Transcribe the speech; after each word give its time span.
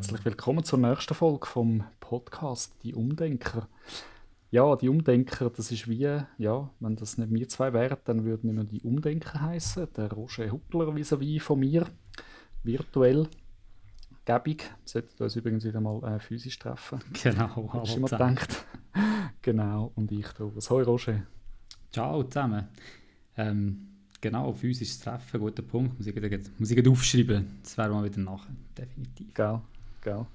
herzlich 0.00 0.24
willkommen 0.24 0.64
zur 0.64 0.78
nächsten 0.78 1.12
Folge 1.12 1.46
vom 1.46 1.84
Podcast 2.00 2.72
Die 2.82 2.94
Umdenker. 2.94 3.68
Ja, 4.50 4.74
die 4.74 4.88
Umdenker, 4.88 5.50
das 5.50 5.70
ist 5.70 5.88
wie, 5.88 6.22
ja, 6.38 6.70
wenn 6.80 6.96
das 6.96 7.18
nicht 7.18 7.30
wir 7.30 7.46
zwei 7.50 7.74
wären, 7.74 7.98
dann 8.06 8.24
würden 8.24 8.48
wir 8.48 8.62
noch 8.62 8.70
die 8.70 8.80
Umdenker 8.80 9.42
heißen. 9.42 9.88
Der 9.94 10.10
Roger 10.10 10.50
Huppler 10.50 10.94
vis-à-vis 10.94 11.42
von 11.42 11.60
mir, 11.60 11.86
virtuell. 12.62 13.28
Gäbig, 14.24 14.72
sollten 14.86 15.22
uns 15.22 15.36
übrigens 15.36 15.66
wieder 15.66 15.82
mal 15.82 16.02
äh, 16.02 16.18
physisch 16.18 16.58
treffen. 16.58 17.00
Genau, 17.22 17.70
Hast 17.74 17.92
du 17.92 17.98
immer 17.98 18.08
gedacht? 18.08 18.64
genau, 19.42 19.92
und 19.96 20.10
ich 20.12 20.28
da. 20.28 20.50
Hoi 20.70 20.82
Roger. 20.82 21.26
Ciao 21.92 22.22
zusammen. 22.22 22.68
Ähm, 23.36 23.90
Genau, 24.22 24.52
physisches 24.52 25.00
Treffen, 25.00 25.40
guter 25.40 25.62
Punkt. 25.62 25.96
Muss 25.96 26.06
ich, 26.06 26.14
muss 26.58 26.70
ich 26.70 26.88
aufschreiben. 26.88 27.58
Das 27.62 27.78
wäre 27.78 27.88
mal 27.88 28.04
wieder 28.04 28.20
nachher, 28.20 28.54
definitiv. 28.76 29.32
Gell, 29.32 29.60
gell. 30.02 30.26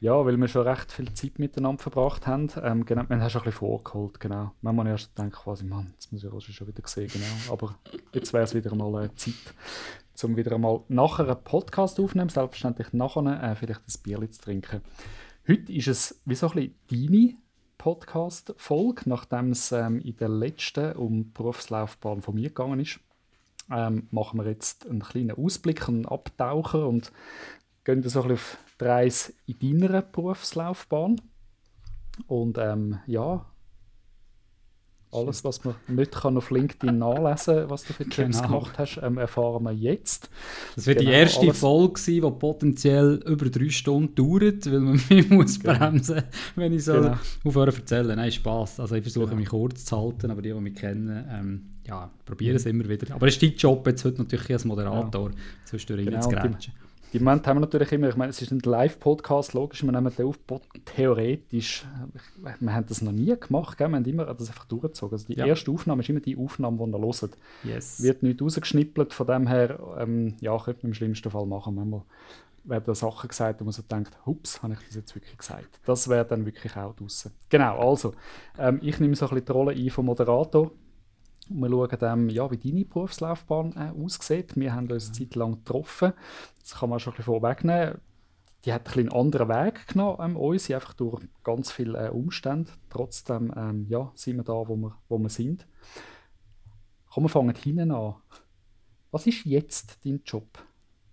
Ja, 0.00 0.24
weil 0.26 0.36
wir 0.36 0.48
schon 0.48 0.66
recht 0.66 0.92
viel 0.92 1.12
Zeit 1.14 1.38
miteinander 1.38 1.82
verbracht 1.82 2.26
haben. 2.26 2.50
Ähm, 2.62 2.84
genau, 2.84 3.08
wir 3.08 3.18
haben 3.18 3.30
schon 3.30 3.40
ein 3.40 3.44
bisschen 3.44 3.52
vorgeholt, 3.52 4.20
genau. 4.20 4.52
Manchmal 4.60 4.88
erst 4.88 5.16
denkt 5.16 5.36
quasi, 5.36 5.64
Mann, 5.64 5.92
jetzt 5.94 6.12
muss 6.12 6.22
ich 6.22 6.30
Roger 6.30 6.52
schon 6.52 6.66
wieder 6.66 6.86
sehen, 6.86 7.08
genau. 7.10 7.52
Aber 7.52 7.76
jetzt 8.12 8.32
wäre 8.32 8.44
es 8.44 8.54
wieder 8.54 8.74
mal 8.74 9.04
äh, 9.04 9.14
Zeit, 9.14 9.54
um 10.22 10.36
wieder 10.36 10.52
einmal 10.52 10.80
nachher 10.88 11.26
einen 11.26 11.42
Podcast 11.42 11.98
aufzunehmen, 11.98 12.28
selbstverständlich 12.28 12.92
nachher 12.92 13.42
äh, 13.42 13.56
vielleicht 13.56 13.80
ein 13.80 14.02
Bier 14.02 14.30
zu 14.30 14.42
trinken. 14.42 14.82
Heute 15.48 15.72
ist 15.72 15.88
es 15.88 16.20
wie 16.26 16.34
so 16.34 16.50
ein 16.50 16.74
bisschen 16.88 17.10
deine 17.10 17.34
Podcast-Folge, 17.78 19.02
nachdem 19.06 19.50
es 19.50 19.72
ähm, 19.72 20.00
in 20.00 20.16
der 20.16 20.28
letzten 20.28 20.96
um 20.96 21.24
die 21.24 21.30
Berufslaufbahn 21.32 22.20
von 22.20 22.34
mir 22.34 22.48
gegangen 22.48 22.80
ist. 22.80 23.00
Ähm, 23.70 24.08
machen 24.10 24.38
wir 24.38 24.46
jetzt 24.50 24.86
einen 24.86 25.02
kleinen 25.02 25.32
Ausblick, 25.32 25.88
einen 25.88 26.04
Abtaucher 26.04 26.86
und 26.86 27.10
gehen 27.84 28.02
so 28.02 28.22
ein 28.22 28.28
bisschen 28.28 28.32
auf 28.32 28.58
Reise 28.84 29.32
in 29.46 29.80
deiner 29.80 30.02
Berufslaufbahn. 30.02 31.20
Und 32.26 32.58
ähm, 32.58 33.00
ja, 33.06 33.44
alles, 35.14 35.44
was 35.44 35.64
man 35.64 35.74
nicht 35.86 36.12
kann 36.12 36.36
auf 36.36 36.50
LinkedIn 36.50 36.98
nachlesen 36.98 37.54
kann, 37.54 37.70
was 37.70 37.84
du 37.84 37.92
für 37.92 38.02
Jobs 38.02 38.16
genau. 38.16 38.42
gemacht 38.42 38.78
hast, 38.78 39.00
ähm, 39.02 39.18
erfahren 39.18 39.62
wir 39.62 39.72
jetzt. 39.72 40.28
Das 40.74 40.86
wird 40.86 40.98
genau, 40.98 41.10
die 41.10 41.16
erste 41.16 41.40
alles. 41.40 41.60
Folge 41.60 42.00
sein, 42.00 42.14
die 42.14 42.30
potenziell 42.30 43.22
über 43.26 43.48
drei 43.48 43.68
Stunden 43.70 44.14
dauert, 44.14 44.66
weil 44.66 44.80
man 44.80 45.00
mich 45.08 45.30
muss 45.30 45.60
genau. 45.60 45.78
bremsen 45.78 46.22
wenn 46.56 46.72
ich 46.72 46.84
so 46.84 46.94
genau. 46.94 47.16
aufhören 47.44 47.72
zu 47.72 47.80
erzählen. 47.80 48.16
Nein, 48.16 48.32
Spaß. 48.32 48.80
Also 48.80 48.96
ich 48.96 49.02
versuche 49.02 49.26
genau. 49.26 49.36
mich 49.36 49.48
kurz 49.48 49.84
zu 49.84 49.96
halten, 49.96 50.30
aber 50.30 50.42
die, 50.42 50.52
die 50.52 50.60
mich 50.60 50.74
kennen, 50.74 51.26
ähm, 51.30 51.62
ja, 51.86 52.10
probieren 52.24 52.56
es 52.56 52.64
mhm. 52.64 52.80
immer 52.80 52.88
wieder. 52.88 53.14
Aber 53.14 53.26
es 53.28 53.34
ist 53.34 53.42
dein 53.42 53.54
Job 53.54 53.86
jetzt 53.86 54.04
heute 54.04 54.22
natürlich 54.22 54.52
als 54.52 54.64
Moderator, 54.64 55.30
ja. 55.30 55.36
zwischendurch 55.64 56.06
genau, 56.06 56.20
zu 56.20 56.28
grätschen. 56.30 56.74
Die 57.14 57.20
Moment 57.20 57.46
haben 57.46 57.58
wir 57.58 57.60
natürlich 57.60 57.92
immer, 57.92 58.08
ich 58.08 58.16
meine, 58.16 58.30
es 58.30 58.42
ist 58.42 58.50
ein 58.50 58.58
Live-Podcast, 58.58 59.52
logisch, 59.52 59.84
wir 59.84 59.92
nehmen 59.92 60.12
den 60.12 60.26
auf, 60.26 60.36
theoretisch, 60.84 61.86
wir 62.60 62.74
haben 62.74 62.86
das 62.88 63.02
noch 63.02 63.12
nie 63.12 63.32
gemacht, 63.38 63.78
gell? 63.78 63.88
wir 63.88 63.96
haben 63.98 64.04
immer 64.04 64.24
das 64.34 64.48
einfach 64.48 64.64
durchgezogen. 64.64 65.14
Also 65.14 65.26
die 65.28 65.34
ja. 65.34 65.46
erste 65.46 65.70
Aufnahme 65.70 66.02
ist 66.02 66.08
immer 66.08 66.18
die 66.18 66.36
Aufnahme, 66.36 66.76
die 66.76 66.90
ihr 66.90 66.98
hört. 66.98 67.38
Yes. 67.62 68.02
Wird 68.02 68.24
nicht 68.24 68.42
rausgeschnippelt, 68.42 69.12
von 69.12 69.28
dem 69.28 69.46
her, 69.46 69.78
ähm, 69.96 70.34
ja, 70.40 70.58
könnte 70.58 70.80
man 70.82 70.90
im 70.90 70.94
schlimmsten 70.94 71.30
Fall 71.30 71.46
machen. 71.46 71.76
Manchmal 71.76 72.02
werden 72.64 72.84
da 72.84 72.94
Sachen 72.96 73.28
gesagt, 73.28 73.60
wo 73.60 73.64
man 73.64 73.72
so 73.72 73.82
denkt, 73.82 74.18
hups, 74.26 74.60
habe 74.64 74.72
ich 74.72 74.80
das 74.84 74.96
jetzt 74.96 75.14
wirklich 75.14 75.38
gesagt. 75.38 75.78
Das 75.86 76.08
wäre 76.08 76.24
dann 76.24 76.44
wirklich 76.44 76.76
auch 76.76 76.96
draußen. 76.96 77.30
Genau, 77.48 77.90
also, 77.90 78.14
ähm, 78.58 78.80
ich 78.82 78.98
nehme 78.98 79.14
so 79.14 79.26
ein 79.26 79.30
bisschen 79.30 79.46
die 79.46 79.52
Rolle 79.52 79.72
ein 79.72 79.90
vom 79.90 80.06
Moderator 80.06 80.72
wir 81.48 81.68
schauen 81.68 81.98
dann, 81.98 82.28
ja, 82.28 82.50
wie 82.50 82.56
deine 82.56 82.84
Berufslaufbahn 82.84 83.74
äh, 83.76 84.02
aussieht. 84.02 84.56
Wir 84.56 84.74
haben 84.74 84.90
uns 84.90 85.06
eine 85.06 85.12
Zeit 85.14 85.34
lang 85.34 85.56
getroffen. 85.64 86.12
Das 86.60 86.74
kann 86.76 86.90
man 86.90 87.00
schon 87.00 87.12
ein 87.12 87.16
bisschen 87.16 87.32
vorwegnehmen. 87.32 87.98
Die 88.64 88.72
hat 88.72 88.88
ein 88.88 89.00
einen 89.00 89.12
anderen 89.12 89.48
Weg 89.48 89.86
genommen, 89.88 90.18
ähm, 90.20 90.36
uns, 90.36 90.70
einfach 90.70 90.94
durch 90.94 91.22
ganz 91.42 91.70
viele 91.70 92.06
äh, 92.06 92.10
Umstände. 92.10 92.70
Trotzdem 92.88 93.52
ähm, 93.56 93.86
ja, 93.88 94.10
sind 94.14 94.36
wir 94.36 94.44
da, 94.44 94.54
wo 94.54 94.74
wir, 94.76 94.96
wo 95.08 95.18
wir 95.18 95.28
sind. 95.28 95.66
Komm, 97.10 97.24
wir 97.24 97.28
fangen 97.28 97.54
hinten 97.54 97.90
an. 97.90 98.14
Was 99.10 99.26
ist 99.26 99.44
jetzt 99.44 99.98
dein 100.04 100.22
Job? 100.24 100.46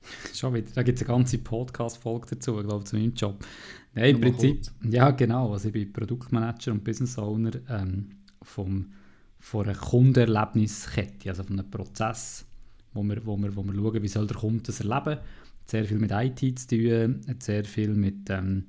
Schon 0.33 0.53
wieder, 0.53 0.71
da 0.73 0.83
gibt 0.83 0.99
es 0.99 1.07
eine 1.07 1.15
ganze 1.15 1.37
Podcast-Folge 1.39 2.35
dazu, 2.35 2.59
ich 2.59 2.65
glaube, 2.65 2.85
zu 2.85 2.95
meinem 2.95 3.13
Job. 3.13 3.45
Nein, 3.93 4.15
im 4.15 4.21
Prinzip, 4.21 4.63
ja 4.83 5.11
genau, 5.11 5.51
also 5.51 5.67
ich 5.67 5.73
bin 5.73 5.91
Produktmanager 5.91 6.71
und 6.71 6.83
Business 6.83 7.17
Owner 7.17 7.51
ähm, 7.69 8.11
vom 8.41 8.93
von 9.41 9.65
einer 9.65 9.77
Kundenerlebniskette, 9.77 11.29
also 11.29 11.43
von 11.43 11.59
einem 11.59 11.69
Prozess, 11.69 12.45
wo 12.93 13.03
wir, 13.03 13.25
wo 13.25 13.35
wir, 13.37 13.55
wo 13.55 13.63
wir 13.63 13.73
schauen, 13.73 14.03
wie 14.03 14.07
soll 14.07 14.27
der 14.27 14.37
Kunde 14.37 14.63
das 14.63 14.79
erleben. 14.79 15.17
Hat 15.17 15.69
sehr 15.69 15.83
viel 15.85 15.97
mit 15.97 16.11
IT 16.11 16.59
zu 16.59 16.67
tun, 16.67 17.21
hat 17.27 17.43
sehr 17.43 17.65
viel 17.65 17.89
mit, 17.89 18.29
ähm, 18.29 18.67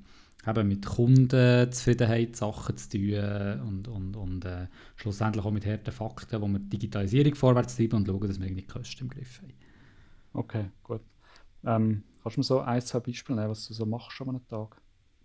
mit 0.64 0.86
Kundenzufriedenheit 0.86 2.36
Sachen 2.36 2.76
zu 2.76 2.88
tun 2.88 3.60
und, 3.68 3.88
und, 3.88 4.16
und 4.16 4.44
äh, 4.46 4.66
schlussendlich 4.96 5.44
auch 5.44 5.50
mit 5.50 5.66
harten 5.66 5.92
Fakten, 5.92 6.40
wo 6.40 6.48
wir 6.48 6.58
Digitalisierung 6.58 7.34
vorwärts 7.34 7.76
treiben 7.76 7.96
und 7.96 8.06
schauen, 8.06 8.26
dass 8.26 8.40
wir 8.40 8.50
die 8.50 8.66
Kosten 8.66 9.04
im 9.04 9.10
Griff 9.10 9.42
haben. 9.42 9.52
Okay, 10.32 10.70
gut. 10.82 11.02
Ähm, 11.64 12.02
kannst 12.22 12.36
du 12.36 12.40
mir 12.40 12.44
so 12.44 12.60
ein, 12.60 12.80
zwei 12.80 13.00
Beispiele 13.00 13.38
nehmen, 13.38 13.50
was 13.50 13.68
du 13.68 13.74
so 13.74 13.84
machst 13.84 14.20
an 14.22 14.30
einem 14.30 14.48
Tag? 14.48 14.81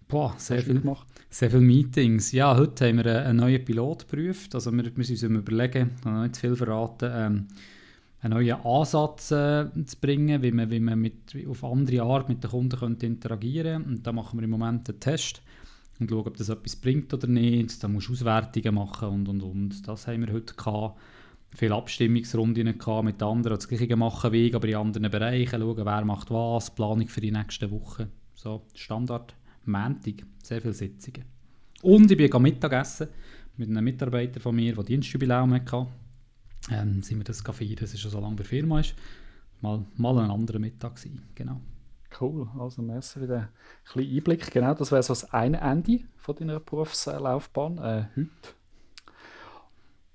Boah, 0.07 0.33
sehr 0.37 0.61
viel, 0.61 0.79
gemacht? 0.79 1.05
sehr 1.29 1.49
viele 1.49 1.63
Meetings. 1.63 2.31
Ja, 2.31 2.55
heute 2.55 2.87
haben 2.87 3.03
wir 3.03 3.25
einen 3.25 3.39
neuen 3.39 3.63
Pilot 3.65 4.07
geprüft. 4.07 4.55
Also 4.55 4.71
wir 4.71 4.89
müssen 4.95 5.11
uns 5.11 5.23
überlegen, 5.23 5.91
ich 5.99 6.05
habe 6.05 6.21
nicht 6.21 6.35
zu 6.35 6.41
viel 6.41 6.55
verraten, 6.55 7.11
ähm, 7.13 7.47
einen 8.21 8.33
neuen 8.33 8.55
Ansatz 8.63 9.31
äh, 9.31 9.65
zu 9.85 9.97
bringen, 9.99 10.41
wie 10.41 10.53
man, 10.53 10.71
wie 10.71 10.79
man 10.79 10.97
mit, 10.97 11.35
auf 11.49 11.61
andere 11.65 12.03
Art 12.03 12.29
mit 12.29 12.41
den 12.41 12.49
Kunden 12.49 12.79
könnte 12.79 13.05
interagieren 13.05 13.83
könnte. 13.83 13.89
Und 13.89 14.07
da 14.07 14.13
machen 14.13 14.39
wir 14.39 14.45
im 14.45 14.51
Moment 14.51 14.89
einen 14.89 14.99
Test 15.01 15.41
und 15.99 16.09
schauen, 16.09 16.25
ob 16.27 16.37
das 16.37 16.47
etwas 16.47 16.77
bringt 16.77 17.13
oder 17.13 17.27
nicht. 17.27 17.83
Da 17.83 17.89
musst 17.89 18.07
du 18.07 18.13
Auswertungen 18.13 18.75
machen 18.75 19.09
und, 19.09 19.27
und, 19.27 19.41
und. 19.41 19.87
Das 19.89 20.07
haben 20.07 20.25
wir 20.25 20.33
heute 20.33 20.53
gehabt. 20.53 21.01
Viele 21.53 21.75
Abstimmungsrunden 21.75 22.77
gehabt 22.77 23.03
mit 23.03 23.21
anderen, 23.21 23.57
das 23.57 23.67
Gleiche 23.67 23.95
machen 23.97 24.31
wie 24.31 24.47
ich, 24.47 24.55
aber 24.55 24.69
in 24.69 24.75
anderen 24.75 25.11
Bereichen. 25.11 25.59
Schauen, 25.59 25.85
wer 25.85 26.05
macht 26.05 26.31
was, 26.31 26.73
Planung 26.73 27.09
für 27.09 27.21
die 27.21 27.31
nächsten 27.31 27.71
Wochen. 27.71 28.09
So, 28.35 28.61
Standard. 28.73 29.35
Montag 29.67 30.25
sehr 30.43 30.61
viele 30.61 30.73
Sitzungen. 30.73 31.25
Und 31.81 32.11
ich 32.11 32.17
bin 32.17 32.41
Mittagessen 32.41 33.07
mit 33.57 33.69
einem 33.69 33.83
Mitarbeiter 33.83 34.39
von 34.39 34.55
mir, 34.55 34.73
der 34.73 34.83
Dienstjubiläum 34.83 35.53
hatte. 35.53 35.87
Ähm, 36.71 37.01
sind 37.01 37.19
wir 37.19 37.23
das 37.23 37.41
feiern, 37.41 37.77
das 37.79 37.93
ist 37.93 38.01
schon 38.01 38.11
so 38.11 38.19
lange 38.19 38.35
bei 38.35 38.43
der 38.43 38.49
Firma 38.49 38.79
ist. 38.79 38.95
Mal, 39.61 39.85
mal 39.95 40.17
ein 40.19 40.29
anderer 40.29 40.59
Mittag 40.59 40.95
gewesen, 40.95 41.23
genau. 41.33 41.61
Cool, 42.19 42.47
also 42.57 42.81
merci 42.81 43.19
für 43.19 43.27
den 43.27 43.47
kleinen 43.85 44.15
Einblick. 44.15 44.51
Genau, 44.51 44.73
das 44.73 44.91
wäre 44.91 45.03
so 45.03 45.13
das 45.13 45.33
eine 45.33 45.59
Ende 45.59 46.01
von 46.15 46.35
deiner 46.35 46.59
Berufslaufbahn 46.59 47.77
äh, 47.77 48.05
heute. 48.15 48.29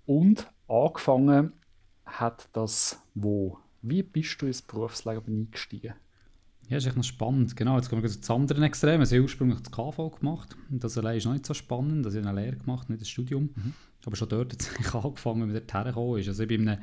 Und 0.06 0.46
angefangen 0.68 1.52
hat 2.04 2.48
das 2.52 3.02
wo? 3.14 3.58
Wie 3.82 4.02
bist 4.02 4.40
du 4.40 4.46
ins 4.46 4.62
Berufsleben 4.62 5.46
eingestiegen? 5.46 5.94
Ja, 6.72 6.78
ist 6.78 6.86
echt 6.86 6.96
noch 6.96 7.04
spannend. 7.04 7.54
Genau, 7.54 7.76
jetzt 7.76 7.90
kommen 7.90 8.02
wir 8.02 8.08
zu 8.08 8.34
anderen 8.34 8.62
Extrem. 8.62 9.00
Also 9.00 9.14
ich 9.14 9.18
habe 9.18 9.24
ursprünglich 9.24 9.60
das 9.60 9.70
KV 9.70 10.08
gemacht. 10.18 10.56
Das 10.70 10.96
allein 10.96 11.18
ist 11.18 11.26
noch 11.26 11.34
nicht 11.34 11.44
so 11.44 11.52
spannend. 11.52 12.06
Also 12.06 12.18
ich 12.18 12.24
habe 12.24 12.34
eine 12.34 12.46
Lehre 12.46 12.56
gemacht, 12.56 12.88
nicht 12.88 13.02
das 13.02 13.10
Studium. 13.10 13.50
Mhm. 13.54 13.74
Aber 14.06 14.16
schon 14.16 14.30
dort 14.30 14.54
hat 14.54 14.62
es 14.62 14.94
angefangen, 14.94 15.50
wie 15.50 15.52
dort 15.52 15.74
hergekommen 15.74 16.18
ist. 16.18 16.28
Also 16.28 16.44
ich 16.44 16.48
bin 16.48 16.62
in, 16.62 16.68
einem, 16.70 16.82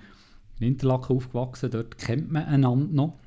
in 0.60 0.68
Interlaken 0.68 1.16
aufgewachsen. 1.16 1.72
Dort 1.72 1.98
kennt 1.98 2.32
man 2.32 2.44
einander 2.44 2.94
noch. 2.94 3.20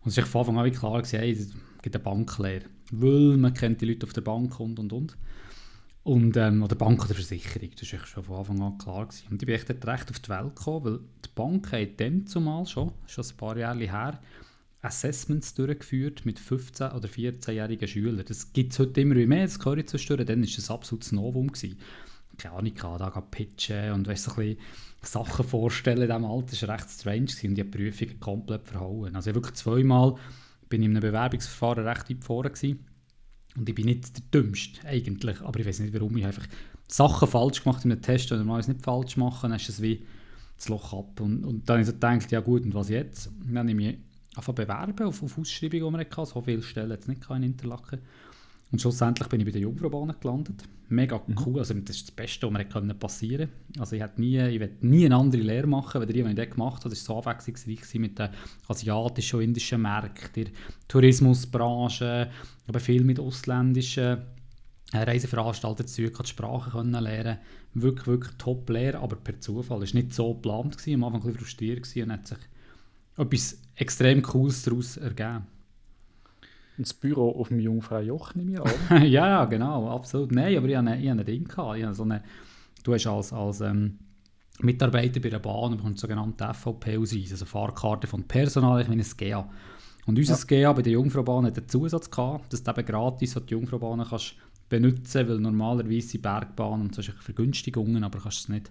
Und 0.00 0.08
es 0.08 0.16
war 0.16 0.24
von 0.24 0.40
Anfang 0.40 0.58
an 0.58 0.72
klar, 0.72 1.02
gewesen, 1.02 1.18
hey, 1.18 1.32
es 1.32 1.50
gibt 1.82 1.94
eine 1.94 2.02
Banklehre. 2.02 2.64
Weil 2.92 3.36
man 3.36 3.52
kennt 3.52 3.82
die 3.82 3.84
Leute 3.84 4.06
auf 4.06 4.14
der 4.14 4.22
Bank 4.22 4.58
und 4.58 4.78
und 4.78 4.90
und. 4.90 5.18
Und, 6.02 6.34
ähm, 6.38 6.62
oder 6.62 6.76
Bank 6.76 7.04
oder 7.04 7.14
Versicherung, 7.14 7.68
das 7.78 7.92
war 7.92 8.06
schon 8.06 8.24
von 8.24 8.36
Anfang 8.36 8.62
an 8.62 8.78
klar. 8.78 9.04
Gewesen. 9.04 9.26
Und 9.30 9.42
ich 9.42 9.46
bin 9.46 9.54
echt 9.54 9.68
recht 9.68 10.10
auf 10.10 10.18
die 10.18 10.30
Welt 10.30 10.56
gekommen, 10.56 10.84
weil 10.86 10.98
die 11.26 11.28
Bank 11.34 11.72
hat 11.72 12.00
dann 12.00 12.26
zumal 12.26 12.64
schon, 12.64 12.92
schon 13.06 13.22
ein 13.22 13.36
paar 13.36 13.58
Jahre 13.58 13.80
her, 13.80 14.18
Assessments 14.86 15.54
durchgeführt 15.54 16.24
mit 16.24 16.38
15- 16.38 16.94
oder 16.94 17.08
14-jährigen 17.08 17.88
Schülern. 17.88 18.24
Das 18.26 18.52
gibt 18.52 18.72
es 18.72 18.78
heute 18.78 19.00
immer 19.00 19.14
mehr, 19.14 19.44
das 19.44 19.64
höre 19.64 19.78
ich 19.78 19.88
zwischendurch. 19.88 20.26
Dann 20.26 20.40
war 20.40 20.48
das 20.54 20.70
absolutes 20.70 21.12
Novum. 21.12 21.48
Gewesen. 21.48 21.78
Keine 22.38 22.54
Ahnung, 22.54 22.74
da 22.74 23.20
pitchen 23.22 23.92
und 23.92 24.06
weißt, 24.06 24.28
ein 24.28 24.34
bisschen 24.34 24.58
Sachen 25.02 25.46
vorstellen 25.46 26.02
in 26.02 26.08
diesem 26.08 26.24
Alter 26.24 26.68
war 26.68 26.74
recht 26.74 26.90
strange 26.90 27.26
gewesen, 27.26 27.48
und 27.48 27.54
die 27.54 27.64
Prüfung 27.64 28.20
komplett 28.20 28.66
verhauen. 28.66 29.16
Also 29.16 29.34
wirklich 29.34 29.54
zweimal 29.54 30.16
bin 30.68 30.82
ich 30.82 30.86
in 30.86 30.96
einem 30.96 31.02
Bewerbungsverfahren 31.02 31.86
recht 31.86 32.10
weit 32.10 32.24
vorne 32.24 32.50
gewesen. 32.50 32.84
und 33.56 33.68
ich 33.68 33.74
bin 33.74 33.86
nicht 33.86 34.16
der 34.16 34.24
Dümmste 34.42 34.86
eigentlich, 34.86 35.40
aber 35.40 35.60
ich 35.60 35.66
weiß 35.66 35.80
nicht 35.80 35.94
warum, 35.94 36.16
ich 36.16 36.26
einfach 36.26 36.46
Sachen 36.88 37.28
falsch 37.28 37.62
gemacht 37.62 37.84
in 37.84 37.92
einem 37.92 38.02
Test, 38.02 38.30
wenn 38.30 38.46
man 38.46 38.60
es 38.60 38.68
nicht 38.68 38.82
falsch 38.82 39.16
machen, 39.16 39.50
dann 39.50 39.58
ist 39.58 39.68
es 39.68 39.80
wie 39.80 40.04
das 40.56 40.68
Loch 40.68 40.92
ab 40.92 41.20
und, 41.20 41.44
und 41.44 41.68
dann 41.68 41.74
habe 41.74 41.80
ich 41.82 41.86
so 41.86 41.92
gedacht, 41.92 42.32
ja 42.32 42.40
gut, 42.40 42.64
und 42.64 42.74
was 42.74 42.88
jetzt? 42.88 43.30
dann 43.44 43.66
nehme 43.66 43.90
ich 43.90 43.98
einfach 44.36 44.54
bewerben 44.54 45.06
auf, 45.06 45.22
auf 45.22 45.38
Ausschreibungen, 45.38 45.94
die 45.94 45.98
wir 45.98 46.06
hatten. 46.06 46.26
So 46.26 46.40
viele 46.42 46.62
Stellen 46.62 46.90
jetzt 46.90 47.08
nicht 47.08 47.28
in 47.30 47.42
Interlaken. 47.42 48.00
Und 48.72 48.80
schlussendlich 48.80 49.28
bin 49.28 49.40
ich 49.40 49.46
bei 49.46 49.52
den 49.52 49.62
Jungfraubahnen 49.62 50.16
gelandet. 50.20 50.64
Mega 50.88 51.20
mhm. 51.26 51.36
cool, 51.44 51.58
also 51.58 51.74
das 51.74 51.96
ist 51.96 52.08
das 52.08 52.10
Beste, 52.10 52.52
was 52.52 52.82
mir 52.82 52.94
passieren 52.94 53.48
konnte. 53.48 53.80
Also 53.80 53.96
ich 53.96 54.02
hätte 54.02 54.20
nie, 54.20 54.38
ich 54.38 54.70
nie 54.80 55.06
eine 55.06 55.16
andere 55.16 55.42
Lehre 55.42 55.66
machen, 55.66 56.00
als 56.00 56.06
die, 56.08 56.22
die 56.22 56.28
ich 56.28 56.34
dort 56.34 56.50
gemacht 56.50 56.84
habe. 56.84 56.90
Das 56.90 57.08
war 57.08 57.22
so 57.22 57.28
abwechslungsreich 57.28 57.94
mit 58.00 58.18
den 58.18 58.28
asiatischen 58.68 59.36
und 59.36 59.42
indischen 59.42 59.82
Märkten, 59.82 60.44
der 60.44 60.52
Tourismusbranche, 60.88 62.30
aber 62.66 62.80
viel 62.80 63.04
mit 63.04 63.20
ausländischen 63.20 64.18
äh, 64.92 64.98
Reiseveranstaltern 64.98 65.86
zu 65.86 66.02
die 66.02 66.26
Sprache 66.26 66.70
können 66.70 67.02
lernen 67.02 67.38
Wirklich, 67.74 68.06
wirklich 68.06 68.34
top 68.38 68.68
Lehre, 68.70 68.98
aber 68.98 69.16
per 69.16 69.38
Zufall. 69.38 69.82
Es 69.82 69.94
war 69.94 70.00
nicht 70.00 70.14
so 70.14 70.34
geplant, 70.34 70.76
am 70.86 71.04
Anfang 71.04 71.20
ein 71.20 71.26
bisschen 71.26 71.38
frustriert 71.38 71.96
und 71.96 72.12
hat 72.12 72.26
sich 72.26 72.38
etwas 73.18 73.58
extrem 73.76 74.22
Cooles 74.22 74.62
daraus 74.62 74.96
ergeben. 74.96 75.46
Und 76.76 76.86
das 76.86 76.94
Büro 76.94 77.30
auf 77.30 77.48
dem 77.48 77.60
Jungfrau 77.60 78.00
Joch 78.00 78.34
nehme 78.34 78.52
ich 78.52 78.60
an. 78.60 79.02
ja, 79.06 79.28
ja, 79.28 79.44
genau, 79.46 79.88
absolut. 79.88 80.32
Nein, 80.32 80.56
aber 80.56 80.68
ich 80.68 80.76
hatte, 80.76 80.94
ich 80.96 81.08
hatte 81.08 81.20
ein 81.20 81.26
Ding. 81.26 81.44
Gehabt. 81.44 81.78
Ich 81.78 81.86
so 81.94 82.02
eine, 82.02 82.22
du 82.82 82.92
hast 82.92 83.06
als, 83.06 83.32
als 83.32 83.60
ähm, 83.62 83.98
Mitarbeiter 84.60 85.20
bei 85.20 85.30
der 85.30 85.38
Bahn 85.38 85.76
bekommst 85.76 86.00
sogenannte 86.00 86.52
FVP-Ausweis, 86.52 87.32
also 87.32 87.44
Fahrkarte 87.44 88.06
von 88.06 88.24
Personal, 88.24 88.80
ich 88.82 88.88
meine 88.88 89.02
ein 89.02 89.16
GA. 89.16 89.48
Und 90.06 90.18
unser 90.18 90.34
ja. 90.34 90.44
GA 90.44 90.72
bei 90.72 90.82
der 90.82 90.92
Jungfraubahn 90.92 91.46
hat 91.46 91.58
einen 91.58 91.68
Zusatz 91.68 92.10
gehabt, 92.10 92.52
dass 92.52 92.62
du 92.62 92.70
eben 92.70 92.86
gratis 92.86 93.34
die 93.34 93.52
Jungfraubahn 93.52 94.04
kannst 94.08 94.34
benutzen, 94.68 95.28
weil 95.28 95.38
normalerweise 95.38 96.08
sind 96.08 96.22
Bergbahnen 96.22 96.86
und 96.86 96.94
so 96.94 97.02
Vergünstigungen, 97.02 98.04
aber 98.04 98.20
kannst 98.20 98.40
es 98.40 98.48
nicht. 98.48 98.70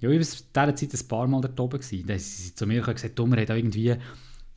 Ja, 0.00 0.10
ich 0.10 0.20
war 0.20 0.64
in 0.64 0.76
dieser 0.76 0.88
Zeit 0.88 1.00
ein 1.00 1.08
paar 1.08 1.26
Mal 1.26 1.40
dort 1.40 1.58
oben. 1.58 1.80
Gewesen. 1.80 2.06
Da 2.06 2.12
haben 2.12 2.20
sie 2.20 2.54
zu 2.54 2.66
mir 2.66 2.82
gesagt, 2.82 3.18
du, 3.18 3.26
wir 3.26 3.36
haben 3.36 3.56
irgendwie 3.56 3.96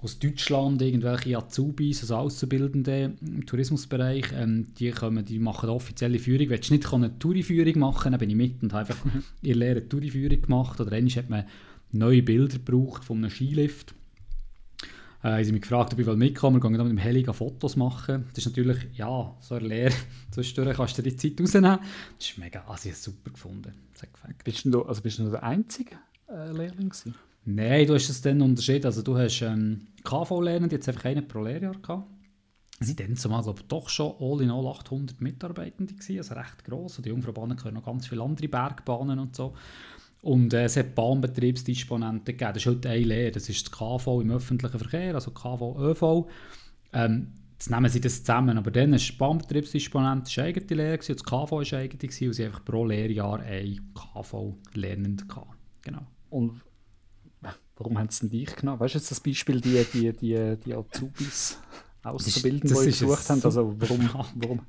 aus 0.02 0.18
Deutschland 0.18 0.82
irgendwelche 0.82 1.38
Azubis, 1.38 2.02
also 2.02 2.16
Auszubildende 2.16 3.14
im 3.22 3.46
Tourismusbereich, 3.46 4.26
ähm, 4.34 4.74
die, 4.80 4.90
kommen, 4.92 5.24
die 5.24 5.38
machen 5.38 5.70
eine 5.70 5.76
offizielle 5.76 6.18
Führung. 6.18 6.50
Willst 6.50 6.70
du 6.70 6.74
nicht 6.74 6.92
eine 6.92 7.20
Touriführung 7.20 7.78
machen, 7.80 8.12
dann 8.12 8.20
bin 8.20 8.30
ich 8.30 8.36
mit 8.36 8.64
und 8.64 8.74
habe 8.74 8.90
einfach 8.90 9.06
ihre 9.42 9.60
Lehre 9.60 9.88
Touriführung 9.88 10.42
gemacht. 10.42 10.80
Oder 10.82 10.94
einmal 10.94 11.14
hat 11.14 11.30
man 11.30 11.46
neue 11.92 12.24
Bilder 12.24 12.58
gebraucht 12.58 13.04
von 13.04 13.18
einem 13.18 13.30
Skilift. 13.30 13.94
Äh, 15.24 15.34
haben 15.34 15.44
sie 15.44 15.52
mich 15.52 15.62
gefragt, 15.62 15.94
ob 15.94 16.00
ich 16.00 16.08
mitkommen 16.08 16.56
will. 16.64 16.70
Wir 16.72 16.78
gehen 16.78 16.88
mit 16.88 16.98
dem 16.98 16.98
Heli 16.98 17.24
Fotos 17.32 17.76
machen. 17.76 18.26
Das 18.34 18.40
ist 18.40 18.46
natürlich, 18.48 18.80
ja, 18.96 19.36
so 19.40 19.56
eine 19.56 19.68
Lehre. 19.68 19.94
Zwischendurch 20.32 20.78
kannst 20.78 20.98
du 20.98 21.04
dir 21.04 21.12
die 21.12 21.18
Zeit 21.18 21.40
rausnehmen. 21.40 21.78
Das 22.18 22.28
ist 22.28 22.38
mega, 22.40 22.62
also 22.62 22.74
ich 22.74 22.86
habe 22.86 22.94
es 22.94 23.04
super 23.04 23.30
gefunden. 23.30 23.74
Bist 24.44 24.66
du, 24.66 24.82
also 24.82 25.02
bist 25.02 25.20
du 25.20 25.30
der 25.30 25.44
einzige 25.44 25.96
äh, 26.28 26.52
Lehrling 26.52 26.90
gewesen? 26.90 27.14
Nein, 27.46 27.88
du 27.88 27.96
hast 27.96 28.10
es 28.10 28.22
dann 28.22 28.42
unterschieden. 28.42 28.86
Also 28.86 29.02
du 29.02 29.18
hast 29.18 29.42
ähm, 29.42 29.88
KV 30.04 30.42
lernen, 30.42 30.70
jetzt 30.70 30.88
einfach 30.88 31.06
einen 31.06 31.28
pro 31.28 31.42
Lehrjahr 31.44 31.76
gehabt. 31.82 32.08
Sie 32.80 32.98
waren 32.98 33.16
zumal 33.16 33.44
glaube 33.44 33.62
doch 33.68 33.90
schon 33.90 34.16
all 34.20 34.42
in 34.42 34.50
all 34.50 34.66
800 34.68 35.22
Mitarbeitende 35.22 35.94
gewesen, 35.94 36.18
also 36.18 36.34
recht 36.34 36.64
gross. 36.64 36.98
Und 36.98 37.06
die 37.06 37.10
Jungfraubahnen 37.10 37.58
können 37.58 37.76
noch 37.76 37.86
ganz 37.86 38.08
viele 38.08 38.24
andere 38.24 38.48
Bergbahnen 38.48 39.20
und 39.20 39.36
so. 39.36 39.54
Und 40.22 40.54
äh, 40.54 40.66
es 40.66 40.78
hat 40.78 40.96
Bahnbetriebsdisponenten 40.96 42.26
gegeben. 42.26 42.54
Das 42.54 42.64
ist 42.64 42.68
heute 42.68 42.90
eine 42.90 43.04
Lehre. 43.04 43.32
Das 43.32 43.50
ist 43.50 43.68
das 43.68 43.72
KV 43.72 44.22
im 44.22 44.32
öffentlichen 44.32 44.80
Verkehr, 44.80 45.16
also 45.16 45.32
KV 45.32 45.78
ÖV. 45.80 46.28
Ähm, 46.94 47.28
jetzt 47.54 47.70
nehmen 47.70 47.90
sie 47.90 48.02
das 48.02 48.24
zusammen, 48.24 48.58
aber 48.58 48.72
dann 48.72 48.94
ist 48.94 49.18
Bahnbetriebsdisponent 49.18 50.38
eine 50.38 50.48
eigene 50.48 50.76
Lehre 50.76 50.94
und 50.94 51.10
das 51.10 51.24
KV 51.24 51.52
war 51.52 51.74
eigene 51.74 51.98
gewesen, 51.98 52.28
und 52.28 52.34
sie 52.34 52.46
einfach 52.46 52.66
pro 52.66 52.86
Lehrjahr 52.86 53.40
ein 53.40 53.94
KV 53.94 54.56
lernend 54.74 55.28
gehabt. 55.28 55.56
Genau. 55.84 56.02
Und 56.30 56.62
Warum 57.82 57.98
haben 57.98 58.10
sie 58.10 58.30
dich 58.30 58.56
genommen? 58.56 58.80
Weißt 58.80 58.94
du 58.94 59.00
jetzt 59.00 59.10
das 59.10 59.20
Beispiel, 59.20 59.60
die, 59.60 59.84
die, 59.92 60.14
die, 60.14 60.56
die 60.64 60.74
Azubis 60.76 61.58
auszubilden, 62.04 62.70
die 62.70 62.90
ich 62.90 63.00
gesucht 63.00 63.28
haben? 63.28 63.42
Also 63.44 63.74
warum, 63.80 64.10
warum, 64.36 64.60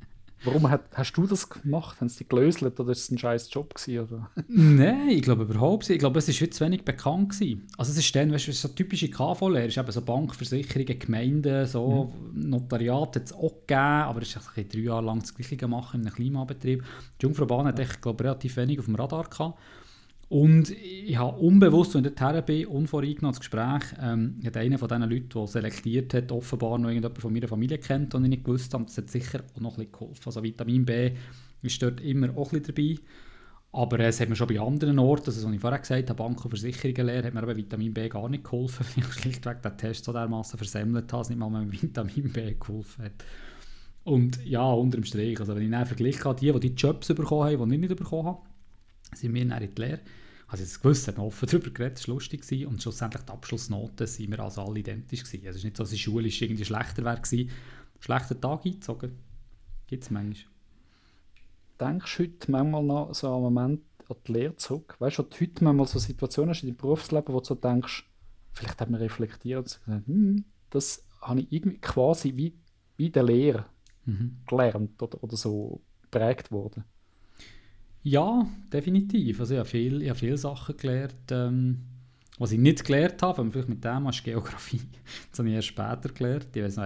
warum 0.45 0.71
hat, 0.71 0.85
hast 0.95 1.13
du 1.13 1.27
das 1.27 1.47
gemacht? 1.47 2.01
Haben 2.01 2.09
sie 2.09 2.21
dich 2.21 2.29
gelöselt 2.31 2.81
oder 2.81 2.93
ist 2.93 3.01
es 3.01 3.11
ein 3.11 3.19
scheiß 3.19 3.53
Job 3.53 3.75
gewesen, 3.75 4.05
oder? 4.05 4.31
Nein, 4.49 5.11
ich 5.11 5.21
glaube 5.21 5.43
überhaupt 5.43 5.91
nicht. 5.91 5.97
Ich 5.97 5.99
glaube, 5.99 6.21
es 6.21 6.41
war 6.41 6.51
zu 6.51 6.65
wenig 6.65 6.87
bekannt. 6.87 7.39
Gewesen. 7.39 7.67
Also 7.77 7.93
es 7.93 7.99
ist 7.99 8.17
dann, 8.17 8.33
weißt 8.33 8.49
du, 8.49 8.53
so 8.53 8.69
typische 8.69 9.11
KV-Lehre, 9.11 9.67
ist 9.67 9.77
eben 9.77 9.93
so 9.93 10.01
Bankversicherungen, 10.01 10.99
Gemeinden, 10.99 11.67
so 11.67 12.15
mhm. 12.33 12.49
Notariat 12.49 13.17
hat 13.17 13.27
es 13.27 13.35
auch 13.35 13.53
gegeben, 13.67 13.79
aber 13.79 14.23
es 14.23 14.35
ist 14.35 14.39
ein 14.57 14.69
drei 14.71 14.79
Jahre 14.79 15.05
lang 15.05 15.21
das 15.21 15.35
Gleiche 15.35 15.59
gemacht 15.59 15.95
in 15.95 16.01
einem 16.01 16.15
Klimabetrieb. 16.15 16.83
Die 17.21 17.27
Jungfrau 17.27 17.45
Bahn 17.45 17.67
hat 17.67 17.79
ich 17.79 18.01
glaube 18.01 18.25
relativ 18.25 18.57
wenig 18.57 18.79
auf 18.79 18.87
dem 18.87 18.95
Radar 18.95 19.29
gehabt. 19.29 19.59
Und 20.33 20.71
ich 20.71 21.19
habe 21.19 21.39
unbewusst, 21.41 21.95
als 21.95 22.07
ich 22.07 22.15
dorthin 22.15 22.43
bin, 22.47 22.67
unvoreingenommen 22.67 23.39
Gespräch, 23.39 23.83
ähm, 24.01 24.41
hat 24.43 24.57
einer 24.57 24.79
von 24.79 24.89
diesen 24.89 25.03
Leuten, 25.03 25.29
der 25.29 25.47
selektiert 25.47 26.15
hat, 26.15 26.33
offenbar 26.33 26.79
noch 26.79 26.89
irgendjemand 26.89 27.21
von 27.21 27.35
meiner 27.35 27.49
Familie 27.49 27.77
kennt, 27.77 28.15
den 28.15 28.25
ich 28.25 28.31
nicht 28.31 28.45
gewusst 28.45 28.73
habe. 28.73 28.85
Das 28.85 28.97
hat 28.97 29.11
sicher 29.11 29.41
auch 29.55 29.61
noch 29.61 29.73
ein 29.73 29.85
bisschen 29.85 29.93
geholfen. 29.93 30.23
Also 30.25 30.43
Vitamin 30.43 30.87
B 30.87 31.13
ist 31.61 31.83
dort 31.83 32.01
immer 32.01 32.35
auch 32.35 32.51
ein 32.51 32.63
dabei. 32.63 32.97
Aber 33.73 34.01
es 34.01 34.23
hat 34.23 34.31
mir 34.31 34.37
schon 34.37 34.47
bei 34.49 34.59
anderen 34.59 34.99
Orten, 34.99 35.27
also 35.27 35.47
was 35.47 35.55
ich 35.55 35.61
vorher 35.61 35.81
gesagt 35.81 36.09
habe, 36.09 36.17
Bank- 36.17 36.43
und 36.43 36.51
Versicherungen 36.51 37.25
hat 37.25 37.35
mir 37.35 37.43
aber 37.43 37.55
Vitamin 37.55 37.93
B 37.93 38.09
gar 38.09 38.31
nicht 38.31 38.45
geholfen, 38.45 38.87
weil 38.97 39.05
ich 39.05 39.13
schlichtweg 39.13 39.61
den 39.61 39.77
Test 39.77 40.07
so 40.07 40.15
dermaßen 40.15 40.57
versemmelt 40.57 41.13
habe, 41.13 41.21
dass 41.21 41.29
nicht 41.29 41.39
mal 41.39 41.51
mit 41.51 41.83
Vitamin 41.83 42.33
B 42.33 42.55
geholfen 42.59 43.05
hat. 43.05 43.25
Und 44.05 44.43
ja, 44.47 44.65
unter 44.65 44.97
dem 44.97 45.05
Strich, 45.05 45.39
also 45.39 45.55
wenn 45.55 45.65
ich 45.65 45.71
dann 45.71 45.85
vergleiche, 45.85 46.35
die, 46.37 46.51
die 46.53 46.61
die 46.71 46.75
Jobs 46.75 47.09
bekommen 47.09 47.53
haben, 47.53 47.69
die 47.69 47.75
ich 47.75 47.81
nicht 47.83 47.97
bekommen 47.97 48.29
habe, 48.29 48.39
sind 49.15 49.35
wir 49.35 49.47
dann 49.47 49.61
in 49.61 49.75
die 49.75 49.83
Lehre 49.83 50.01
also 50.53 50.65
jetzt 50.65 50.83
gewusst, 50.83 51.09
haben 51.09 51.19
offen 51.19 51.49
darüber 51.49 51.71
geredet, 51.71 51.99
es 51.99 52.07
war 52.07 52.15
lustig 52.15 52.43
gewesen, 52.43 52.67
und 52.67 52.83
schlussendlich 52.83 53.23
die 53.23 53.33
Abschlussnoten 53.33 54.07
sind 54.07 54.31
wir 54.31 54.41
also 54.41 54.61
alle 54.63 54.81
identisch 54.81 55.25
gewesen. 55.25 55.47
Also 55.47 55.57
es 55.57 55.57
ist 55.57 55.65
nicht 55.65 55.77
so, 55.79 55.83
dass 55.83 55.91
die 55.91 55.99
Schule 55.99 56.29
irgendwie 56.29 56.65
schlechter 56.67 57.05
wäre 57.05 57.23
gewesen. 57.23 57.51
Schlechter 58.01 58.39
Tag 58.39 58.67
eingezogen. 58.67 59.17
Gibt 59.87 60.05
es 60.05 60.11
manchmal. 60.11 60.53
Denkst 61.81 62.17
du 62.19 62.23
heute 62.23 62.51
manchmal 62.51 62.85
noch 62.85 63.15
so 63.15 63.33
einen 63.33 63.43
Moment 63.45 63.83
an 64.11 64.17
die 64.27 64.33
Lehre 64.33 64.57
zurück? 64.57 64.95
Weißt 64.99 65.21
du, 65.21 65.23
heute 65.23 65.65
manchmal 65.65 65.87
so 65.87 65.99
Situationen 65.99 66.51
hast 66.51 66.63
in 66.63 66.69
deinem 66.69 66.77
Berufsleben, 66.77 67.33
wo 67.33 67.41
du 67.41 67.47
so 67.47 67.55
denkst, 67.55 68.07
vielleicht 68.53 68.79
hat 68.79 68.91
man 68.91 69.01
reflektiert 69.01 69.59
und 69.59 69.65
gesagt, 69.65 70.07
hm, 70.07 70.45
das 70.69 71.03
habe 71.23 71.41
ich 71.41 71.51
irgendwie 71.51 71.79
quasi 71.79 72.37
wie, 72.37 72.59
wie 72.99 73.09
der 73.09 73.23
Lehre 73.23 73.65
mhm. 74.05 74.43
gelernt 74.47 75.03
oder, 75.03 75.25
oder 75.25 75.37
so 75.39 75.81
geprägt 76.03 76.53
worden. 76.53 76.85
Ja, 78.03 78.47
definitiv. 78.73 79.41
Also 79.41 79.55
ich 79.55 79.59
habe, 79.59 79.69
viel, 79.69 80.03
ich 80.03 80.09
habe 80.09 80.19
viele 80.19 80.37
Sachen 80.37 80.77
gelernt, 80.77 81.15
ähm, 81.31 81.79
was 82.39 82.53
ich 82.53 82.59
nicht 82.59 82.85
gelernt 82.85 83.23
habe, 83.23 83.49
vielleicht 83.51 83.69
mit 83.69 83.85
dem 83.85 84.07
ist 84.09 84.25
Geografie. 84.25 84.81
Das 85.31 85.39
habe 85.39 85.49
ich 85.49 85.55
erst 85.55 85.69
später 85.69 86.09
gelernt. 86.09 86.49
Ich 86.55 86.63
weiß 86.63 86.77
noch, 86.77 86.85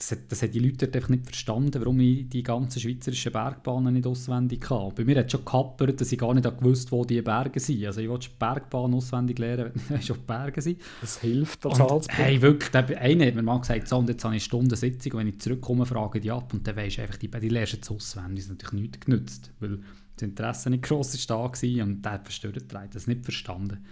das, 0.00 0.12
hat, 0.12 0.18
das 0.28 0.40
hat 0.42 0.54
die 0.54 0.58
Leute 0.60 0.86
dort 0.86 0.96
einfach 0.96 1.10
nicht 1.10 1.26
verstanden, 1.26 1.78
warum 1.78 2.00
ich 2.00 2.26
die 2.30 2.42
ganzen 2.42 2.80
schweizerischen 2.80 3.32
Bergbahnen 3.32 3.92
nicht 3.92 4.06
auswendig 4.06 4.68
habe. 4.70 4.94
Bei 4.94 5.04
mir 5.04 5.18
hat 5.18 5.26
es 5.26 5.32
schon 5.32 5.44
gehappert, 5.44 6.00
dass 6.00 6.10
ich 6.10 6.18
gar 6.18 6.32
nicht 6.32 6.44
gewusst 6.58 6.90
wo 6.90 7.04
die 7.04 7.20
Berge 7.20 7.60
sind. 7.60 7.84
Also 7.84 8.00
ich 8.00 8.08
wollte 8.08 8.30
die 8.30 8.34
Bergbahn 8.38 8.94
auswendig 8.94 9.38
lernen, 9.38 9.72
wenn 9.88 9.98
nicht 9.98 10.06
schon 10.06 10.16
die 10.16 10.26
Berge 10.26 10.62
sind. 10.62 10.80
Das 11.02 11.20
hilft 11.20 11.66
als. 11.66 12.08
Hey, 12.08 12.40
wirklich, 12.40 12.70
der, 12.70 12.98
einer 12.98 13.26
hat 13.26 13.34
mir 13.34 13.42
mal 13.42 13.58
gesagt, 13.58 13.88
so, 13.88 13.98
und 13.98 14.08
jetzt 14.08 14.24
habe 14.24 14.34
ich 14.34 14.42
eine 14.42 14.46
Stunde 14.46 14.76
Sitzung 14.76 15.12
und 15.12 15.18
wenn 15.18 15.28
ich 15.28 15.40
zurückkomme, 15.40 15.84
frage 15.84 16.18
ich 16.18 16.22
die 16.22 16.30
ab 16.30 16.54
und 16.54 16.66
dann 16.66 16.76
weisst 16.76 16.96
du 16.96 17.02
einfach, 17.02 17.16
die, 17.16 17.28
die 17.28 17.48
lernst 17.50 17.74
jetzt 17.74 17.90
auswendig. 17.90 18.36
Das 18.36 18.44
ist 18.44 18.50
natürlich 18.50 18.82
nichts 18.82 19.00
genützt, 19.00 19.52
weil 19.60 19.80
das 20.14 20.22
Interesse 20.22 20.70
nicht 20.70 20.82
gross 20.82 21.14
ist 21.14 21.28
da 21.28 21.36
war 21.36 21.84
und 21.84 22.02
der 22.02 22.12
hat 22.12 22.24
verstört, 22.24 22.64
das 22.92 23.06
nicht 23.06 23.22
verstanden. 23.22 23.84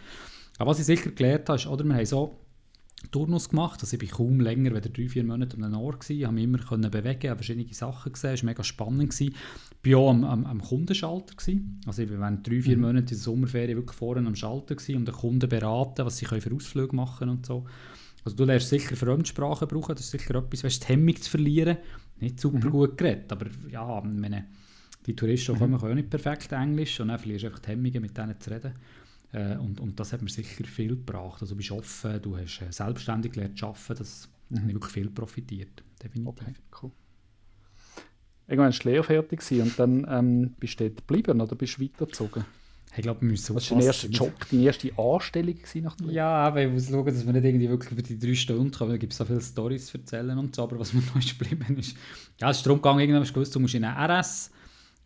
Aber 0.57 0.71
was 0.71 0.81
ich 0.81 0.87
sicher 0.87 1.11
gelernt 1.11 1.49
habe, 1.51 1.59
ist, 1.59 1.67
oder, 1.67 1.85
wir 1.85 1.95
haben 1.95 2.07
so 2.07 2.48
Turnus 3.11 3.49
gemacht. 3.49 3.81
Also 3.81 3.95
ich 3.95 4.01
bin 4.01 4.11
kaum 4.11 4.41
länger 4.41 4.75
als 4.75 4.91
drei, 4.93 5.09
vier 5.09 5.25
Monate 5.25 5.57
den 5.57 5.75
Ohr 5.75 5.93
gewesen. 5.93 6.19
Ich 6.19 6.25
habe 6.25 6.35
mich 6.35 6.45
immer 6.45 6.59
können 6.59 6.91
bewegen, 6.91 7.31
habe 7.31 7.37
verschiedene 7.37 7.73
Sachen 7.73 8.13
gesehen. 8.13 8.35
Es 8.35 8.43
war 8.43 8.51
mega 8.51 8.65
spannend. 8.65 9.11
Gewesen. 9.11 9.35
Ich 9.83 9.93
war 9.93 10.01
auch 10.01 10.11
am, 10.11 10.25
am, 10.25 10.47
am 10.47 10.61
Kundenschalter. 10.61 11.35
Gewesen. 11.35 11.81
Also 11.87 12.03
ich 12.03 12.19
war 12.19 12.31
drei, 12.31 12.61
vier 12.61 12.77
mhm. 12.77 12.83
Monate 12.83 13.03
in 13.03 13.07
der 13.07 13.19
Sommerferien 13.19 13.77
wirklich 13.77 13.97
vorne 13.97 14.27
am 14.27 14.35
Schalter 14.35 14.75
gewesen, 14.75 14.97
um 14.97 15.05
den 15.05 15.15
Kunden 15.15 15.49
beraten, 15.49 16.05
was 16.05 16.19
sie 16.19 16.27
für 16.27 16.55
Ausflüge 16.55 16.95
machen 16.95 17.29
und 17.29 17.47
so. 17.47 17.67
Also 18.25 18.37
du 18.37 18.45
lernst 18.45 18.69
sicher 18.69 18.97
Fremdsprachen 18.97 19.69
brauchen. 19.69 19.95
Das 19.95 20.05
ist 20.05 20.11
sicher 20.11 20.35
etwas, 20.35 20.65
weißt, 20.65 20.83
die 20.83 20.89
Hemmung 20.89 21.17
zu 21.17 21.31
verlieren. 21.31 21.79
Nicht 22.21 22.41
super 22.41 22.67
mhm. 22.67 22.71
gut 22.71 22.99
geredet, 22.99 23.31
aber 23.31 23.47
ja, 23.71 24.01
meine, 24.01 24.47
die 25.07 25.15
Touristen 25.15 25.55
mhm. 25.55 25.59
kommen, 25.59 25.79
können 25.79 25.93
auch 25.93 25.97
nicht 25.97 26.11
perfekt 26.11 26.53
Englisch 26.53 26.99
und 27.01 27.09
dann 27.09 27.19
verlierst 27.19 27.45
du 27.45 27.47
einfach 27.47 27.61
die 27.61 27.71
Hemmungen, 27.71 28.03
mit 28.03 28.17
denen 28.19 28.41
zu 28.41 28.51
reden. 28.51 28.73
Äh, 29.33 29.57
und, 29.57 29.81
und 29.81 30.01
das 30.01 30.13
hat 30.13 30.23
mir 30.23 30.31
sicher 30.31 30.65
viel 30.65 30.91
gebracht. 30.91 31.43
Also 31.43 31.55
du 31.55 31.59
bist 31.59 31.71
offen, 31.71 32.21
du 32.23 32.37
hast 32.37 32.63
äh, 32.63 32.73
selbstständig 32.73 33.33
gelernt 33.33 33.59
zu 33.59 33.67
arbeiten, 33.67 33.97
das 33.99 34.29
mhm. 34.49 34.69
ich 34.69 34.75
wirklich 34.75 34.93
viel 34.93 35.11
profitiert, 35.11 35.83
definitiv. 36.03 36.29
Okay, 36.29 36.55
cool. 36.83 36.91
Irgendwann 38.47 38.69
warst 38.69 38.85
du 38.85 38.89
Lehre 38.89 39.05
fertig 39.05 39.43
und 39.61 39.79
dann 39.79 40.07
ähm, 40.09 40.55
bist 40.59 40.81
du 40.81 40.89
dort 40.89 41.07
geblieben 41.07 41.41
oder 41.41 41.55
bist 41.55 41.77
du 41.77 41.83
weitergezogen? 41.83 42.45
Ich 42.97 43.03
glaube, 43.03 43.21
wir 43.21 43.29
müssen 43.29 43.55
Was 43.55 43.71
war 43.71 43.79
dein 43.79 43.87
erster 43.87 44.09
Job, 44.09 44.33
deine 44.51 44.63
erste 44.63 44.99
Anstellung 44.99 45.57
nach 45.83 45.95
dem 45.97 46.11
Ja, 46.11 46.29
aber 46.29 46.63
ich 46.63 46.73
muss 46.73 46.89
schauen, 46.89 47.05
dass 47.05 47.27
wir 47.27 47.33
nicht 47.33 47.45
irgendwie 47.45 47.69
wirklich 47.69 47.93
über 47.93 48.03
die 48.03 48.19
drei 48.19 48.35
Stunden 48.35 48.71
kommen. 48.71 48.93
Da 48.93 48.97
gibt 48.97 49.13
es 49.13 49.19
so 49.19 49.27
viele 49.27 49.43
Storys 49.43 49.87
zu 49.87 49.99
erzählen 49.99 50.37
und 50.39 50.57
so, 50.57 50.63
aber 50.63 50.79
was 50.79 50.95
mir 50.95 51.03
noch 51.07 51.17
ist 51.17 51.39
geblieben 51.39 51.77
ist, 51.77 51.97
ja, 52.41 52.51
es 52.51 52.57
ist 52.57 52.67
darum 52.67 52.79
gegangen, 52.79 53.01
irgendwann 53.01 53.23
hast 53.23 53.31
du 53.31 53.35
gewusst, 53.35 53.55
du 53.55 53.61
musst 53.61 53.75
in 53.75 53.85
eine 53.85 54.21
RS, 54.21 54.51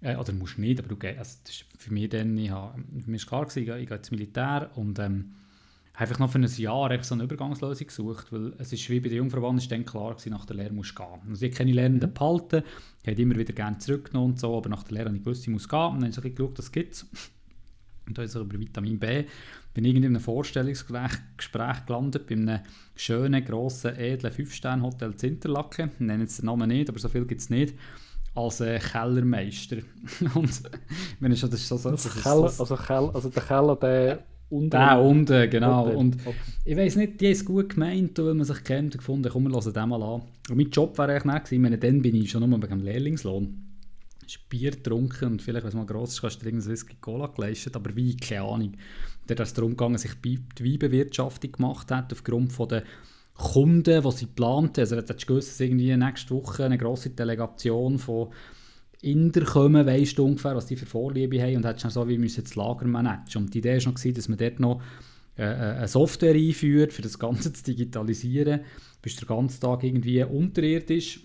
äh, 0.02 0.16
oder 0.16 0.32
musst 0.32 0.59
nicht, 0.59 0.78
aber 0.78 0.88
du 0.88 0.97
gehst, 0.97 1.18
also 1.18 1.37
das 1.44 1.54
ist 1.54 1.64
für 1.78 1.92
mich 1.92 2.11
dann, 2.11 2.37
ich 2.37 2.50
habe, 2.50 2.82
für 3.00 3.11
mich 3.11 3.23
war 3.30 3.47
klar, 3.47 3.47
gewesen, 3.47 3.62
ich, 3.62 3.82
ich 3.82 3.88
gehe 3.88 3.97
ins 3.97 4.11
Militär 4.11 4.71
und 4.75 4.99
ähm, 4.99 5.32
einfach 5.94 6.18
noch 6.18 6.30
für 6.30 6.38
ein 6.38 6.44
Jahr 6.44 7.02
so 7.02 7.14
eine 7.14 7.25
Übergangslösung 7.25 7.87
gesucht, 7.87 8.32
weil 8.32 8.52
es 8.59 8.73
ist 8.73 8.88
wie 8.90 9.00
bei 9.00 9.09
den 9.09 9.18
Jungverband 9.18 9.61
ist 9.61 9.71
dann 9.71 9.85
klar 9.85 10.11
gewesen, 10.11 10.30
nach 10.30 10.44
der 10.44 10.56
Lehre 10.56 10.73
muss 10.73 10.94
gehen. 10.94 11.21
Also 11.28 11.47
ich 11.47 11.54
keine 11.54 11.73
Lernenden 11.73 12.11
mhm. 12.11 12.14
behalten, 12.14 12.62
ich 13.02 13.06
hätte 13.06 13.23
immer 13.23 13.37
wieder 13.37 13.52
gerne 13.52 13.78
zurückgenommen 13.78 14.32
und 14.32 14.40
so, 14.40 14.56
aber 14.56 14.68
nach 14.68 14.85
der 14.85 14.94
Lehre 14.94 15.06
habe 15.06 15.16
ich 15.16 15.25
gewusst, 15.25 15.42
ich 15.42 15.49
muss 15.49 15.68
gehen 15.68 15.78
und 15.78 16.00
dann 16.02 16.12
habe 16.12 16.28
ich 16.28 16.37
so 16.37 16.44
geschaut, 16.44 16.59
was 16.59 16.73
gibt 16.73 16.94
es. 16.94 17.06
Und 18.04 18.18
da 18.18 18.25
ist 18.25 18.35
über 18.35 18.59
Vitamin 18.59 18.99
B 18.99 19.26
bin 19.75 19.85
irgendwie 19.85 20.06
in 20.06 20.16
einem 20.16 20.23
Vorstellungsgespräch 20.23 21.87
gelandet, 21.87 22.26
bei 22.26 22.35
einem 22.35 22.61
schönen, 22.94 23.44
grossen, 23.44 23.97
edlen 23.97 24.32
5-Sterne-Hotel 24.32 25.14
in 25.23 25.28
Interlaken. 25.30 25.90
Ich 25.94 26.00
nenne 26.00 26.25
jetzt 26.25 26.38
den 26.38 26.47
Namen 26.47 26.68
nicht, 26.68 26.88
aber 26.90 26.99
so 26.99 27.09
viel 27.09 27.25
gibt 27.25 27.40
es 27.40 27.50
nicht. 27.50 27.75
Als 28.34 28.60
äh, 28.60 28.78
Kellermeister. 28.78 29.78
und 30.34 30.62
wenn 31.20 31.32
ich 31.32 31.40
schon, 31.40 31.50
das 31.50 31.60
ist 31.60 31.68
so, 31.68 31.76
so, 31.76 31.90
das 31.90 32.06
ist 32.06 32.22
Keller, 32.22 32.48
so, 32.48 32.62
also, 32.62 32.76
Keller, 32.76 33.14
also 33.14 33.28
der 33.28 33.42
Keller, 33.42 33.76
der 33.76 34.24
unten. 34.52 34.70
Der 34.70 35.00
unten, 35.00 35.50
genau. 35.50 35.86
Hotel. 35.86 35.96
Und 35.96 36.26
okay. 36.26 36.36
ich 36.64 36.76
weiß 36.76 36.96
nicht, 36.96 37.20
die 37.20 37.26
haben 37.26 37.32
es 37.32 37.44
gut 37.44 37.70
gemeint, 37.70 38.18
weil 38.18 38.34
man 38.34 38.44
sich 38.44 38.62
kennt 38.62 38.94
und 38.94 38.98
gefunden, 38.98 39.30
komm, 39.32 39.44
wir 39.44 39.52
hören 39.52 39.72
den 39.72 39.88
mal 39.88 40.02
an. 40.02 40.22
Und 40.48 40.56
mein 40.56 40.70
Job 40.70 40.96
wäre 40.98 41.12
eigentlich 41.12 41.24
nicht 41.24 41.44
gewesen, 41.44 41.62
meine, 41.62 41.78
dann 41.78 42.02
bin 42.02 42.14
ich 42.14 42.30
schon 42.30 42.48
nur 42.48 42.62
wegen 42.62 42.70
dem 42.70 42.82
Lehrlingslohn. 42.82 43.68
Ist 44.26 44.48
Bier 44.48 44.70
getrunken 44.70 45.32
und 45.32 45.42
vielleicht, 45.42 45.64
wenn 45.64 45.70
es 45.70 45.74
mal 45.74 45.86
gross 45.86 46.10
ist, 46.10 46.20
kannst 46.20 46.42
du 46.42 46.50
dir 46.50 46.64
Whisky 46.64 46.96
Cola 47.00 47.26
geleistet, 47.26 47.74
aber 47.74 47.94
wie, 47.96 48.16
keine 48.16 48.42
Ahnung. 48.42 48.72
Der 49.28 49.40
ist 49.40 49.56
darum 49.56 49.72
gegangen, 49.72 49.98
sich 49.98 50.12
die 50.20 50.38
Weinbewirtschaftung 50.60 51.52
gemacht 51.52 51.90
hat, 51.90 52.12
aufgrund 52.12 52.52
von 52.52 52.68
der 52.68 52.84
Kunden, 53.34 54.02
die 54.02 54.12
sie 54.12 54.26
planten. 54.26 54.80
Also, 54.80 55.00
du 55.00 55.14
hast 55.14 55.26
gewusst, 55.26 55.50
dass 55.50 55.60
irgendwie 55.60 55.96
nächste 55.96 56.34
Woche 56.34 56.64
eine 56.64 56.78
grosse 56.78 57.10
Delegation 57.10 57.98
von 57.98 58.28
Inder 59.02 59.44
kommen, 59.44 59.84
weißt 59.84 60.16
du 60.16 60.24
ungefähr, 60.24 60.54
was 60.54 60.66
die 60.66 60.76
für 60.76 60.86
Vorliebe 60.86 61.42
haben 61.42 61.56
und 61.56 61.66
hättest 61.66 61.84
dann 61.84 61.90
so, 61.90 62.08
wie 62.08 62.18
müssen 62.18 62.44
das 62.44 62.54
Lager 62.54 62.86
managen. 62.86 63.42
Und 63.42 63.54
die 63.54 63.58
Idee 63.58 63.84
war 63.84 63.92
noch, 63.92 64.00
dass 64.00 64.28
man 64.28 64.38
dort 64.38 64.60
noch 64.60 64.80
äh, 65.36 65.44
äh, 65.44 65.76
eine 65.76 65.88
Software 65.88 66.34
einführt, 66.34 66.92
für 66.92 67.02
das 67.02 67.18
Ganze 67.18 67.52
zu 67.52 67.64
digitalisieren. 67.64 68.60
Du 68.60 69.00
bist 69.02 69.20
den 69.20 69.26
ganzen 69.26 69.60
Tag 69.60 69.82
irgendwie 69.82 70.22
unterirdisch 70.22 71.20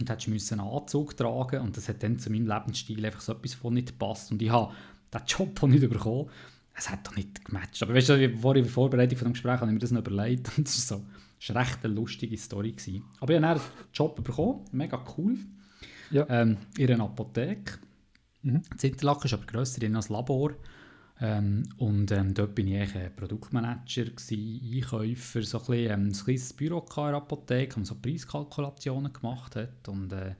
und 0.00 0.08
hättest 0.08 0.52
einen 0.52 0.60
Anzug 0.60 1.16
tragen 1.16 1.60
und 1.60 1.76
das 1.76 1.88
hat 1.88 2.02
dann 2.02 2.18
zu 2.18 2.30
meinem 2.30 2.46
Lebensstil 2.46 3.04
einfach 3.04 3.20
so 3.20 3.32
etwas 3.32 3.54
von 3.54 3.74
nicht 3.74 3.88
gepasst 3.88 4.32
und 4.32 4.40
ich 4.40 4.50
habe 4.50 4.72
den 5.12 5.20
Job 5.26 5.62
auch 5.62 5.66
nicht 5.66 5.88
bekommen. 5.88 6.30
Es 6.76 6.90
hat 6.90 7.06
doch 7.06 7.16
nicht 7.16 7.44
gematcht. 7.44 7.82
Aber 7.82 7.94
weißt 7.94 8.08
du, 8.08 8.36
vor 8.38 8.54
der 8.54 8.64
Vorbereitung 8.64 9.18
von 9.18 9.28
dem 9.28 9.32
Gespräch 9.34 9.60
habe 9.60 9.66
ich 9.66 9.74
mir 9.74 9.78
das 9.78 9.92
noch 9.92 10.00
überlegt 10.00 10.50
und 10.56 10.68
so, 10.68 11.04
war 11.48 11.62
recht 11.62 11.84
eine 11.84 11.94
lustige 11.94 12.36
Story. 12.36 12.72
Gewesen. 12.72 13.04
Aber 13.20 13.34
ich 13.34 13.42
habe 13.42 13.60
einen 13.60 13.70
Job 13.92 14.22
bekommen, 14.22 14.64
mega 14.72 15.02
cool, 15.16 15.36
ja. 16.10 16.26
ähm, 16.28 16.56
in 16.76 16.90
einer 16.90 17.04
Apotheke. 17.04 17.78
Mhm. 18.42 18.62
Das 18.74 18.84
Interlaken 18.84 19.26
ist 19.26 19.34
aber 19.34 19.46
grösser, 19.46 19.82
in 19.82 19.96
einem 19.96 20.04
Labor. 20.08 20.52
Ähm, 21.20 21.62
und 21.76 22.10
ähm, 22.10 22.34
dort 22.34 22.58
war 22.58 22.64
ich 22.64 23.16
Produktmanager, 23.16 24.04
gewesen, 24.06 24.60
Einkäufer, 24.74 25.42
so 25.42 25.58
ein, 25.58 25.66
bisschen, 25.66 25.90
ähm, 25.90 26.06
ein 26.08 26.12
kleines 26.12 26.52
Büro 26.52 26.78
in 26.80 26.94
der 26.94 27.14
Apotheke, 27.14 27.80
wo 27.80 27.84
so 27.84 27.94
Preiskalkulationen 27.94 29.12
gemacht 29.12 29.54
hat 29.54 29.88
und 29.88 30.12
äh, 30.12 30.34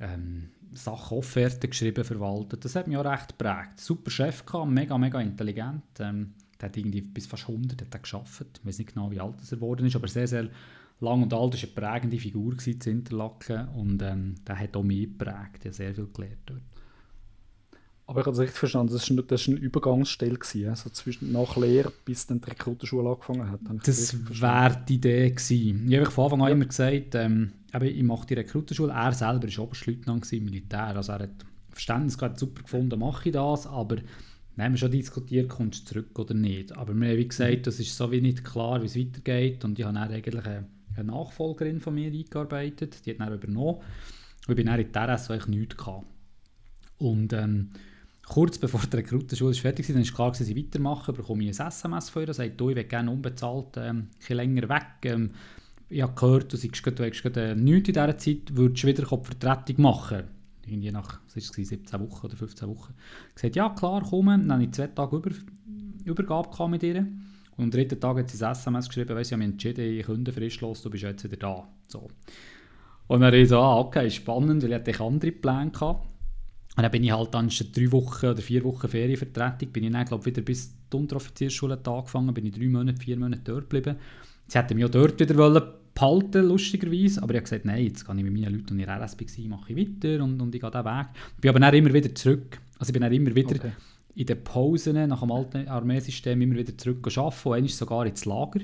ähm, 0.00 0.50
Sachen, 0.72 1.18
Offerten 1.18 1.70
geschrieben, 1.70 2.04
verwaltet. 2.04 2.64
Das 2.64 2.74
hat 2.74 2.88
mich 2.88 2.96
auch 2.96 3.04
recht 3.04 3.38
geprägt. 3.38 3.78
Super 3.78 4.10
Chef 4.10 4.44
gehabt, 4.44 4.70
mega, 4.70 4.96
mega 4.98 5.20
intelligent. 5.20 5.84
Ähm, 6.00 6.34
der 6.64 6.70
hat 6.70 6.76
irgendwie 6.76 7.02
bis 7.02 7.26
fast 7.26 7.48
100 7.48 7.80
hat 7.80 7.92
er 7.92 8.00
geschafft. 8.00 8.46
Ich 8.58 8.66
weiß 8.66 8.78
nicht 8.78 8.94
genau, 8.94 9.10
wie 9.10 9.20
alt 9.20 9.34
er 9.50 9.56
geworden 9.56 9.86
ist, 9.86 9.96
aber 9.96 10.08
sehr, 10.08 10.26
sehr 10.26 10.48
lang 11.00 11.22
und 11.22 11.34
alt. 11.34 11.62
Er 11.62 11.76
war 11.82 11.90
eine 11.90 12.00
prägende 12.00 12.18
Figur 12.18 12.56
in 12.64 12.80
Interlaken 12.80 13.68
und 13.68 14.02
ähm, 14.02 14.36
der 14.46 14.58
hat 14.58 14.76
auch 14.76 14.82
mich 14.82 15.06
geprägt. 15.06 15.64
Er 15.64 15.66
hat 15.66 15.74
sehr 15.74 15.94
viel 15.94 16.08
gelernt 16.12 16.38
dort. 16.46 16.62
Aber 18.06 18.20
ich 18.20 18.26
habe 18.26 18.34
es 18.34 18.40
richtig 18.40 18.58
verstanden, 18.58 18.92
das 18.92 19.10
war 19.10 19.22
das 19.22 19.48
eine 19.48 19.56
Übergangsstelle, 19.56 20.36
gewesen, 20.36 20.68
also 20.68 20.90
zwischen 20.90 21.32
nach 21.32 21.56
Lehre 21.56 21.90
bis 22.04 22.26
dann 22.26 22.38
die 22.38 22.50
Rekrutenschule 22.50 23.08
angefangen 23.08 23.50
hat. 23.50 23.60
Das 23.82 24.14
wäre 24.28 24.84
die 24.86 24.96
Idee 24.96 25.30
gewesen. 25.30 25.90
Ich 25.90 25.98
habe 25.98 26.10
von 26.10 26.24
Anfang 26.24 26.42
an 26.42 26.48
ja. 26.48 26.54
immer 26.54 26.66
gesagt, 26.66 27.14
ähm, 27.14 27.52
ich 27.80 28.02
mache 28.02 28.26
die 28.26 28.34
Rekrutenschule. 28.34 28.92
Er 28.92 29.12
selber 29.12 29.48
war 29.48 29.64
Oberstleutnant 29.64 30.30
im 30.34 30.44
Militär, 30.44 30.96
also 30.96 31.12
er 31.12 31.20
hat 31.20 31.46
Verständnis 31.70 32.18
gehabt, 32.18 32.38
super 32.38 32.62
gefunden, 32.62 32.98
mache 32.98 33.30
ich 33.30 33.32
das, 33.32 33.66
aber 33.66 33.96
wir 34.56 34.64
haben 34.64 34.76
schon 34.76 34.90
diskutiert, 34.90 35.48
kommst 35.48 35.82
du 35.82 35.94
zurück 35.94 36.18
oder 36.18 36.34
nicht. 36.34 36.76
Aber 36.76 36.94
wir 36.94 37.08
haben 37.08 37.18
wie 37.18 37.28
gesagt, 37.28 37.58
mhm. 37.58 37.62
das 37.62 37.80
ist 37.80 37.96
so 37.96 38.10
wie 38.12 38.20
nicht 38.20 38.44
klar, 38.44 38.80
wie 38.82 38.86
es 38.86 38.96
weitergeht 38.96 39.64
und 39.64 39.78
ich 39.78 39.84
habe 39.84 39.94
dann 39.94 40.10
eigentlich 40.10 40.44
eine, 40.44 40.66
eine 40.96 41.04
Nachfolgerin 41.04 41.80
von 41.80 41.94
mir 41.94 42.10
eingearbeitet, 42.10 43.04
die 43.04 43.10
hat 43.10 43.20
dann 43.20 43.32
übernommen 43.32 43.78
und 44.46 44.50
ich 44.50 44.56
bin 44.56 44.66
dann 44.66 44.80
in 44.80 44.92
der 44.92 45.14
RS 45.14 45.30
eigentlich 45.30 45.46
nichts 45.46 45.76
gehabt. 45.76 46.06
Und 46.98 47.32
ähm, 47.32 47.70
kurz 48.26 48.58
bevor 48.58 48.80
die 48.80 48.96
Rekrutenschule 48.96 49.54
fertig 49.54 49.88
war, 49.88 49.94
dann 49.94 50.02
ist 50.02 50.14
klar, 50.14 50.30
dass 50.30 50.40
ich 50.40 50.56
weitermache, 50.56 51.12
bekomme 51.12 51.44
ich 51.44 51.60
ein 51.60 51.66
SMS 51.66 52.10
von 52.10 52.26
ihr, 52.26 52.34
sagt, 52.34 52.60
du, 52.60 52.70
ich 52.70 52.76
will 52.76 52.84
gerne 52.84 53.10
unbezahlt 53.10 53.76
ähm, 53.76 54.08
ein 54.28 54.36
länger 54.36 54.68
weg. 54.68 54.86
Ähm, 55.04 55.30
ich 55.88 56.02
habe 56.02 56.14
gehört, 56.14 56.52
du 56.52 56.56
sagst, 56.56 56.86
du 56.86 57.04
hast 57.04 57.36
äh, 57.36 57.54
nichts 57.54 57.88
in 57.88 57.94
dieser 57.94 58.18
Zeit, 58.18 58.56
würdest 58.56 58.82
du 58.82 58.86
wieder 58.86 59.02
die 59.02 59.24
Vertretung 59.24 59.82
machen? 59.82 60.24
Irgendwie 60.66 60.90
nach 60.90 61.20
was 61.26 61.36
ist 61.36 61.58
es, 61.58 61.68
17 61.68 62.00
Wochen 62.00 62.26
oder 62.26 62.36
15 62.36 62.68
Wochen. 62.68 62.94
Gesagt, 63.34 63.56
ja 63.56 63.68
klar, 63.70 64.02
komm. 64.08 64.26
Dann 64.26 64.52
habe 64.52 64.64
ich 64.64 64.72
zwei 64.72 64.88
Tage 64.88 65.16
über, 65.16 65.30
Übergabe 66.04 66.68
mit 66.68 66.82
ihr. 66.82 67.06
Und 67.56 67.64
am 67.64 67.70
dritten 67.70 68.00
Tag 68.00 68.18
hat 68.18 68.30
sie 68.30 68.44
ein 68.44 68.52
SMS 68.52 68.88
geschrieben, 68.88 69.14
weiss, 69.14 69.28
ich 69.28 69.32
habe 69.32 69.44
mich 69.44 69.52
entschieden, 69.52 69.84
ich 69.84 70.06
künde 70.06 70.32
fristlos, 70.32 70.82
du 70.82 70.90
bist 70.90 71.04
jetzt 71.04 71.24
wieder 71.24 71.36
da. 71.36 71.68
So. 71.86 72.08
Und 73.06 73.20
dann 73.20 73.26
habe 73.26 73.38
ich 73.38 73.48
so, 73.48 73.58
ah, 73.58 73.78
okay, 73.78 74.10
spannend, 74.10 74.62
weil 74.62 74.72
ich 74.72 74.76
hatte 74.76 75.04
andere 75.04 75.32
Pläne 75.32 75.70
gehabt. 75.70 76.08
Und 76.76 76.82
dann 76.82 76.90
bin 76.90 77.04
ich 77.04 77.12
halt 77.12 77.32
dann 77.32 77.50
schon 77.50 77.70
drei 77.70 77.92
Wochen 77.92 78.26
oder 78.26 78.42
vier 78.42 78.64
Wochen 78.64 78.88
Ferienvertretung, 78.88 79.68
bin 79.70 79.84
ich 79.84 79.92
dann, 79.92 80.04
glaube 80.04 80.26
wieder 80.26 80.42
bis 80.42 80.74
die 80.92 80.96
Unteroffiziersschule 80.96 81.78
angefangen, 81.84 82.34
bin 82.34 82.46
ich 82.46 82.54
drei 82.54 82.66
Monate, 82.66 83.00
vier 83.00 83.16
Monate 83.16 83.42
dort 83.44 83.70
geblieben. 83.70 83.96
Sie 84.48 84.58
hätten 84.58 84.74
mich 84.74 84.84
auch 84.84 84.90
dort 84.90 85.20
wieder 85.20 85.36
behalten, 85.94 86.48
lustigerweise, 86.48 87.22
aber 87.22 87.34
ich 87.34 87.38
habe 87.38 87.44
gesagt, 87.44 87.64
nein, 87.64 87.84
jetzt 87.84 88.06
gehe 88.06 88.16
ich 88.16 88.22
mit 88.22 88.32
meinen 88.32 88.52
Leuten, 88.52 88.76
die 88.76 88.82
in 88.82 88.90
RSB 88.90 89.26
waren, 89.26 89.48
mache 89.48 89.72
ich 89.72 89.78
weiter 89.78 90.24
und, 90.24 90.40
und 90.40 90.54
ich 90.54 90.60
gehe 90.60 90.70
diesen 90.70 90.84
Weg. 90.84 91.06
Ich 91.36 91.40
bin 91.40 91.48
aber 91.50 91.60
dann 91.60 91.74
immer 91.74 91.94
wieder 91.94 92.14
zurück, 92.14 92.60
also 92.78 92.90
ich 92.90 92.92
bin 92.92 93.02
dann 93.02 93.12
immer 93.12 93.34
wieder 93.34 93.54
okay. 93.56 93.72
in 94.14 94.26
den 94.26 94.42
Pausen 94.44 95.08
nach 95.08 95.20
dem 95.20 95.30
alten 95.30 95.68
Armeesystem 95.68 96.40
immer 96.40 96.56
wieder 96.56 96.76
zurück 96.76 97.06
arbeiten, 97.16 97.62
und 97.62 97.70
sogar 97.70 98.06
ins 98.06 98.24
Lager 98.24 98.60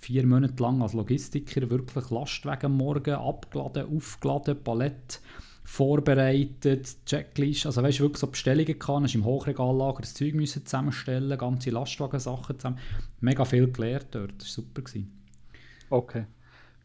vier 0.00 0.26
Monate 0.26 0.62
lang 0.62 0.80
als 0.82 0.94
Logistiker 0.94 1.68
wirklich 1.68 2.10
Lastwagen 2.10 2.66
am 2.66 2.76
Morgen 2.78 3.14
abgeladen, 3.14 3.94
aufgeladen, 3.94 4.62
Palett 4.64 5.20
vorbereitet, 5.62 6.96
Checklist, 7.06 7.66
also 7.66 7.82
weißt 7.82 8.00
du, 8.00 8.04
wirklich 8.04 8.18
so 8.18 8.26
Bestellungen 8.26 8.78
gehabt, 8.78 9.04
hast 9.04 9.14
im 9.14 9.24
Hochregallager 9.24 10.00
das 10.00 10.14
Zeug 10.14 10.34
müssen 10.34 10.64
zusammenstellen, 10.64 11.38
ganze 11.38 11.70
Lastwagensachen 11.70 12.58
zusammen, 12.58 12.78
mega 13.20 13.44
viel 13.44 13.70
gelernt 13.70 14.08
dort, 14.10 14.32
das 14.38 14.48
war 14.48 14.64
super. 14.64 14.82
Gewesen. 14.82 15.12
Okay, 15.90 16.24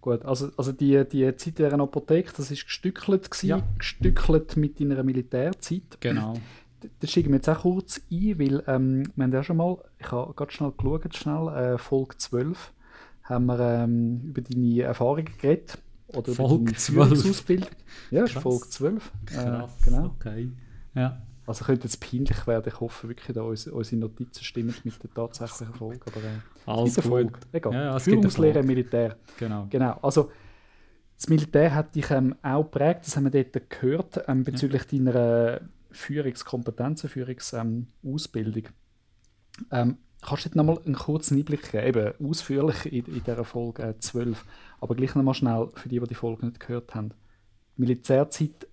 gut, 0.06 0.24
also, 0.24 0.52
also 0.56 0.72
die, 0.72 1.04
die 1.10 1.36
Zeit 1.36 1.60
in 1.60 1.66
einer 1.66 1.84
Apotheke, 1.84 2.32
das 2.38 2.50
war 2.50 2.56
gestückelt, 2.56 3.30
gewesen, 3.32 3.48
ja. 3.48 3.64
gestückelt 3.78 4.56
mit 4.56 4.80
deiner 4.80 5.04
Militärzeit. 5.04 6.00
Genau. 6.00 6.36
Das 7.00 7.10
schicken 7.10 7.30
wir 7.30 7.38
jetzt 7.38 7.50
auch 7.50 7.62
kurz 7.62 8.00
ein, 8.12 8.40
weil 8.40 8.64
ähm, 8.68 9.12
wir 9.16 9.24
haben 9.24 9.34
ja 9.34 9.44
schon 9.44 9.58
mal, 9.58 9.78
ich 9.98 10.12
habe 10.12 10.34
gerade 10.36 10.52
schnell 10.52 10.72
geschaut, 10.78 11.18
schnell, 11.18 11.48
äh, 11.48 11.78
Folge 11.80 12.18
12, 12.18 12.72
haben 13.24 13.46
wir 13.48 13.60
ähm, 13.60 14.22
über 14.26 14.42
deine 14.42 14.82
Erfahrungen 14.82 15.26
geredet 15.42 15.80
oder 16.08 16.32
Folge 16.32 16.76
12. 16.76 17.12
Ausbildung. 17.12 17.70
Ja. 18.12 18.28
Folge 18.28 18.70
12. 18.70 19.12
Krass, 19.26 19.72
äh, 19.82 19.90
genau. 19.90 20.06
okay. 20.06 20.52
Ja. 20.94 21.22
Also 21.48 21.66
könnte 21.66 21.84
jetzt 21.84 22.00
peinlich 22.00 22.48
werden. 22.48 22.72
Ich 22.74 22.80
hoffe 22.80 23.08
wirklich, 23.08 23.34
dass 23.34 23.68
unsere, 23.68 23.98
Notizen 23.98 24.44
stimmen 24.44 24.74
mit 24.84 25.04
der 25.04 25.14
tatsächlichen 25.14 25.76
Folge. 25.76 26.02
Aber 26.08 26.24
äh, 26.24 26.40
Alles 26.66 26.96
gut. 26.96 27.34
Egal. 27.52 27.74
Ja, 27.74 27.84
ja, 27.84 28.00
Führungslehre 28.00 28.60
im 28.60 28.66
Militär. 28.66 29.18
Genau. 29.38 29.68
genau. 29.70 30.00
Also, 30.02 30.32
das 31.16 31.30
Militär 31.30 31.74
hat 31.74 31.96
dich 31.96 32.10
ähm, 32.12 32.36
auch 32.42 32.64
geprägt, 32.64 33.02
das 33.06 33.16
haben 33.16 33.32
wir 33.32 33.44
dort 33.44 33.70
gehört, 33.70 34.24
ähm, 34.28 34.44
bezüglich 34.44 34.84
ja. 34.92 35.00
deiner 35.00 35.62
Führungskompetenzen, 35.92 37.10
Führungsausbildung. 37.10 38.64
Ähm, 39.72 39.98
Kannst 40.26 40.44
du 40.44 40.50
jetzt 40.50 40.56
nochmal 40.56 40.80
einen 40.84 40.96
kurzen 40.96 41.38
Einblick 41.38 41.72
geben, 41.72 42.14
ausführlich 42.20 42.86
in, 42.88 43.06
in 43.06 43.24
dieser 43.24 43.44
Folge 43.44 43.84
äh, 43.84 44.00
12, 44.00 44.44
aber 44.82 44.96
gleich 44.96 45.14
nochmal 45.14 45.36
schnell 45.36 45.70
für 45.76 45.88
die, 45.88 46.00
die 46.00 46.08
die 46.08 46.16
Folge 46.16 46.48
nicht 46.48 46.60
gehört 46.60 46.96
haben. 46.96 47.10
Die 47.78 47.82
Militärzeit 47.82 48.68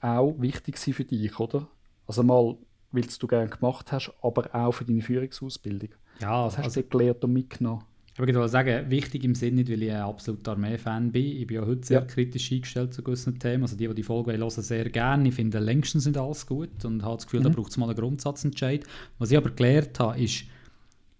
war 0.00 0.20
auch 0.20 0.34
wichtig 0.38 0.78
für 0.78 1.04
dich, 1.04 1.38
oder? 1.38 1.68
Also 2.06 2.22
mal, 2.22 2.56
weil 2.92 3.02
du 3.02 3.26
gerne 3.26 3.48
gemacht 3.48 3.92
hast, 3.92 4.12
aber 4.22 4.54
auch 4.54 4.72
für 4.72 4.84
deine 4.84 5.02
Führungsausbildung. 5.02 5.90
Ja, 6.20 6.44
Was 6.44 6.58
hast 6.58 6.64
also, 6.64 6.82
du 6.82 6.88
gelernt 6.88 7.24
und 7.24 7.32
mitgenommen? 7.32 7.84
Ich 8.12 8.18
würde 8.18 8.48
sagen, 8.48 8.90
wichtig 8.90 9.24
im 9.24 9.34
Sinne 9.34 9.56
nicht, 9.56 9.70
weil 9.70 9.82
ich 9.82 9.92
ein 9.92 10.02
absoluter 10.02 10.52
Armee-Fan 10.52 11.12
bin. 11.12 11.24
Ich 11.24 11.46
bin 11.46 11.56
ja 11.56 11.66
heute 11.66 11.86
sehr 11.86 12.00
ja. 12.00 12.06
kritisch 12.06 12.52
eingestellt 12.52 12.92
zu 12.92 13.02
gewissen 13.02 13.38
Themen. 13.38 13.62
Also 13.62 13.76
die, 13.76 13.88
die 13.88 13.94
die 13.94 14.02
Folge 14.02 14.36
hören, 14.36 14.50
sehr 14.50 14.90
gerne. 14.90 15.28
Ich 15.28 15.34
finde, 15.34 15.58
längstens 15.58 16.04
sind 16.04 16.18
alles 16.18 16.46
gut 16.46 16.84
und 16.84 17.02
habe 17.02 17.16
das 17.16 17.26
Gefühl, 17.26 17.40
mhm. 17.40 17.44
da 17.44 17.50
braucht 17.50 17.70
es 17.70 17.76
mal 17.76 17.86
einen 17.88 17.96
Grundsatzentscheid. 17.96 18.84
Was 19.18 19.30
ich 19.30 19.36
aber 19.38 19.50
gelernt 19.50 19.98
habe, 20.00 20.20
ist 20.20 20.44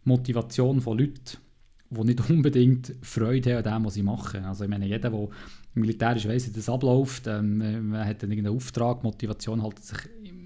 Motivation 0.05 0.81
von 0.81 0.99
Leuten, 0.99 1.39
die 1.91 2.05
nicht 2.05 2.21
unbedingt 2.31 2.95
Freude 3.03 3.57
haben 3.57 3.67
an 3.67 3.75
dem, 3.75 3.87
was 3.87 3.95
sie 3.95 4.03
machen. 4.03 4.45
Also 4.45 4.65
ich 4.65 4.71
meine, 4.71 4.87
jeder, 4.87 5.11
der 5.11 5.29
militärisch 5.75 6.27
weiss, 6.27 6.49
wie 6.49 6.53
das 6.53 6.69
abläuft, 6.69 7.27
ähm, 7.27 7.91
man 7.91 8.07
hat 8.07 8.23
dann 8.23 8.31
irgendeinen 8.31 8.57
Auftrag, 8.57 9.05
Motivation 9.05 9.63
hält 9.63 9.79
sich 9.79 9.99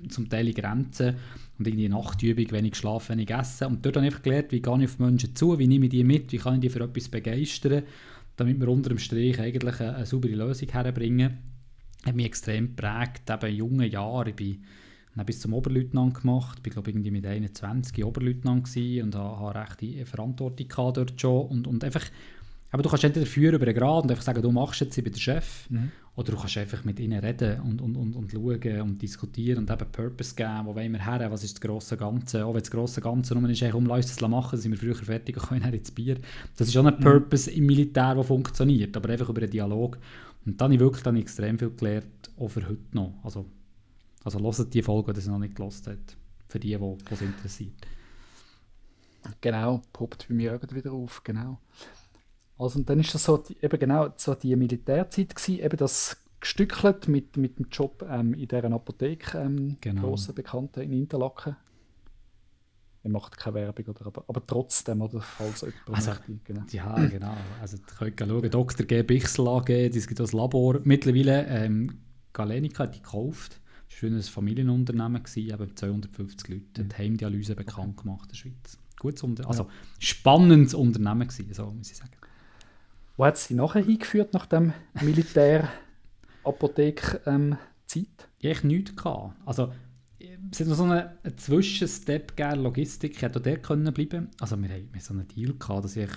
zum 0.09 0.29
Teil 0.29 0.49
in 0.49 0.55
Grenzen. 0.55 1.17
und 1.59 1.67
irgendwie 1.67 1.89
Nachtübung, 1.89 2.51
wenig 2.51 2.73
geschlafen, 2.73 3.13
wenig 3.13 3.31
essen. 3.31 3.69
Und 3.69 3.87
dort 3.87 3.97
habe 3.97 4.07
ich 4.07 4.13
einfach 4.13 4.25
gelernt, 4.25 4.53
wie 4.53 4.61
gehe 4.61 4.79
ich 4.79 4.85
auf 4.85 4.99
Menschen 4.99 5.37
zu, 5.37 5.59
wie 5.59 5.69
nehme 5.69 5.87
ich 5.87 5.93
die 5.93 6.05
mit, 6.05 6.33
wie 6.33 6.39
kann 6.39 6.55
ich 6.55 6.61
die 6.61 6.69
für 6.69 6.83
etwas 6.83 7.09
begeistern, 7.09 7.85
damit 8.37 8.61
wir 8.61 8.69
unter 8.69 8.89
dem 8.89 8.99
Strich 8.99 9.39
eigentlich 9.41 9.81
eine, 9.81 9.97
eine 9.97 10.07
saubere 10.07 10.35
Lösung 10.35 10.69
herbringen. 10.69 11.39
Hat 12.05 12.17
mich 12.17 12.27
extrem 12.27 12.75
geprägt, 12.75 13.31
eben 13.31 13.51
in 13.51 13.57
jungen 13.57 13.91
Jahren. 13.91 14.29
Ich 14.29 14.37
bin 14.37 14.65
dann 15.15 15.27
bis 15.27 15.41
zum 15.41 15.55
Oberleutnant 15.55 16.21
gemacht. 16.21 16.59
Ich 16.67 16.73
glaube 16.73 16.91
irgendwie 16.91 17.13
mit 17.13 17.25
21 17.25 18.05
Oberleutnant 18.05 18.69
und 18.77 19.15
habe 19.15 19.59
recht 19.59 20.09
Verantwortung 20.09 20.67
dort 20.93 21.21
schon. 21.21 21.47
Und, 21.47 21.67
und 21.67 21.85
einfach, 21.85 22.05
aber 22.75 22.83
du 22.83 22.89
kannst 22.89 23.05
entweder 23.05 23.25
führen 23.25 23.55
über 23.55 23.67
den 23.67 23.77
Grad 23.77 24.03
und 24.03 24.11
einfach 24.11 24.25
sagen, 24.25 24.43
du 24.43 24.51
machst 24.51 24.81
jetzt, 24.81 24.99
ich 24.99 25.05
bin 25.05 25.13
der 25.13 25.21
Chef. 25.21 25.71
Mhm. 25.71 25.93
Oder 26.17 26.33
du 26.33 26.39
kannst 26.39 26.59
einfach 26.59 26.85
mit 26.85 26.99
ihnen 26.99 27.21
reden 27.21 27.61
und, 27.61 27.81
und, 27.81 27.95
und, 27.95 28.17
und 28.17 28.33
schauen 28.33 28.81
und 28.81 29.01
diskutieren 29.01 29.59
und 29.61 29.71
eben 29.71 29.93
Purpose 29.93 30.35
geben, 30.35 30.63
wo 30.65 30.75
wollen 30.75 30.91
wir 30.91 31.05
her, 31.05 31.31
was 31.31 31.45
ist 31.45 31.55
das 31.55 31.61
grosse 31.61 31.97
Ganze. 31.97 32.45
Auch 32.45 32.53
wenn 32.53 32.63
das 32.63 32.73
grosse 32.73 33.01
Ganze 33.01 33.39
nur 33.39 33.49
ist, 33.49 33.63
um 33.63 33.89
uns 33.89 34.17
das 34.17 34.29
machen, 34.29 34.51
dann 34.57 34.61
sind 34.61 34.73
wir 34.73 34.79
früher 34.79 34.97
fertig 34.97 35.37
und 35.37 35.49
können 35.49 35.73
ins 35.73 35.93
Bier. 35.93 36.19
Das 36.57 36.67
ist 36.67 36.77
auch 36.77 36.85
ein 36.85 36.97
mhm. 36.97 37.01
Purpose 37.01 37.49
im 37.49 37.65
Militär, 37.67 38.17
der 38.17 38.25
funktioniert, 38.25 38.97
aber 38.97 39.09
einfach 39.09 39.29
über 39.29 39.43
einen 39.43 39.53
Dialog. 39.53 39.97
Und 40.45 40.61
dann 40.61 40.67
habe 40.67 40.75
ich 40.75 40.81
wirklich 40.81 41.05
dann 41.05 41.15
extrem 41.15 41.57
viel 41.57 41.71
gelernt, 41.71 42.31
auch 42.37 42.49
für 42.49 42.69
heute 42.69 42.83
noch. 42.93 43.15
Also 43.23 43.47
also 44.25 44.41
hört 44.41 44.75
die 44.75 44.83
Folge, 44.83 45.13
die 45.13 45.21
es 45.21 45.27
noch 45.27 45.39
nicht 45.39 45.55
gelost 45.55 45.87
hat, 45.87 46.17
für 46.49 46.59
die, 46.59 46.77
die 46.77 46.97
es 47.11 47.21
interessiert. 47.23 47.87
Genau, 49.41 49.83
poppt 49.93 50.27
bei 50.29 50.35
mir 50.35 50.61
wieder 50.73 50.93
auf, 50.93 51.23
genau. 51.23 51.61
Also 52.59 52.79
und 52.79 52.89
dann 52.89 53.01
ist 53.01 53.15
das 53.15 53.25
so, 53.25 53.43
eben 53.61 53.79
genau 53.79 54.09
so 54.17 54.35
die 54.35 54.55
Militärzeit 54.57 55.35
gewesen, 55.35 55.61
eben 55.61 55.77
das 55.77 56.17
gestückelt 56.41 57.09
mit, 57.09 57.37
mit 57.37 57.59
dem 57.59 57.67
Job 57.71 58.07
ähm, 58.09 58.35
in 58.35 58.47
dieser 58.47 58.71
Apotheke, 58.71 59.39
ähm, 59.39 59.77
genau. 59.81 60.03
grossen 60.03 60.35
Bekannten 60.35 60.81
in 60.83 60.93
Interlaken. 60.93 61.57
Er 63.03 63.11
macht 63.11 63.37
keine 63.37 63.55
Werbung, 63.57 63.87
oder, 63.87 64.07
aber, 64.07 64.25
aber 64.29 64.47
trotzdem, 64.47 65.03
oder 65.03 65.21
falls 65.21 65.61
jemand 65.61 65.77
also, 65.91 66.11
möchte. 66.11 66.39
Genau. 66.45 66.63
Ja, 66.71 66.95
genau. 67.07 67.37
Also, 67.61 67.77
ihr 67.77 68.11
könnt 68.11 68.31
schauen, 68.31 68.51
Dr. 68.51 68.87
G. 68.87 69.03
Bichsel 69.03 69.47
AG, 69.47 69.69
es 69.69 70.07
gibt 70.07 70.21
das 70.21 70.33
Labor. 70.33 70.81
Mittlerweile, 70.85 71.47
ähm, 71.49 71.99
Galenica 72.33 72.85
hat 72.85 72.95
die 72.95 73.03
gekauft 73.03 73.61
war 74.03 74.11
ein 74.11 74.23
Familienunternehmen, 74.23 75.23
gewesen, 75.23 75.53
eben 75.53 75.77
250 75.77 76.49
Leute, 76.49 76.83
mhm. 76.83 76.89
die 76.89 76.97
Heimdialyse 76.97 77.55
bekannt 77.55 77.97
gemacht 77.97 78.25
in 78.25 78.29
der 78.29 78.37
Schweiz. 78.37 78.79
Gutes 78.99 79.23
Unter 79.23 79.49
also 79.49 79.69
spannendes 79.99 80.75
Unternehmen 80.75 81.29
gewesen, 81.29 81.53
so 81.53 81.71
muss 81.71 81.91
ich 81.91 81.97
sagen. 81.97 82.13
Wo 83.17 83.25
hat 83.25 83.37
es 83.37 83.47
dich 83.47 83.57
nachher 83.57 83.85
hingeführt, 83.85 84.33
nach 84.33 84.47
dem 84.47 84.73
Militär-Apothek-Zeit? 85.01 87.27
Ähm, 87.27 87.57
ich 88.39 88.65
nichts 88.65 88.97
gehabt. 88.97 89.37
Also, 89.47 89.73
es 90.51 90.61
hat 90.61 90.67
noch 90.67 90.77
so 90.77 90.85
einen, 90.85 91.09
Zwischenstep 91.37 92.37
gegeben, 92.37 92.63
Logistik, 92.63 93.17
ich 93.17 93.23
hätte 93.23 93.39
auch 93.39 93.43
dort 93.43 93.63
können 93.63 93.95
bleiben 93.95 94.31
Also 94.41 94.61
wir 94.61 94.69
hatten 94.69 95.01
so 95.01 95.15
einen 95.15 95.29
Deal, 95.29 95.55
gehabt, 95.55 95.85
dass 95.85 95.97
ich, 95.97 96.11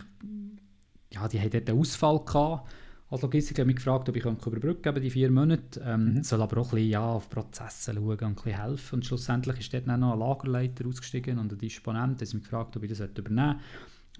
ja, 1.14 1.28
die 1.28 1.40
hatten 1.40 1.52
dort 1.52 1.70
einen 1.70 1.80
Ausfall 1.80 2.20
gehabt 2.26 2.68
als 3.10 3.22
Logistiker 3.22 3.64
mich 3.64 3.78
gefragt, 3.78 4.10
ob 4.10 4.18
ich 4.18 4.26
überbrücken 4.26 4.82
kann, 4.82 5.02
die 5.02 5.10
vier 5.10 5.32
Monate. 5.32 5.82
Ähm, 5.86 6.16
mhm. 6.16 6.24
Soll 6.24 6.42
aber 6.42 6.60
auch 6.60 6.74
ein 6.74 6.76
bisschen 6.76 6.90
ja, 6.90 7.06
auf 7.06 7.30
Prozesse 7.30 7.94
schauen 7.94 8.10
und 8.10 8.24
ein 8.24 8.36
bisschen 8.36 8.62
helfen. 8.62 8.96
Und 8.96 9.06
schlussendlich 9.06 9.60
ist 9.60 9.74
dort 9.74 9.88
dann 9.88 10.02
noch 10.02 10.14
ein 10.14 10.20
Lagerleiter 10.20 10.86
ausgestiegen 10.86 11.40
und 11.40 11.52
ein 11.52 11.58
Disponent. 11.58 12.20
Der 12.20 12.28
mich 12.34 12.44
gefragt, 12.44 12.76
ob 12.76 12.84
ich 12.84 12.90
das 12.90 13.00
übernehmen 13.00 13.60
sollte. 13.60 13.64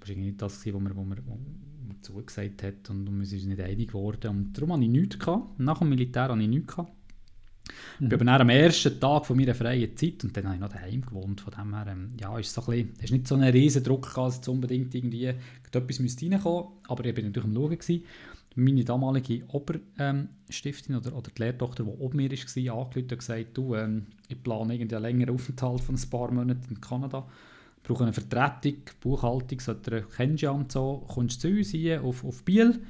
Das 0.00 0.08
war 0.08 0.16
nicht 0.16 0.40
das, 0.40 0.66
was 0.66 0.72
man, 0.72 0.96
wo 0.96 1.04
man, 1.04 1.18
man 1.26 2.02
zugesagt 2.02 2.62
hat 2.62 2.90
und, 2.90 3.06
wir 3.06 3.26
sind 3.26 3.40
uns 3.40 3.48
nicht 3.48 3.60
einig 3.60 3.88
geworden. 3.88 4.30
Und 4.30 4.52
darum 4.54 4.72
hatte 4.72 4.84
ich 4.84 4.90
nichts. 4.90 5.18
Gehabt. 5.18 5.58
Nach 5.58 5.78
dem 5.78 5.88
Militär 5.88 6.28
hatte 6.28 6.40
ich 6.40 6.48
nichts. 6.48 6.74
Gehabt. 6.74 6.92
Mhm. 7.98 8.12
Ich 8.12 8.18
bin 8.18 8.28
aber 8.28 8.42
am 8.42 8.48
ersten 8.48 8.98
Tag 8.98 9.26
von 9.26 9.36
meiner 9.36 9.54
freien 9.54 9.96
Zeit 9.96 10.24
und 10.24 10.36
dann 10.36 10.44
habe 10.44 10.54
ich 10.54 10.60
noch 10.60 10.68
daheim 10.68 11.02
gewohnt. 11.02 11.40
Von 11.40 11.52
dem 11.52 11.74
her, 11.74 11.86
ähm, 11.88 12.12
ja, 12.20 12.38
ist 12.38 12.54
so 12.54 12.62
ein 12.62 12.66
bisschen, 12.66 13.04
ist 13.04 13.12
nicht 13.12 13.28
so 13.28 13.34
ein 13.34 13.42
riesen 13.42 13.84
Druck, 13.84 14.12
dass 14.14 14.46
unbedingt 14.48 14.94
irgendwie 14.94 15.26
etwas 15.26 16.00
reinkommen 16.00 16.02
müsste. 16.02 16.38
Aber 16.88 17.04
ich 17.04 17.16
war 17.16 17.22
natürlich 17.24 17.44
am 17.44 17.54
Schauen. 17.54 17.78
Gewesen 17.78 18.04
meine 18.58 18.84
damalige 18.84 19.44
Oberstiftin 19.48 20.94
ähm, 20.94 21.00
oder, 21.00 21.16
oder 21.16 21.30
die 21.30 21.42
Lehrtochter, 21.42 21.84
die 21.84 21.90
oben 21.90 22.16
mir 22.16 22.30
war, 22.30 22.74
angerufen 22.74 23.02
und 23.02 23.18
gesagt, 23.18 23.46
du, 23.56 23.74
ähm, 23.74 24.06
ich 24.28 24.42
plane 24.42 24.74
irgendwie 24.74 24.96
einen 24.96 25.04
längeren 25.04 25.34
Aufenthalt 25.34 25.80
von 25.80 25.94
ein 25.94 26.10
paar 26.10 26.32
Monaten 26.32 26.66
in 26.68 26.80
Kanada. 26.80 27.26
Ich 27.82 27.88
brauche 27.88 28.04
eine 28.04 28.12
Vertretung, 28.12 28.82
Buchhaltung, 29.00 29.60
so, 29.60 29.74
kennst 29.74 30.42
du 30.42 30.46
ja 30.46 30.50
und 30.50 30.70
so. 30.70 31.04
Kommst 31.08 31.40
zu 31.40 31.48
uns 31.48 31.70
hier 31.70 32.02
auf, 32.02 32.24
auf 32.24 32.44
Biel? 32.44 32.80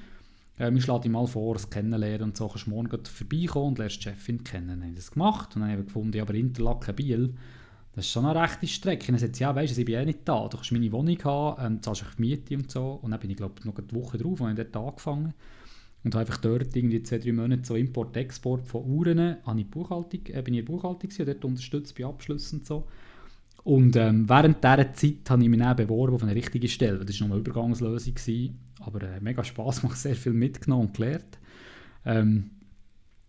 Ähm, 0.59 0.77
ich 0.77 0.85
schlage 0.85 1.03
dich 1.03 1.13
mal 1.13 1.27
vor, 1.27 1.55
das 1.55 1.71
Kennenlernen 1.71 2.29
und 2.29 2.37
so. 2.37 2.49
Kannst 2.49 2.67
du 2.67 2.71
morgen 2.71 3.05
vorbeikommen 3.05 3.69
und 3.69 3.79
lernst 3.79 3.99
die 3.99 4.03
Chefin 4.05 4.43
kennen. 4.43 4.69
Dann 4.69 4.81
habe 4.81 4.91
ich 4.91 4.97
das 4.97 5.11
gemacht 5.13 5.55
und 5.55 5.63
dann 5.63 5.71
habe 5.71 5.83
ich 5.83 5.87
gefunden, 5.87 6.21
aber 6.21 6.35
Interlaken, 6.35 6.97
Biel, 6.97 7.35
das 7.95 8.07
ist 8.07 8.13
schon 8.13 8.27
eine 8.27 8.41
rechte 8.41 8.67
Strecke. 8.67 9.07
Dann 9.13 9.19
sagt 9.19 9.37
sie, 9.37 9.43
ja, 9.43 9.55
weißt 9.55 9.77
du, 9.77 9.81
ich 9.81 9.87
bin 9.87 9.95
eh 9.95 10.05
nicht 10.05 10.21
da. 10.25 10.49
Du 10.49 10.57
kannst 10.57 10.73
meine 10.73 10.91
Wohnung 10.91 11.19
haben, 11.25 11.65
ähm, 11.65 11.83
zahlst 11.83 12.05
die 12.17 12.23
Miete 12.23 12.57
und 12.57 12.71
so. 12.71 12.99
Und 13.03 13.13
dann 13.13 13.21
bin 13.21 13.31
ich, 13.31 13.37
glaube 13.37 13.55
ich, 13.59 13.65
noch 13.65 13.77
eine 13.77 13.93
Woche 13.93 14.19
drauf, 14.19 14.43
als 14.43 14.59
ich 14.59 14.67
dort 14.67 14.77
angefangen 14.89 15.35
und 16.05 16.15
habe 16.15 16.21
einfach 16.21 16.39
dort 16.39 16.75
irgendwie 16.77 17.03
zwei, 17.03 17.19
drei 17.19 17.33
Monate 17.33 17.65
so 17.65 17.75
Import-Export 17.75 18.65
von 18.67 18.85
Uhren, 18.85 19.37
habe 19.45 19.61
ich 19.61 19.71
Buchhaltung, 19.71 20.21
äh, 20.27 20.43
bin 20.43 20.55
ich 20.55 20.61
in 20.61 20.67
der 20.67 20.73
Buchhaltung 20.73 21.11
gewesen, 21.11 21.27
dort 21.27 21.45
unterstützt 21.45 21.97
bei 21.99 22.05
Abschlüssen 22.05 22.61
und 22.61 22.67
so. 22.67 22.87
Und 23.69 23.97
ähm, 23.97 24.27
während 24.27 24.65
dieser 24.65 24.95
Zeit 24.95 25.29
habe 25.29 25.43
ich 25.43 25.49
mich 25.51 25.61
dann 25.61 25.77
beworben 25.77 26.15
auf 26.15 26.23
eine 26.23 26.35
richtige 26.35 26.69
Stelle. 26.69 27.05
Das 27.05 27.21
war 27.21 27.29
nur 27.29 27.37
eine 27.37 27.41
Übergangslösung, 27.43 28.15
gewesen, 28.15 28.59
aber 28.81 29.03
äh, 29.03 29.21
mega 29.21 29.45
Spass 29.45 29.83
gemacht, 29.83 29.99
sehr 29.99 30.15
viel 30.15 30.33
mitgenommen 30.33 30.87
und 30.87 30.95
gelernt. 30.95 31.39
Ähm, 32.07 32.51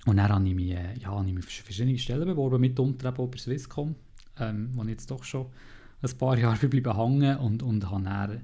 und 0.05 0.15
dann 0.15 0.29
habe 0.29 0.47
ich 0.47 0.55
mich, 0.55 0.71
äh, 0.71 0.97
ja, 0.97 1.09
habe 1.09 1.27
ich 1.27 1.33
mich 1.33 1.43
für 1.43 1.63
verschiedene 1.63 1.97
Stellen 1.97 2.25
beworben, 2.25 2.61
mitunter 2.61 3.09
eben 3.09 3.29
bei 3.29 3.37
Swisscom, 3.37 3.95
ähm, 4.39 4.69
wo 4.73 4.83
ich 4.83 4.91
jetzt 4.91 5.11
doch 5.11 5.25
schon 5.25 5.47
ein 6.01 6.17
paar 6.17 6.37
Jahre 6.39 6.69
bleiben 6.69 6.95
hängen 6.95 7.37
und, 7.39 7.61
und 7.61 7.91
habe 7.91 8.03
dann 8.03 8.41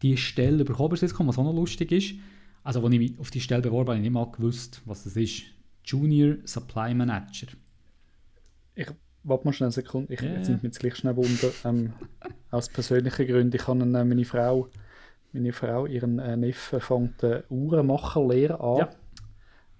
die 0.00 0.16
Stelle 0.16 0.64
bekommen 0.64 0.90
bei 0.90 0.96
Swisscom, 0.96 1.26
was 1.26 1.36
auch 1.36 1.44
noch 1.44 1.54
lustig 1.54 1.92
ist 1.92 2.14
also 2.64 2.84
als 2.84 2.92
ich 2.92 2.98
mich 2.98 3.18
auf 3.18 3.30
die 3.30 3.40
Stelle 3.40 3.62
beworben 3.62 3.88
habe, 3.88 3.90
habe 3.92 3.98
ich 3.98 4.02
nicht 4.02 4.12
mal 4.12 4.30
gewusst, 4.30 4.82
was 4.84 5.04
das 5.04 5.16
ist. 5.16 5.42
Junior 5.84 6.36
Supply 6.44 6.92
Manager. 6.92 7.46
Ich 8.74 8.86
warte 9.28 9.44
mal 9.44 9.52
schnell 9.52 9.66
eine 9.66 9.72
Sekunde. 9.72 10.12
Ich, 10.12 10.22
yeah. 10.22 10.36
Jetzt 10.36 10.48
nimmt 10.48 10.62
mich 10.62 10.70
jetzt 10.70 10.80
gleich 10.80 10.96
schnell 10.96 11.16
Wunder. 11.16 11.50
Ähm, 11.64 11.92
aus 12.50 12.68
persönlichen 12.68 13.26
Gründen. 13.26 13.54
Ich 13.54 13.66
habe 13.66 13.82
eine, 13.82 14.04
meine 14.04 14.24
Frau, 14.24 14.68
meine 15.32 15.52
Frau, 15.52 15.86
ihren 15.86 16.18
äh, 16.18 16.36
Neffen 16.36 16.80
fängt 16.80 17.22
eine 17.22 17.44
Uhrenmacherlehre 17.50 18.60
an. 18.60 18.76
Ja. 18.78 18.90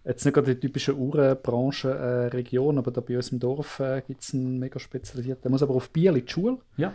Jetzt 0.05 0.25
nicht 0.25 0.35
gerade 0.35 0.55
die 0.55 0.61
typische 0.61 0.97
Uhrenbranche-Region, 0.97 2.77
äh, 2.77 2.79
aber 2.79 2.91
da 2.91 3.01
bei 3.01 3.17
uns 3.17 3.31
im 3.31 3.41
Dorf 3.41 3.81
äh, 3.81 4.03
gibt 4.07 4.23
es 4.23 4.33
einen 4.33 4.59
mega 4.59 4.79
spezialisierten. 4.79 5.43
Der 5.43 5.51
muss 5.51 5.63
aber 5.63 5.75
auf 5.75 5.91
Biel 5.91 6.17
in 6.17 6.25
die 6.25 6.31
Schule. 6.31 6.59
Ja. 6.77 6.93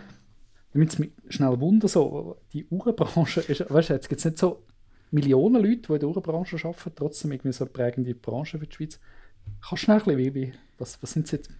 Damit 0.73 0.89
es 0.89 0.99
mich 0.99 1.11
schnell 1.29 1.59
wundern, 1.59 1.87
so, 1.87 2.37
die 2.53 2.65
Uhrenbranche 2.69 3.41
ist, 3.41 3.69
weißt 3.69 3.89
du, 3.89 3.93
jetzt 3.93 4.09
gibt 4.09 4.19
es 4.19 4.25
nicht 4.25 4.39
so 4.39 4.63
Millionen 5.11 5.61
Leute, 5.61 5.81
die 5.87 5.93
in 5.93 5.99
der 5.99 6.09
Uhrenbranche 6.09 6.57
arbeiten, 6.57 6.91
trotzdem 6.95 7.31
irgendwie 7.31 7.51
so 7.51 7.65
eine 7.65 7.71
prägende 7.71 8.15
Branche 8.15 8.57
für 8.57 8.65
die 8.65 8.75
Schweiz. 8.75 8.99
Kannst 9.61 9.71
du 9.71 9.77
schnell 9.77 9.97
ein 9.97 10.03
bisschen, 10.05 10.17
wie, 10.17 10.33
wie, 10.33 10.53
was, 10.79 11.01
was 11.03 11.11
sind 11.11 11.31
jetzt 11.31 11.51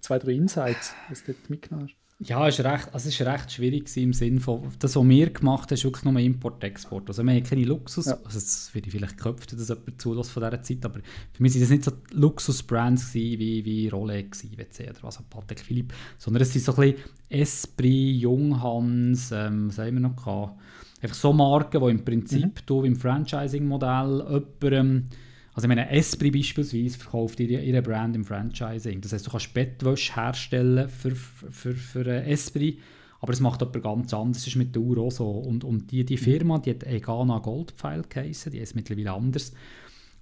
zwei, 0.00 0.18
drei 0.18 0.32
Insights, 0.32 0.94
was 1.08 1.24
du 1.24 1.32
dort 1.32 1.50
mitgenommen 1.50 1.88
hast? 1.88 2.02
Ja, 2.24 2.46
es 2.46 2.62
war 2.62 2.72
recht, 2.72 2.88
also 2.92 3.08
es 3.08 3.20
recht 3.20 3.50
schwierig 3.50 3.96
im 3.96 4.12
Sinne 4.12 4.38
von, 4.38 4.62
das, 4.78 4.94
was 4.94 5.08
wir 5.08 5.30
gemacht 5.30 5.64
haben, 5.64 5.74
ist 5.74 5.82
wirklich 5.82 6.04
nur 6.04 6.16
Import-Export. 6.20 7.08
Also 7.08 7.24
wir 7.24 7.32
haben 7.32 7.42
keine 7.42 7.64
Luxus, 7.64 8.06
ja. 8.06 8.12
also 8.24 8.38
das 8.38 8.72
würde 8.72 8.86
ich 8.86 8.92
vielleicht 8.92 9.18
köpfen, 9.18 9.58
dass 9.58 9.68
jemand 9.68 10.00
zulässt 10.00 10.30
von 10.30 10.44
dieser 10.44 10.62
Zeit, 10.62 10.84
aber 10.84 11.00
für 11.32 11.42
mich 11.42 11.52
sind 11.52 11.62
das 11.62 11.70
nicht 11.70 11.82
so 11.84 11.90
Luxus-Brands 12.12 13.12
wie, 13.14 13.64
wie 13.64 13.88
Rolex, 13.88 14.44
IWC 14.44 14.90
oder 14.90 15.02
was 15.02 15.18
auch 15.18 15.28
Patek 15.28 15.60
Philippe, 15.60 15.94
sondern 16.16 16.42
es 16.42 16.52
sind 16.52 16.64
so 16.64 16.76
ein 16.76 16.92
bisschen 16.92 17.04
Esprit, 17.28 18.20
Junghans, 18.20 19.32
ähm, 19.32 19.68
was 19.68 19.78
haben 19.78 19.94
wir 19.94 20.00
noch 20.00 20.14
gehabt? 20.14 20.60
Einfach 21.00 21.16
so 21.16 21.32
Marken, 21.32 21.82
die 21.82 21.90
im 21.90 22.04
Prinzip 22.04 22.44
mhm. 22.44 22.66
du 22.66 22.84
im 22.84 22.94
Franchising-Modell 22.94 24.44
jemandem, 24.60 25.08
also 25.54 25.66
ich 25.66 25.68
meine, 25.68 25.90
Esprit 25.90 26.32
beispielsweise 26.32 26.98
verkauft 26.98 27.38
ihre, 27.40 27.62
ihre 27.62 27.82
Brand 27.82 28.16
im 28.16 28.24
Franchising. 28.24 29.00
Das 29.00 29.12
heißt, 29.12 29.26
du 29.26 29.30
kannst 29.30 29.52
Bettwäsche 29.52 30.16
herstellen 30.16 30.88
für, 30.88 31.14
für, 31.14 31.50
für, 31.50 31.74
für 31.74 32.24
Esprit, 32.24 32.78
aber 33.20 33.32
es 33.32 33.40
macht 33.40 33.60
jemand 33.60 33.82
ganz 33.82 34.14
anders, 34.14 34.38
das 34.38 34.48
ist 34.48 34.56
mit 34.56 34.74
der 34.74 34.82
Uhr 34.82 34.98
auch 34.98 35.12
so. 35.12 35.30
Und, 35.30 35.62
und 35.62 35.90
die, 35.90 36.04
die 36.04 36.16
mhm. 36.16 36.20
Firma, 36.20 36.58
die 36.58 36.70
hat 36.70 36.84
Egana 36.84 37.38
Goldpfeil 37.38 38.02
geheißen, 38.08 38.50
die 38.50 38.58
ist 38.58 38.74
mittlerweile 38.74 39.12
anders. 39.12 39.52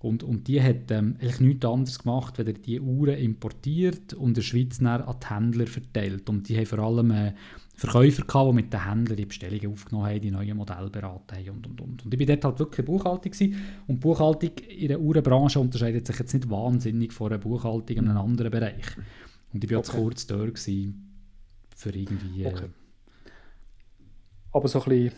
Und, 0.01 0.23
und 0.23 0.49
die 0.49 0.61
hat 0.63 0.91
ähm, 0.91 1.17
eigentlich 1.21 1.41
nichts 1.41 1.65
anderes 1.65 1.99
gemacht, 1.99 2.39
wenn 2.39 2.47
er 2.47 2.53
die 2.55 2.81
Uhren 2.81 3.19
importiert 3.19 4.15
und 4.15 4.29
in 4.29 4.35
der 4.35 4.43
Schweiz 4.43 4.79
dann 4.79 5.03
an 5.03 5.17
die 5.21 5.29
Händler 5.29 5.67
verteilt. 5.67 6.29
Und 6.29 6.49
die 6.49 6.57
haben 6.57 6.67
vor 6.67 6.79
allem 6.79 7.11
äh, 7.11 7.33
Verkäufer 7.81 8.25
gehabt, 8.25 8.51
die 8.51 8.55
mit 8.55 8.73
den 8.75 8.85
Händlern 8.85 9.17
die 9.17 9.25
Bestellungen 9.25 9.73
aufgenommen 9.73 10.07
haben, 10.07 10.21
die 10.21 10.31
neuen 10.31 10.55
Modelle 10.55 10.91
beraten 10.91 11.35
haben 11.35 11.49
und, 11.49 11.67
und, 11.67 11.81
und. 11.81 12.05
Und 12.05 12.13
ich 12.13 12.21
war 12.21 12.27
dort 12.27 12.45
halt 12.45 12.59
wirklich 12.59 12.85
Buchhaltung 12.85 13.33
gewesen. 13.33 13.55
Und 13.87 14.01
Buchhaltung 14.01 14.51
in 14.69 14.89
der 14.89 15.01
Uhrenbranche 15.01 15.59
unterscheidet 15.59 16.07
sich 16.07 16.19
jetzt 16.19 16.35
nicht 16.35 16.51
wahnsinnig 16.51 17.15
von 17.15 17.29
einer 17.33 17.39
Buchhaltung 17.39 17.97
in 17.97 18.05
einem 18.05 18.13
mhm. 18.13 18.19
anderen 18.19 18.51
Bereich. 18.51 18.85
Und 19.55 19.65
ich 19.65 19.71
war 19.71 19.79
okay. 19.79 19.97
kurz 19.97 20.27
dort 20.27 20.57
gewesen, 20.57 21.11
für 21.75 21.89
irgendwie... 21.89 22.45
Äh, 22.45 22.69
Aber 24.53 24.69
so 24.69 24.83
ein 24.83 24.89
bisschen 24.91 25.13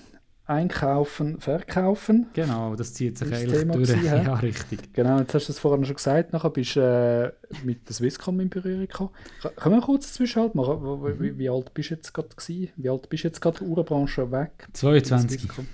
Einkaufen, 0.44 1.40
Verkaufen. 1.40 2.26
Genau, 2.34 2.74
das 2.74 2.94
zieht 2.94 3.16
sich 3.16 3.30
Das 3.30 3.38
eigentlich 3.40 3.60
Thema 3.60 3.74
durch. 3.74 3.88
gewesen, 3.88 4.04
ja, 4.24 4.34
richtig. 4.34 4.92
Genau, 4.92 5.18
jetzt 5.20 5.32
hast 5.34 5.48
du 5.48 5.52
es 5.52 5.58
vorhin 5.58 5.84
schon 5.84 5.94
gesagt, 5.94 6.32
nachher 6.32 6.50
bist 6.50 6.76
du 6.76 6.80
äh, 6.80 7.64
mit 7.64 7.88
der 7.88 7.94
Swisscom 7.94 8.40
in 8.40 8.50
Berührung 8.50 8.80
gekommen. 8.88 9.10
Können 9.56 9.76
wir 9.76 9.82
kurz 9.82 10.06
einen 10.06 10.12
Zwischenhalt 10.14 10.54
machen? 10.56 10.82
Wo- 10.82 11.00
wo- 11.00 11.20
Wie, 11.20 11.38
wie 11.38 11.48
alt 11.48 11.72
bist 11.74 11.90
du 11.90 11.94
jetzt 11.94 12.12
gerade 12.12 12.28
gewesen? 12.30 12.70
Wie 12.76 12.88
alt 12.90 13.08
bist 13.08 13.22
du 13.24 13.28
jetzt 13.28 13.40
gerade 13.40 13.62
Uhrenbranche 13.64 14.30
weg? 14.32 14.68
22. 14.72 15.40
Swisscom? 15.42 15.66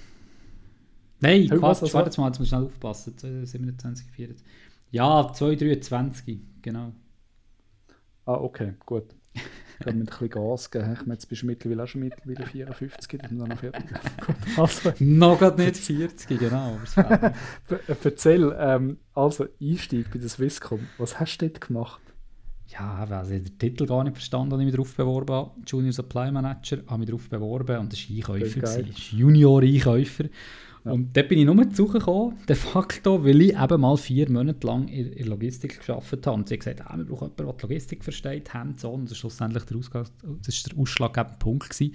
Nein, 1.21 1.49
Quatsch, 1.49 1.83
was, 1.83 1.95
warte 1.95 2.09
jetzt 2.11 2.19
mal, 2.19 2.27
jetzt 2.29 2.39
muss 2.39 2.47
ich 2.47 2.51
schnell 2.51 2.65
aufpassen. 2.65 3.15
27, 3.19 4.07
24. 4.13 4.47
Ja, 4.91 5.33
223, 5.33 6.41
genau. 6.63 6.93
Ah, 8.27 8.35
okay, 8.35 8.75
gut. 8.87 9.05
Ich 9.81 9.87
habe 9.87 9.97
mit 9.97 10.09
ein 10.09 10.11
bisschen 10.19 10.31
Gas 10.31 10.71
gegeben. 10.71 10.93
Ich 10.95 11.01
meine, 11.01 11.13
jetzt 11.15 11.29
bist 11.29 11.43
du 11.43 11.47
mittlerweile 11.47 11.83
auch 11.85 11.87
schon 11.87 12.01
mittlerweile 12.01 12.47
54, 12.47 13.21
dann 13.23 13.37
noch 13.37 13.59
fertig. 13.59 13.85
Also, 14.57 14.93
Noch 14.99 15.57
nicht 15.57 15.77
40, 15.77 16.39
genau. 16.39 16.79
v- 16.85 17.79
erzähl, 18.05 18.55
ähm, 18.59 18.99
also 19.15 19.47
Einstieg 19.63 20.11
bei 20.13 20.19
der 20.19 20.29
Swisscom. 20.29 20.81
Was 20.99 21.21
hast 21.21 21.39
du 21.39 21.49
dort 21.49 21.61
gemacht? 21.61 22.01
Ja, 22.69 22.99
also 23.11 23.33
ich 23.33 23.41
habe 23.41 23.49
den 23.51 23.59
Titel 23.59 23.87
gar 23.87 24.05
nicht 24.05 24.13
verstanden, 24.15 24.53
als 24.53 24.61
ich 24.61 24.67
mich 24.67 24.75
darauf 24.75 24.95
beworben 24.95 25.33
habe. 25.35 25.51
Junior 25.67 25.93
Supply 25.93 26.31
Manager, 26.31 26.79
habe 26.87 26.99
mich 26.99 27.07
darauf 27.09 27.29
beworben 27.31 27.79
und 27.79 27.93
das 27.93 28.01
war 28.11 28.17
Einkäufer. 28.17 28.61
Das 28.61 28.77
ist 28.77 29.13
Junior-Einkäufer. 29.13 30.25
Ja. 30.89 30.95
Und 30.95 31.17
dort 31.17 31.29
bin 31.29 31.39
ich 31.39 31.45
nur 31.45 31.71
zu 31.71 31.87
gekommen, 31.87 32.37
de 32.49 32.57
facto, 32.57 33.25
weil 33.25 33.41
ich 33.43 33.57
eben 33.57 33.81
mal 33.81 33.97
vier 33.97 34.31
Monate 34.31 34.67
lang 34.67 34.89
in, 34.89 35.13
in 35.13 35.27
Logistik 35.29 35.85
gearbeitet 35.87 36.27
habe. 36.27 36.37
Und 36.37 36.49
sie 36.49 36.55
haben 36.55 36.59
gesagt, 36.61 36.81
ah, 36.83 36.97
wir 36.97 37.05
brauchen 37.05 37.29
jemanden, 37.31 37.37
der 37.47 37.53
die 37.55 37.63
Logistik 37.63 38.03
versteht, 38.05 38.53
hands-on. 38.55 39.03
Das 39.03 39.11
war 39.13 39.17
schlussendlich 39.17 39.65
der, 39.65 39.77
Ausgang, 39.77 40.07
das 40.43 40.55
ist 40.55 40.71
der 40.73 40.79
ausschlaggebende 40.79 41.39
Punkt. 41.39 41.71
Gewesen. 41.71 41.95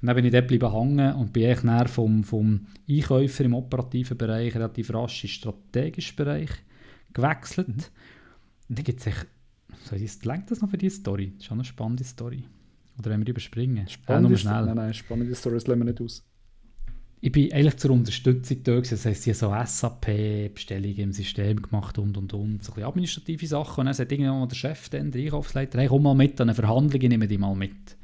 Und 0.00 0.06
dann 0.08 0.16
bin 0.16 0.24
ich 0.26 0.32
dort 0.32 0.48
geblieben 0.48 0.72
hängen 0.72 1.14
und 1.14 1.32
bin 1.32 1.44
eigentlich 1.44 1.60
dann 1.60 1.88
vom, 1.88 2.24
vom 2.24 2.66
Einkäufer 2.88 3.44
im 3.44 3.54
operativen 3.54 4.18
Bereich 4.18 4.54
relativ 4.54 4.92
rasch 4.92 5.24
in 5.24 5.28
den 5.28 5.32
strategischen 5.34 6.16
Bereich 6.16 6.50
gewechselt. 7.12 7.68
Mhm. 7.68 7.74
Und 8.68 8.78
dann 8.78 8.84
gibt 8.84 9.00
es 9.00 9.06
echt, 9.06 9.26
soll 9.84 9.98
ich, 10.00 10.04
das- 10.16 10.24
lenkt 10.24 10.50
das 10.50 10.60
noch 10.60 10.68
für 10.70 10.78
diese 10.78 10.96
Story? 10.96 11.28
Das 11.34 11.38
ist 11.40 11.44
schon 11.46 11.58
eine 11.58 11.64
spannende 11.64 12.04
Story. 12.04 12.44
Oder 12.98 13.10
wenn 13.10 13.20
wir 13.20 13.28
überspringen? 13.28 13.88
Spannende 13.88 14.36
Story- 14.36 14.52
schnell. 14.52 14.66
Nein, 14.66 14.76
nein, 14.76 14.94
spannende 14.94 15.34
Stories 15.34 15.66
lassen 15.66 15.80
wir 15.80 15.84
nicht 15.86 16.00
aus. 16.00 16.22
Ich 17.24 17.32
bin 17.32 17.50
eigentlich 17.54 17.78
zur 17.78 17.92
Unterstützung 17.92 18.62
da 18.64 18.72
gewesen. 18.72 18.96
Das 18.96 19.06
heisst, 19.06 19.22
sie 19.22 19.32
haben 19.32 19.66
so 19.66 19.88
SAP-Bestellungen 19.88 20.98
im 20.98 21.12
System 21.14 21.62
gemacht 21.62 21.96
und 21.96 22.18
und 22.18 22.34
und. 22.34 22.62
So 22.62 22.74
ein 22.74 22.82
administrative 22.82 23.46
Sachen. 23.46 23.80
Und 23.80 23.86
dann 23.86 23.94
sagt 23.94 24.12
irgendwann 24.12 24.40
mal 24.40 24.46
der 24.46 24.56
Chef, 24.56 24.90
dann, 24.90 25.10
der 25.10 25.22
Einkaufsleiter, 25.22 25.78
hey, 25.78 25.88
komm 25.88 26.02
mal 26.02 26.14
mit 26.14 26.38
an 26.42 26.50
eine 26.50 26.54
Verhandlung, 26.54 27.00
ich 27.00 27.08
nehme 27.08 27.26
dich 27.26 27.38
mal 27.38 27.54
mit. 27.54 27.96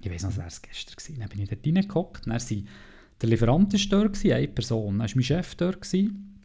Ich 0.00 0.10
weiß 0.10 0.22
noch, 0.22 0.30
das 0.30 0.38
wäre 0.38 0.48
es 0.48 0.62
gestern 0.62 0.96
gewesen. 0.96 1.20
Dann 1.20 1.28
bin 1.28 1.40
ich 1.42 1.50
dort 1.50 1.66
reingehockt. 1.66 2.26
Dann 2.26 2.38
sind 2.38 2.66
der 3.20 3.28
Lieferant 3.28 3.70
war 3.70 3.80
dort, 3.90 4.14
gewesen, 4.14 4.32
eine 4.32 4.48
Person. 4.48 4.98
Dann 4.98 5.08
war 5.08 5.14
mein 5.14 5.24
Chef 5.24 5.54
dort. 5.56 5.82
Gewesen. 5.82 6.40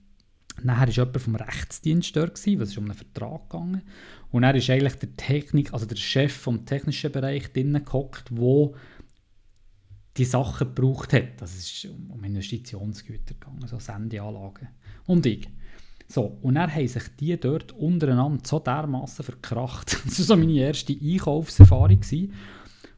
Nachher 0.62 0.88
war 0.88 0.94
jemand 0.94 1.22
vom 1.22 1.36
Rechtsdienst 1.38 2.18
dort, 2.18 2.36
gewesen, 2.36 2.60
was 2.60 2.70
ist 2.72 2.78
um 2.78 2.84
einen 2.84 2.96
Vertrag 2.96 3.50
gegangen. 3.50 3.82
Und 4.32 4.42
dann 4.42 4.58
ist 4.58 4.70
eigentlich 4.70 4.96
der 4.96 5.16
Technik, 5.16 5.72
also 5.72 5.86
der 5.86 5.96
Chef 5.96 6.34
vom 6.34 6.66
technischen 6.66 7.14
Bereich 7.14 7.54
drinnen 7.54 7.86
gehockt, 7.86 8.26
wo 8.30 8.76
die 10.18 10.26
Sachen 10.26 10.74
gebraucht 10.74 11.14
hat. 11.14 11.42
Das 11.42 11.56
ist 11.56 11.88
um 12.10 12.24
Investitionsgüter 12.24 13.34
gegangen, 13.34 13.68
so 13.68 13.80
Sendeanlagen. 13.80 14.70
Und 15.06 15.26
ich. 15.26 15.48
So, 16.08 16.40
und 16.42 16.56
dann 16.56 16.74
haben 16.74 16.88
sich 16.88 17.04
die 17.20 17.40
dort 17.40 17.72
untereinander 17.74 18.42
so 18.44 18.60
dermassen 18.60 19.24
verkracht. 19.24 19.98
Das 20.06 20.20
war 20.20 20.26
so 20.26 20.36
meine 20.36 20.54
erste 20.54 20.94
Einkaufserfahrung, 20.94 22.00
gewesen, 22.00 22.34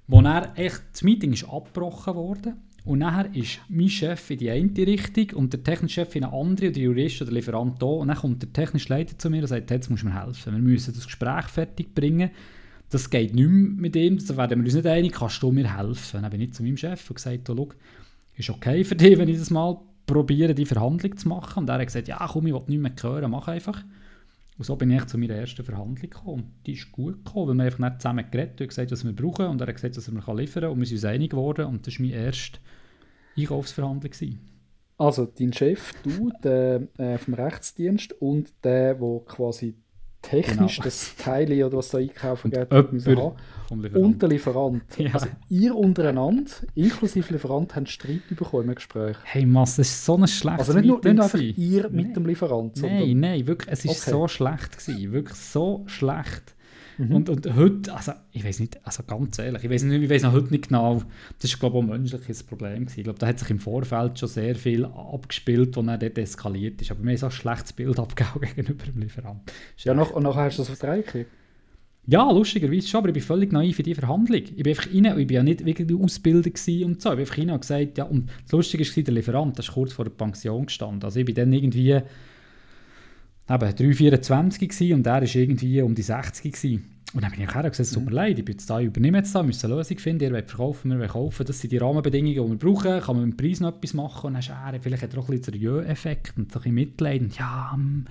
wo 0.07 0.21
dann 0.21 0.55
echt 0.55 0.81
das 0.93 1.03
Meeting 1.03 1.33
ist 1.33 1.43
abgebrochen 1.43 2.15
wurde. 2.15 2.55
Und 2.83 2.99
nachher 2.99 3.33
ist 3.35 3.59
mein 3.69 3.89
Chef 3.89 4.31
in 4.31 4.39
die 4.39 4.49
eine 4.49 4.75
Richtung 4.75 5.37
und 5.37 5.53
der 5.53 5.63
technische 5.63 6.01
Chef 6.01 6.15
in 6.15 6.23
eine 6.23 6.33
andere 6.33 6.67
und 6.67 6.75
der 6.75 6.83
Jurist 6.83 7.21
oder 7.21 7.29
der 7.29 7.39
Lieferant 7.39 7.81
da. 7.81 7.85
Und 7.85 8.07
dann 8.07 8.17
kommt 8.17 8.41
der 8.41 8.53
technische 8.53 8.89
Leiter 8.89 9.17
zu 9.19 9.29
mir 9.29 9.41
und 9.41 9.47
sagt, 9.47 9.69
jetzt 9.69 9.89
musst 9.89 10.03
du 10.03 10.07
mir 10.07 10.19
helfen. 10.19 10.53
Wir 10.53 10.61
müssen 10.61 10.93
das 10.93 11.05
Gespräch 11.05 11.45
fertig 11.45 11.93
bringen. 11.93 12.31
Das 12.91 13.09
geht 13.09 13.33
nicht 13.33 13.47
mehr 13.47 13.81
mit 13.81 13.95
ihm, 13.95 14.17
da 14.25 14.37
werden 14.37 14.59
wir 14.59 14.65
uns 14.65 14.75
nicht 14.75 14.85
einig, 14.85 15.13
kannst 15.13 15.41
du 15.41 15.51
mir 15.51 15.77
helfen? 15.77 16.21
Dann 16.21 16.29
bin 16.29 16.41
ich 16.41 16.53
zu 16.53 16.61
meinem 16.61 16.77
Chef 16.77 17.09
und 17.09 17.15
gesagt, 17.15 17.49
oh, 17.49 17.55
schau, 17.55 17.69
ist 18.37 18.49
okay 18.49 18.83
für 18.83 18.95
dich, 18.95 19.17
wenn 19.17 19.29
ich 19.29 19.39
das 19.39 19.49
mal 19.49 19.79
probiere, 20.05 20.53
die 20.53 20.65
Verhandlung 20.65 21.17
zu 21.17 21.29
machen? 21.29 21.63
Und 21.63 21.69
er 21.69 21.79
hat 21.79 21.85
gesagt, 21.85 22.09
ja 22.09 22.27
komm, 22.31 22.47
ich 22.47 22.53
will 22.53 22.63
nicht 22.67 22.81
mehr 22.81 22.93
hören, 23.01 23.31
mach 23.31 23.47
einfach. 23.47 23.83
Und 24.57 24.65
so 24.65 24.75
bin 24.75 24.91
ich 24.91 25.05
zu 25.05 25.17
meiner 25.17 25.35
ersten 25.35 25.63
Verhandlung 25.63 26.09
gekommen. 26.09 26.43
Und 26.43 26.67
die 26.67 26.73
ist 26.73 26.91
gut 26.91 27.25
gekommen, 27.25 27.47
weil 27.47 27.55
wir 27.57 27.65
einfach 27.65 27.79
nicht 27.79 28.01
zusammen 28.01 28.25
geredet 28.29 28.59
haben, 28.59 28.67
gesagt, 28.67 28.91
was 28.91 29.05
wir 29.05 29.13
brauchen 29.13 29.47
und 29.47 29.61
er 29.61 29.67
hat 29.67 29.75
gesagt, 29.75 29.97
was 29.97 30.11
mir 30.11 30.35
liefern 30.35 30.63
kann 30.63 30.71
und 30.71 30.79
wir 30.79 30.85
sind 30.85 30.97
uns 30.97 31.05
einig 31.05 31.31
geworden 31.31 31.65
und 31.65 31.87
das 31.87 31.97
war 31.97 32.05
meine 32.05 32.17
erste 32.17 32.59
Einkaufsverhandlung. 33.37 34.11
gewesen. 34.11 34.39
Also, 34.97 35.25
dein 35.25 35.51
Chef, 35.51 35.93
du, 36.03 36.31
der 36.43 36.87
äh, 36.99 37.17
vom 37.17 37.33
Rechtsdienst 37.33 38.13
und 38.21 38.53
der, 38.63 38.93
der 38.93 39.19
quasi 39.25 39.73
technisch 40.21 40.75
Genau. 40.75 40.85
das 40.85 41.15
Teil 41.15 41.63
oder 41.63 41.77
was 41.77 41.89
da 41.89 41.97
einkaufen 41.97 42.51
geht, 42.51 42.69
haben. 42.71 42.99
Vom 43.67 43.81
Lieferanten. 43.81 44.03
Und 44.03 44.21
der 44.21 44.29
Lieferant. 44.29 44.83
Ja. 44.97 45.13
Also, 45.13 45.27
ihr 45.49 45.75
untereinander, 45.75 46.51
inklusive 46.75 47.33
Lieferant, 47.33 47.75
habt 47.75 47.89
Streit 47.89 48.21
bekommen 48.29 48.69
im 48.69 48.75
Gespräch. 48.75 49.15
Hey 49.23 49.45
Mass, 49.45 49.77
das 49.77 50.07
war 50.07 50.17
so 50.17 50.21
ein 50.21 50.27
schlechtes 50.27 50.67
Also 50.69 50.73
nicht 50.79 50.87
nur, 50.87 50.97
nicht 50.97 51.07
einfach 51.21 51.39
ihr 51.39 51.83
mit 51.89 51.93
Nein. 52.07 52.13
dem 52.13 52.25
Lieferant, 52.25 52.81
Nein, 52.81 53.19
nein, 53.19 53.47
wirklich, 53.47 53.71
es 53.71 53.85
war 53.85 53.91
Okay. 53.91 54.09
so 54.11 54.27
schlecht. 54.27 54.77
Gewesen, 54.85 55.11
wirklich 55.13 55.37
so 55.37 55.83
schlecht. 55.87 56.55
Mhm. 57.01 57.15
Und, 57.15 57.29
und 57.29 57.55
heute, 57.55 57.93
also 57.95 58.11
ich 58.31 58.45
weiß 58.45 58.59
nicht, 58.59 58.79
also 58.85 59.01
ganz 59.03 59.39
ehrlich, 59.39 59.63
ich 59.63 59.69
weiß 59.71 59.83
nicht, 59.83 60.03
ich 60.03 60.09
weiß 60.09 60.21
noch 60.21 60.33
heute 60.33 60.51
nicht 60.51 60.67
genau, 60.67 61.01
das 61.39 61.51
ist 61.51 61.59
glaube 61.59 61.79
ich 61.79 61.83
auch 61.83 61.87
ein 61.87 62.01
menschliches 62.01 62.43
Problem 62.43 62.85
gewesen. 62.85 62.99
Ich 62.99 63.03
glaube, 63.03 63.17
da 63.17 63.25
hat 63.25 63.39
sich 63.39 63.49
im 63.49 63.59
Vorfeld 63.59 64.19
schon 64.19 64.29
sehr 64.29 64.55
viel 64.55 64.85
abgespielt, 64.85 65.75
wo 65.75 65.81
er 65.81 65.97
dort 65.97 66.17
eskaliert 66.19 66.79
ist. 66.79 66.91
Aber 66.91 67.03
wir 67.03 67.09
haben 67.09 67.17
so 67.17 67.25
ein 67.25 67.31
schlechtes 67.31 67.73
Bild 67.73 67.97
abgegeben 67.97 68.41
gegenüber 68.55 68.85
dem 68.85 69.01
Lieferanten. 69.01 69.41
Ja, 69.77 69.95
nach, 69.95 70.11
und 70.11 70.23
nachher 70.23 70.43
hast 70.43 70.59
du 70.59 70.61
das 70.61 70.77
Vertrag 70.77 71.05
gekriegt. 71.05 71.31
Ja, 72.05 72.29
lustigerweise 72.31 72.87
schon, 72.87 72.99
aber 72.99 73.09
ich 73.09 73.13
bin 73.13 73.23
völlig 73.23 73.51
naiv 73.51 73.79
in 73.79 73.85
die 73.85 73.95
Verhandlung. 73.95 74.41
Ich 74.41 74.63
bin 74.63 74.67
einfach 74.67 74.87
rein, 74.87 75.19
ich 75.19 75.27
bin 75.27 75.35
ja 75.35 75.43
nicht 75.43 75.65
wirklich 75.65 75.99
ausgebildet 75.99 76.55
und 76.83 77.01
so. 77.01 77.09
Ich 77.09 77.15
bin 77.15 77.19
einfach 77.19 77.37
rein 77.37 77.49
und 77.49 77.61
gesagt, 77.61 77.97
ja, 77.97 78.03
und 78.05 78.29
das 78.43 78.51
Lustige 78.51 78.83
war, 78.83 79.03
der 79.03 79.13
Lieferant, 79.13 79.57
das 79.57 79.67
ist 79.67 79.73
kurz 79.73 79.93
vor 79.93 80.05
der 80.05 80.11
Pension 80.11 80.65
gestanden. 80.65 81.03
Also 81.03 81.19
ich 81.19 81.25
bin 81.25 81.35
dann 81.35 81.53
irgendwie 81.53 81.91
eben 81.91 82.03
3,24 83.49 84.59
gewesen 84.59 84.93
und 84.93 85.07
er 85.07 85.23
ist 85.23 85.35
irgendwie 85.35 85.81
um 85.81 85.95
die 85.95 86.01
60 86.01 86.51
gewesen. 86.51 86.90
Und 87.13 87.23
dann 87.23 87.31
bin 87.31 87.41
ich 87.41 87.47
und 87.47 87.53
gesagt, 87.53 87.79
es 87.79 87.91
tut 87.91 88.05
mir 88.05 88.11
leid, 88.11 88.39
ich 88.39 88.45
bin 88.45 88.53
jetzt 88.53 88.69
da, 88.69 88.79
ich 88.79 88.87
übernehme 88.87 89.17
jetzt 89.17 89.35
da, 89.35 89.39
wir 89.39 89.47
müssen 89.47 89.65
eine 89.65 89.75
Lösung 89.75 89.97
finden, 89.97 90.23
ihr 90.23 90.31
wollt 90.31 90.49
verkaufen, 90.49 90.91
wir 90.91 90.99
wollen 90.99 91.09
kaufen, 91.09 91.45
das 91.45 91.59
sind 91.59 91.71
die 91.71 91.77
Rahmenbedingungen, 91.77 92.35
die 92.35 92.49
wir 92.49 92.57
brauchen, 92.57 93.01
kann 93.01 93.15
man 93.17 93.25
mit 93.25 93.33
dem 93.33 93.37
Preis 93.37 93.59
noch 93.59 93.75
etwas 93.75 93.93
machen 93.93 94.27
und 94.27 94.33
dann 94.47 94.73
er, 94.73 94.79
vielleicht 94.79 95.03
hat 95.03 95.13
er 95.13 95.19
auch 95.19 95.27
ein 95.27 95.37
bisschen 95.37 95.53
den 95.53 95.61
Jö-Effekt 95.61 96.37
und 96.37 96.51
so 96.51 96.59
ein 96.59 96.61
bisschen 96.61 96.75
Mitleid 96.75 97.21
und 97.21 97.37
ja, 97.37 97.73
hm, 97.73 98.05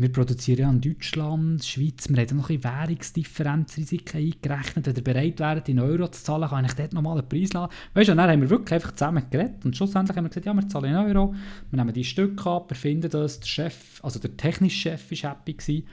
wir 0.00 0.10
produzieren 0.10 0.60
ja 0.60 0.70
in 0.70 0.80
Deutschland, 0.80 1.62
Schweiz, 1.62 2.08
wir 2.08 2.16
haben 2.16 2.36
noch 2.38 2.48
ein 2.48 2.58
bisschen 2.58 2.72
Währungsdifferenzrisiken 2.72 4.18
eingerechnet. 4.18 4.86
Wenn 4.86 4.96
ihr 4.96 5.04
bereit 5.04 5.40
wärt, 5.40 5.68
in 5.68 5.78
Euro 5.78 6.08
zu 6.08 6.24
zahlen, 6.24 6.48
kann 6.48 6.64
ich 6.64 6.72
dort 6.72 6.94
nochmal 6.94 7.18
einen 7.18 7.28
Preis 7.28 7.52
lassen. 7.52 7.70
Weißt 7.92 8.08
du, 8.08 8.12
und 8.12 8.18
dann 8.18 8.30
haben 8.30 8.40
wir 8.40 8.48
wirklich 8.48 8.72
einfach 8.72 8.92
zusammen 8.92 9.24
geredet 9.28 9.62
und 9.62 9.76
schlussendlich 9.76 10.16
haben 10.16 10.24
wir 10.24 10.30
gesagt, 10.30 10.46
ja, 10.46 10.54
wir 10.54 10.66
zahlen 10.66 10.92
in 10.92 10.96
Euro, 10.96 11.34
wir 11.70 11.76
nehmen 11.76 11.92
die 11.92 12.04
Stücke 12.04 12.48
ab, 12.48 12.70
wir 12.70 12.76
finden 12.76 13.10
das, 13.10 13.40
der 13.40 13.46
Chef, 13.46 14.02
also 14.02 14.18
der 14.18 14.34
technische 14.38 14.78
Chef 14.78 15.22
war 15.22 15.32
happy 15.32 15.52
gewesen. 15.52 15.86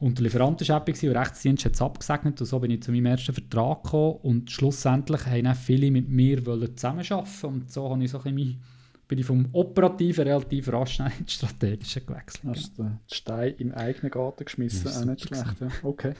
Und 0.00 0.18
der 0.18 0.24
Lieferant 0.24 0.66
war 0.66 0.76
happy 0.80 0.92
der 0.94 1.20
Rechtsdienst 1.20 1.66
hat 1.66 1.74
es 1.74 1.82
abgesegnet 1.82 2.40
und 2.40 2.46
so 2.46 2.58
bin 2.58 2.70
ich 2.70 2.82
zu 2.82 2.90
meinem 2.90 3.06
ersten 3.06 3.34
Vertrag 3.34 3.84
gekommen 3.84 4.16
und 4.22 4.50
schlussendlich 4.50 5.26
haben 5.26 5.46
auch 5.46 5.54
viele 5.54 5.90
mit 5.90 6.08
mir 6.08 6.44
wollen 6.46 6.74
zusammenarbeiten 6.74 7.46
und 7.46 7.70
so 7.70 7.90
habe 7.90 8.02
ich 8.02 8.10
so 8.10 8.18
ein 8.22 8.34
bisschen 8.34 8.60
bin 9.08 9.18
ich 9.18 9.26
vom 9.26 9.46
Operativen 9.52 10.26
relativ 10.26 10.72
rasch 10.72 10.94
schnell 10.94 11.10
ins 11.20 11.32
Strategische 11.34 12.00
gewechselt. 12.00 12.44
Hast 12.46 12.78
du 12.78 12.84
den 12.84 13.00
Stein 13.12 13.54
im 13.58 13.74
eigenen 13.74 14.10
Garten 14.10 14.44
geschmissen? 14.44 14.88
Auch 14.88 15.04
nicht 15.04 15.26
schlecht, 15.26 15.60
ja. 15.60 15.68
Okay. 15.82 16.14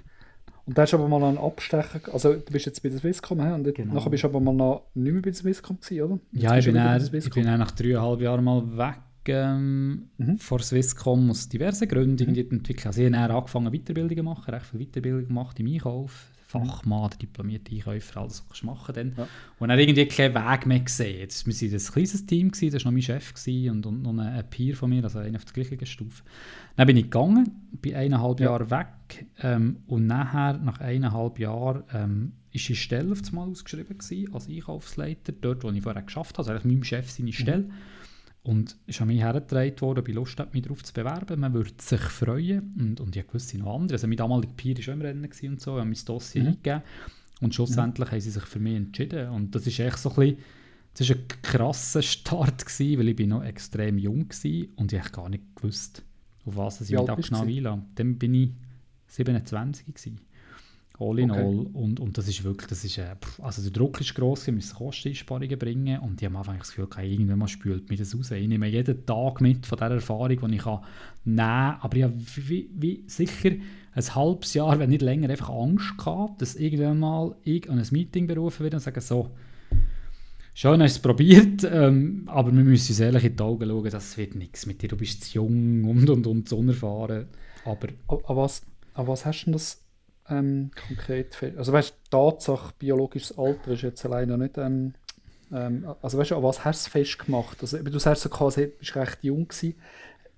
Und 0.66 0.76
da 0.76 0.82
hast 0.82 0.92
du 0.92 0.98
aber 0.98 1.08
mal 1.08 1.22
einen 1.24 1.38
Abstecher, 1.38 2.00
also 2.12 2.34
du 2.34 2.52
bist 2.52 2.66
jetzt 2.66 2.82
bei 2.82 2.88
der 2.90 2.98
Swisscom, 2.98 3.38
und 3.38 3.64
dort- 3.64 3.76
Genau. 3.76 3.94
nachher 3.94 4.10
bist 4.10 4.24
du 4.24 4.28
aber 4.28 4.40
mal 4.40 4.52
noch 4.52 4.90
nicht 4.94 5.12
mehr 5.12 5.22
bei 5.22 5.30
der 5.30 5.34
Swisscom 5.34 5.78
gewesen, 5.80 6.02
oder? 6.02 6.20
Jetzt 6.32 6.42
Ja, 6.42 6.58
ich 6.58 6.64
bin, 6.66 6.74
dann, 6.74 6.98
der 7.10 7.14
ich 7.14 7.30
bin 7.30 7.44
dann 7.44 7.60
nach 7.60 7.70
dreieinhalb 7.70 8.20
Jahren 8.20 8.44
mal 8.44 8.76
weg 8.76 8.98
ähm, 9.32 10.08
Mhm. 10.18 10.38
von 10.38 10.58
Swisscom 10.60 11.30
aus 11.30 11.48
diversen 11.48 11.88
Gründen. 11.88 12.18
Irgendwie 12.22 12.44
die 12.44 12.50
Entwicklung. 12.56 12.86
Also 12.88 13.02
ich 13.02 13.12
habe 13.14 13.34
angefangen 13.34 13.72
Weiterbildungen 13.72 14.16
zu 14.16 14.22
machen, 14.22 14.54
recht 14.54 14.66
viel 14.66 14.80
Weiterbildung 14.86 15.26
gemacht 15.28 15.58
im 15.60 15.66
Einkauf, 15.66 16.30
Fachmann, 16.46 17.10
diplomierte 17.22 17.72
Einkäufer, 17.72 18.22
alles 18.22 18.44
was 18.48 18.58
du 18.60 18.66
machen 18.66 18.92
dann. 18.94 19.14
Ja. 19.16 19.28
Und 19.60 19.68
dann 19.68 19.78
irgendwie 19.78 20.04
keinen 20.06 20.34
Weg 20.34 20.66
mehr 20.66 20.80
gesehen. 20.80 21.20
Jetzt, 21.20 21.46
wir 21.46 21.54
waren 21.54 21.78
ein 21.78 21.92
kleines 21.92 22.26
Team, 22.26 22.50
gewesen, 22.50 22.72
das 22.72 22.84
war 22.84 22.90
noch 22.90 22.96
mein 22.96 23.02
Chef 23.02 23.34
gewesen 23.34 23.70
und, 23.70 23.86
und 23.86 24.02
noch 24.02 24.10
ein, 24.10 24.18
ein 24.20 24.50
Peer 24.50 24.74
von 24.74 24.90
mir, 24.90 25.04
also 25.04 25.20
einer 25.20 25.36
auf 25.36 25.44
der 25.44 25.52
gleichen 25.62 25.86
Stufe. 25.86 26.24
Dann 26.76 26.88
bin 26.88 26.96
ich 26.96 27.04
gegangen, 27.04 27.52
bin 27.80 27.94
eineinhalb 27.94 28.40
Ja. 28.40 28.46
Jahre 28.50 28.68
weg 28.70 29.26
ähm, 29.42 29.76
und 29.86 30.06
nachher, 30.08 30.54
nach 30.58 30.80
eineinhalb 30.80 31.38
Jahren, 31.38 31.84
ähm, 31.94 32.32
ist 32.52 32.68
die 32.68 32.74
Stelle 32.74 33.12
auf 33.12 33.20
einmal 33.28 33.48
ausgeschrieben 33.48 33.96
gewesen, 33.96 34.34
als 34.34 34.48
Einkaufsleiter, 34.48 35.30
dort, 35.40 35.62
wo 35.62 35.70
ich 35.70 35.82
vorher 35.82 36.02
geschafft 36.02 36.36
habe, 36.36 36.38
also 36.38 36.50
eigentlich 36.50 36.64
meinem 36.64 36.82
Chef 36.82 37.08
seine 37.08 37.32
Stelle. 37.32 37.70
Und 38.42 38.76
ist 38.86 39.00
an 39.02 39.08
mich 39.08 39.20
hergetragen 39.20 39.80
worden, 39.82 39.98
ob 39.98 40.08
ich 40.08 40.14
Lust 40.14 40.40
habe, 40.40 40.50
mich 40.54 40.62
darauf 40.62 40.82
zu 40.82 40.94
bewerben. 40.94 41.40
Man 41.40 41.52
würde 41.52 41.72
sich 41.78 42.00
freuen. 42.00 42.74
Und, 42.78 43.00
und 43.00 43.14
ich 43.14 43.24
wusste 43.34 43.58
noch 43.58 43.74
andere. 43.74 43.96
Also 43.96 44.06
mein 44.06 44.16
damaliger 44.16 44.54
Peer 44.56 44.76
war 44.76 44.82
schon 44.82 44.94
im 44.94 45.02
Rennen 45.02 45.24
und 45.24 45.60
so. 45.60 45.72
Ich 45.72 45.80
habe 45.80 45.84
mein 45.84 46.04
Dossier 46.04 46.42
Mhm. 46.42 46.48
eingegeben. 46.48 46.82
Und 47.42 47.54
schlussendlich 47.54 48.10
haben 48.10 48.20
sie 48.20 48.30
sich 48.30 48.42
für 48.44 48.58
mich 48.58 48.76
entschieden. 48.76 49.28
Und 49.30 49.54
das 49.54 49.66
ist 49.66 49.78
echt 49.78 49.98
so 49.98 50.10
ein 50.10 50.16
bisschen 50.16 50.38
das 50.94 51.08
war 51.08 51.16
ein 51.16 51.28
krasser 51.42 52.02
Start, 52.02 52.66
gewesen, 52.66 52.98
weil 52.98 53.08
ich 53.08 53.16
bin 53.16 53.28
noch 53.28 53.44
extrem 53.44 53.96
jung 53.98 54.28
war 54.28 54.68
und 54.76 54.92
ich 54.92 55.12
gar 55.12 55.28
nicht 55.28 55.44
gewusst, 55.54 56.02
auf 56.44 56.56
was 56.56 56.80
ich 56.80 56.90
mich 56.90 57.00
da 57.06 57.14
genau 57.14 57.42
einlasse. 57.42 57.82
Dann 57.94 58.18
bin 58.18 58.34
ich 58.34 58.50
27 59.06 59.86
gewesen. 59.86 60.20
All 61.00 61.18
in 61.18 61.30
okay. 61.30 61.40
all. 61.40 61.66
Und, 61.72 61.98
und 61.98 62.18
das 62.18 62.28
ist 62.28 62.44
wirklich, 62.44 62.68
das 62.68 62.84
ist, 62.84 62.98
äh, 62.98 63.16
also 63.40 63.62
der 63.62 63.70
Druck 63.70 64.00
ist 64.02 64.14
gross, 64.14 64.46
wir 64.46 64.52
müssen 64.52 64.76
Kosteneinsparungen 64.76 65.58
bringen 65.58 65.98
und 66.00 66.20
ich 66.20 66.28
habe 66.28 66.36
einfach 66.36 66.56
das 66.58 66.74
Gefühl, 66.74 66.88
irgendwann 67.02 67.38
mal 67.38 67.48
spült 67.48 67.88
mir 67.88 67.96
das 67.96 68.14
raus. 68.14 68.30
Ich 68.30 68.46
nehme 68.46 68.66
jeden 68.66 69.06
Tag 69.06 69.40
mit 69.40 69.64
von 69.64 69.78
dieser 69.78 69.94
Erfahrung, 69.94 70.28
die 70.28 70.34
ich 70.34 70.40
kann 70.40 70.50
nehmen 70.50 71.38
kann. 71.38 71.78
Aber 71.80 71.96
ich 71.96 72.02
habe 72.02 72.14
wie, 72.36 72.68
wie 72.74 73.04
sicher 73.06 73.52
ein 73.92 74.14
halbes 74.14 74.52
Jahr, 74.52 74.78
wenn 74.78 74.90
nicht 74.90 75.00
länger, 75.00 75.30
einfach 75.30 75.48
Angst 75.48 75.96
gehabt, 75.96 76.42
dass 76.42 76.54
irgendwann 76.54 76.98
mal 76.98 77.34
ich 77.44 77.68
an 77.70 77.78
ein 77.78 77.86
Meeting 77.90 78.26
berufen 78.26 78.64
werde 78.64 78.76
und 78.76 78.82
sage 78.82 79.00
so, 79.00 79.30
Schön 80.52 80.82
hast 80.82 80.96
du 80.96 80.98
es 80.98 81.02
probiert, 81.02 81.64
ähm, 81.64 82.24
aber 82.26 82.52
wir 82.52 82.62
müssen 82.62 82.90
uns 82.90 83.00
ehrlich 83.00 83.24
in 83.24 83.36
die 83.36 83.42
Augen 83.42 83.68
schauen, 83.68 83.90
das 83.90 84.18
wird 84.18 84.34
nichts 84.34 84.66
mit 84.66 84.82
dir, 84.82 84.88
du 84.88 84.96
bist 84.96 85.24
zu 85.24 85.36
jung 85.36 85.84
und, 85.84 86.10
und, 86.10 86.26
und 86.26 86.48
zu 86.48 86.58
unerfahren. 86.58 87.28
Aber, 87.64 87.88
aber, 88.08 88.36
was, 88.36 88.66
aber 88.92 89.08
was 89.08 89.24
hast 89.24 89.42
du 89.42 89.44
denn 89.46 89.52
das 89.54 89.80
ähm, 90.30 90.70
konkret 90.86 91.34
fest? 91.34 91.58
Also 91.58 91.72
weißt 91.72 91.90
du, 91.90 92.10
Tatsache, 92.10 92.74
biologisches 92.78 93.36
Alter 93.36 93.72
ist 93.72 93.82
jetzt 93.82 94.04
alleine 94.04 94.38
nicht... 94.38 94.58
Ähm, 94.58 94.94
ähm, 95.52 95.86
also 96.00 96.18
weißt 96.18 96.30
du, 96.30 96.36
an 96.36 96.42
was 96.42 96.64
hast 96.64 96.86
du 96.86 96.90
festgemacht? 96.90 97.58
Also, 97.60 97.78
du 97.78 97.98
sagst 97.98 98.22
so 98.22 98.28
quasi, 98.28 98.66
du 98.66 98.78
bist 98.78 98.94
recht 98.96 99.18
jung 99.22 99.48
gewesen. 99.48 99.74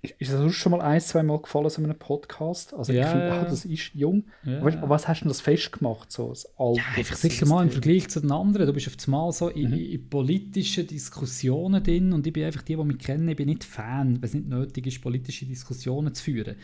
Ist, 0.01 0.15
ist 0.19 0.33
das 0.33 0.53
schon 0.55 0.73
mal 0.73 0.81
ein, 0.81 1.01
zwei 1.01 1.23
Mal 1.23 1.41
gefallen 1.41 1.71
so 1.71 1.81
in 1.81 1.85
einem 1.85 1.99
Podcast? 1.99 2.75
Also 2.75 2.93
ja, 2.93 3.03
ich 3.03 3.09
finde, 3.09 3.33
ah, 3.33 3.45
das 3.45 3.65
ist 3.65 3.95
jung. 3.95 4.25
Ja. 4.43 4.65
Weißt, 4.65 4.79
was 4.83 5.07
hast 5.07 5.21
du 5.21 5.25
denn 5.25 5.29
das 5.29 5.41
festgemacht, 5.41 6.11
so 6.11 6.31
das 6.31 6.47
Alter? 6.59 6.81
Ja, 6.81 6.85
einfach 6.97 7.17
sicher 7.17 7.47
mal 7.47 7.63
im 7.63 7.71
Vergleich 7.71 8.09
zu 8.09 8.21
den 8.21 8.33
anderen. 8.33 8.67
Du 8.67 8.73
bist 8.73 8.89
auf 8.89 8.97
einmal 9.07 9.31
so 9.31 9.49
in, 9.49 9.71
mhm. 9.71 9.77
in, 9.77 10.09
politischen 10.09 10.89
Diskussionen 10.89 11.85
drin 11.85 12.13
und 12.13 12.27
ich 12.27 12.33
bin 12.33 12.45
einfach 12.45 12.63
die, 12.63 12.75
die 12.75 12.83
mich 12.83 12.99
kennen, 12.99 13.29
ich 13.29 13.37
bin 13.37 13.47
nicht 13.47 13.63
Fan, 13.63 14.17
wenn 14.21 14.29
es 14.29 14.35
nicht 14.35 14.49
nötig 14.49 14.89
ist, 14.89 15.01
politische 15.01 15.47
Diskussionen 15.47 16.13
zu 16.15 16.25
führen 16.25 16.57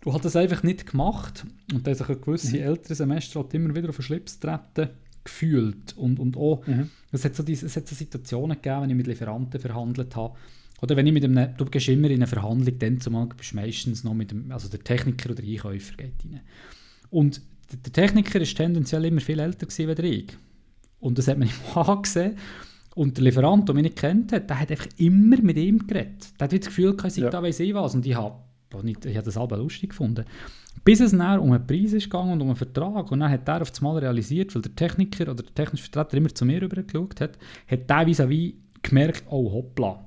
du 0.00 0.12
hast 0.12 0.24
das 0.24 0.36
einfach 0.36 0.62
nicht 0.62 0.86
gemacht 0.86 1.44
und 1.72 1.86
da 1.86 1.94
sich 1.94 2.08
ein 2.08 2.20
gewisse 2.20 2.56
mhm. 2.56 2.62
ältere 2.62 2.94
Semester 2.94 3.40
halt 3.40 3.54
immer 3.54 3.74
wieder 3.74 3.88
auf 3.88 3.96
den 3.96 4.02
Schlips 4.02 4.38
treten 4.38 4.90
gefühlt 5.24 5.96
und, 5.96 6.18
und 6.18 6.36
auch, 6.36 6.66
mhm. 6.66 6.90
es, 7.12 7.24
hat 7.24 7.34
so 7.34 7.42
diese, 7.42 7.66
es 7.66 7.76
hat 7.76 7.86
so 7.86 7.94
Situationen 7.94 8.56
gegeben, 8.60 8.82
wenn 8.82 8.90
ich 8.90 8.96
mit 8.96 9.06
Lieferanten 9.06 9.60
verhandelt 9.60 10.16
habe, 10.16 10.34
oder 10.80 10.96
wenn 10.96 11.06
ich 11.06 11.12
mit 11.12 11.24
einem, 11.24 11.56
du 11.56 11.64
gehst 11.64 11.88
immer 11.88 12.08
in 12.08 12.16
eine 12.16 12.26
Verhandlung, 12.26 12.78
dann 12.78 13.00
zumal 13.00 13.26
bist 13.26 13.52
du 13.52 13.56
meistens 13.56 14.04
noch 14.04 14.14
mit 14.14 14.30
dem, 14.30 14.50
also 14.52 14.68
der 14.68 14.80
Techniker 14.80 15.30
oder 15.30 15.42
der 15.42 15.50
Einkäufer 15.50 15.96
geht 15.96 16.14
rein. 16.24 16.40
Und 17.10 17.42
der 17.72 17.92
Techniker 17.92 18.40
ist 18.40 18.56
tendenziell 18.56 19.04
immer 19.04 19.20
viel 19.20 19.40
älter 19.40 19.66
gewesen 19.66 19.90
als 19.90 19.98
ich. 19.98 20.26
Und 21.00 21.18
das 21.18 21.28
hat 21.28 21.38
man 21.38 21.48
im 21.66 21.74
Haaren 21.74 22.02
gesehen. 22.02 22.36
Und 22.94 23.16
der 23.16 23.24
Lieferant, 23.24 23.68
der 23.68 23.74
mich 23.74 23.84
nicht 23.84 23.96
kennt 23.96 24.32
hat, 24.32 24.48
der 24.48 24.60
hat 24.60 24.70
einfach 24.70 24.88
immer 24.96 25.40
mit 25.42 25.56
ihm 25.56 25.86
geredet. 25.86 26.32
Der 26.38 26.44
hat 26.44 26.52
das 26.52 26.66
Gefühl, 26.66 26.96
ich 27.04 27.12
sei 27.12 27.22
ja. 27.22 27.30
da 27.30 27.42
weiss 27.42 27.60
ich 27.60 27.74
was. 27.74 27.94
Und 27.94 28.06
ich 28.06 28.14
habe 28.14 28.36
nicht, 28.82 29.04
ich 29.04 29.16
habe 29.16 29.24
das 29.24 29.36
halb 29.36 29.50
lustig 29.52 29.90
gefunden. 29.90 30.24
Bis 30.84 31.00
es 31.00 31.10
dann 31.10 31.40
um 31.40 31.52
einen 31.52 31.66
Preis 31.66 31.92
ist 31.92 32.04
gegangen 32.04 32.32
und 32.32 32.40
um 32.40 32.48
einen 32.48 32.56
Vertrag. 32.56 33.10
Und 33.10 33.20
dann 33.20 33.30
hat 33.30 33.48
er 33.48 33.62
auf 33.62 33.72
einmal 33.78 33.98
realisiert, 33.98 34.54
weil 34.54 34.62
der 34.62 34.74
Techniker 34.74 35.30
oder 35.30 35.42
der 35.42 35.54
technische 35.54 35.84
Vertreter 35.84 36.16
immer 36.16 36.34
zu 36.34 36.44
mir 36.44 36.62
rübergeschaut 36.62 37.20
hat, 37.20 37.38
hat 37.66 37.90
der 37.90 38.06
vis-à-vis 38.06 38.54
gemerkt, 38.82 39.24
oh 39.28 39.52
hoppla, 39.52 40.04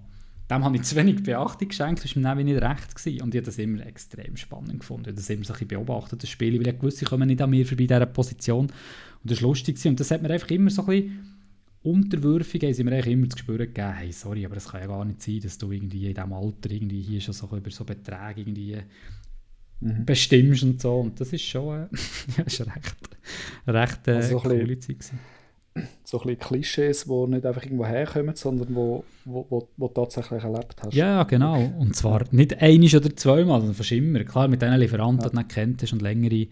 dem 0.50 0.66
habe 0.66 0.76
ich 0.76 0.84
zu 0.84 0.96
wenig 0.96 1.24
Beachtung 1.24 1.70
geschenkt, 1.70 2.04
das 2.04 2.16
war 2.16 2.36
mir 2.36 2.44
nicht 2.44 2.62
recht. 2.62 2.96
Gewesen. 2.96 3.22
Und 3.22 3.34
ich 3.34 3.40
habe 3.40 3.46
das 3.46 3.58
immer 3.58 3.86
extrem 3.86 4.36
spannend 4.36 4.80
gefunden. 4.80 5.04
Ich 5.04 5.08
habe 5.08 5.16
das 5.16 5.30
immer 5.30 5.46
so 5.46 5.54
ein 5.54 5.60
bisschen 5.60 5.68
beobachtet, 5.70 6.24
das 6.24 6.30
Spiel, 6.30 6.60
weil 6.60 6.74
ich 6.74 6.82
wusste, 6.82 7.06
ich 7.06 7.10
komme 7.10 7.26
nicht 7.26 7.42
an 7.42 7.50
mir 7.50 7.66
vorbei 7.66 7.86
dieser 7.86 8.06
Position. 8.06 8.66
Und 8.66 9.32
das 9.32 9.42
war 9.42 9.50
lustig. 9.50 9.76
Gewesen. 9.76 9.90
Und 9.90 10.00
das 10.00 10.12
hat 10.12 10.22
mir 10.22 10.30
einfach 10.30 10.50
immer 10.50 10.70
so 10.70 10.82
ein 10.82 10.88
bisschen 10.88 11.31
unterwürfig, 11.84 12.64
haben 12.64 12.74
sie 12.74 12.84
mir 12.84 12.92
eigentlich 12.92 13.14
immer 13.14 13.28
das 13.28 13.36
Gespür 13.36 13.58
gegeben, 13.58 13.94
hey, 13.94 14.12
sorry, 14.12 14.46
aber 14.46 14.58
es 14.58 14.68
kann 14.68 14.82
ja 14.82 14.88
gar 14.88 15.04
nicht 15.06 15.22
sein, 15.22 15.40
dass 15.42 15.58
du 15.58 15.72
irgendwie 15.72 16.08
in 16.08 16.14
diesem 16.14 16.34
Alter 16.34 16.72
irgendwie 16.72 17.02
hier 17.02 17.22
schon 17.22 17.34
so 17.34 17.48
über 17.56 17.72
so 17.72 17.84
Beträge 17.84 18.42
irgendwie 18.42 18.78
mhm. 19.80 20.06
bestimmst 20.06 20.64
und 20.64 20.82
so. 20.82 21.00
Und 21.00 21.20
das 21.20 21.34
ist 21.34 21.44
schon, 21.44 21.84
äh, 21.84 21.88
ja, 22.38 22.44
ist 22.44 22.62
recht, 22.62 23.10
recht 23.68 24.08
äh, 24.08 24.12
also 24.12 24.38
coole 24.40 24.80
Zeit 24.80 25.00
gewesen 25.00 25.20
so 26.04 26.20
ein 26.20 26.28
bisschen 26.28 26.40
Klischees, 26.40 27.06
die 27.06 27.28
nicht 27.28 27.46
einfach 27.46 27.64
irgendwo 27.64 27.86
herkommen, 27.86 28.36
sondern 28.36 28.76
wo, 28.76 29.06
wo, 29.26 29.46
wo, 29.50 29.70
wo 29.78 29.88
du 29.88 29.94
tatsächlich 29.94 30.44
erlebt 30.44 30.76
hast. 30.84 30.94
Ja, 30.94 31.24
genau. 31.24 31.62
Und 31.80 31.96
zwar 31.96 32.24
nicht 32.32 32.62
einisch 32.62 32.96
oder 32.96 33.16
zweimal, 33.16 33.60
sondern 33.60 33.76
fast 33.76 33.92
immer. 33.92 34.24
Klar, 34.24 34.48
mit 34.50 34.62
diesen 34.62 34.78
Lieferanten, 34.78 35.24
ja. 35.24 35.30
die 35.30 35.36
du 35.36 35.42
nicht 35.42 35.50
kennt 35.50 35.94
und 35.94 36.02
längere 36.02 36.48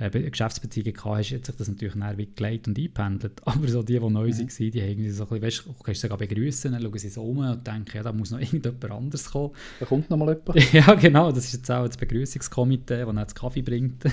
äh, 0.00 0.30
Geschäftsbeziehungen 0.30 0.94
gehabt 0.94 1.18
hast, 1.18 1.32
hat 1.32 1.46
sich 1.46 1.56
das 1.56 1.68
natürlich 1.68 1.94
näher 1.94 2.14
gelegt 2.14 2.68
und 2.68 2.78
eingependelt. 2.78 3.40
Aber 3.44 3.68
so 3.68 3.82
die, 3.82 3.98
die 3.98 4.00
neu 4.00 4.28
mhm. 4.28 4.38
waren, 4.38 4.70
die 4.70 4.82
haben 4.82 5.12
so 5.12 5.24
ein 5.24 5.28
bisschen, 5.28 5.42
weißt, 5.42 5.66
du 5.66 5.82
kannst 5.84 6.00
sogar 6.00 6.18
begrüßen, 6.18 6.72
dann 6.72 6.82
schauen 6.82 6.98
sie 6.98 7.08
so 7.08 7.22
um 7.22 7.38
und 7.38 7.66
denken, 7.66 7.96
ja, 7.96 8.02
da 8.02 8.12
muss 8.12 8.30
noch 8.30 8.40
irgendjemand 8.40 8.90
anderes 8.90 9.30
kommen. 9.30 9.54
Da 9.78 9.86
kommt 9.86 10.10
noch 10.10 10.16
mal 10.16 10.36
jemand. 10.36 10.72
ja, 10.72 10.94
genau, 10.94 11.30
das 11.30 11.44
ist 11.44 11.52
jetzt 11.52 11.70
auch 11.70 11.86
das 11.86 11.96
Begrüßungskomitee, 11.96 13.04
das 13.04 13.14
dann 13.14 13.26
Kaffee 13.26 13.62
bringt. 13.62 14.04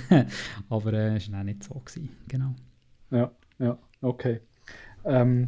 Aber 0.70 0.94
äh, 0.94 1.18
es 1.18 1.32
war 1.32 1.44
nicht 1.44 1.64
so. 1.64 1.74
Gewesen. 1.74 2.10
Genau. 2.28 2.56
Ja, 3.12 3.32
ja, 3.60 3.78
okay. 4.02 4.42
Ähm, 5.06 5.48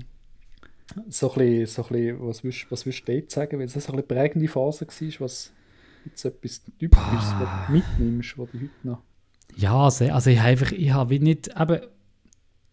so 1.09 1.31
ein 1.31 1.37
bisschen, 1.37 1.65
so 1.65 1.83
ein 1.83 1.89
bisschen, 1.89 2.27
was 2.27 2.43
willst, 2.43 2.71
was 2.71 2.85
willst 2.85 3.07
du 3.07 3.13
dort 3.13 3.31
sagen, 3.31 3.59
weil 3.59 3.65
es 3.65 3.73
so 3.73 3.93
eine 3.93 4.03
prägende 4.03 4.47
Phase 4.47 4.87
war, 4.87 5.19
was 5.19 5.51
jetzt 6.05 6.25
etwas 6.25 6.63
Typisches, 6.79 7.33
was 7.39 7.67
du 7.67 7.73
mitnimmst, 7.73 8.37
was 8.37 8.51
du 8.51 8.59
heute 8.59 8.69
noch... 8.83 9.03
Ja, 9.59 9.83
also, 9.83 10.05
also 10.05 10.29
ich 10.29 10.39
habe 10.39 10.49
einfach, 10.49 10.71
ich 10.71 10.91
habe 10.91 11.19
nicht, 11.19 11.49
eben, 11.59 11.79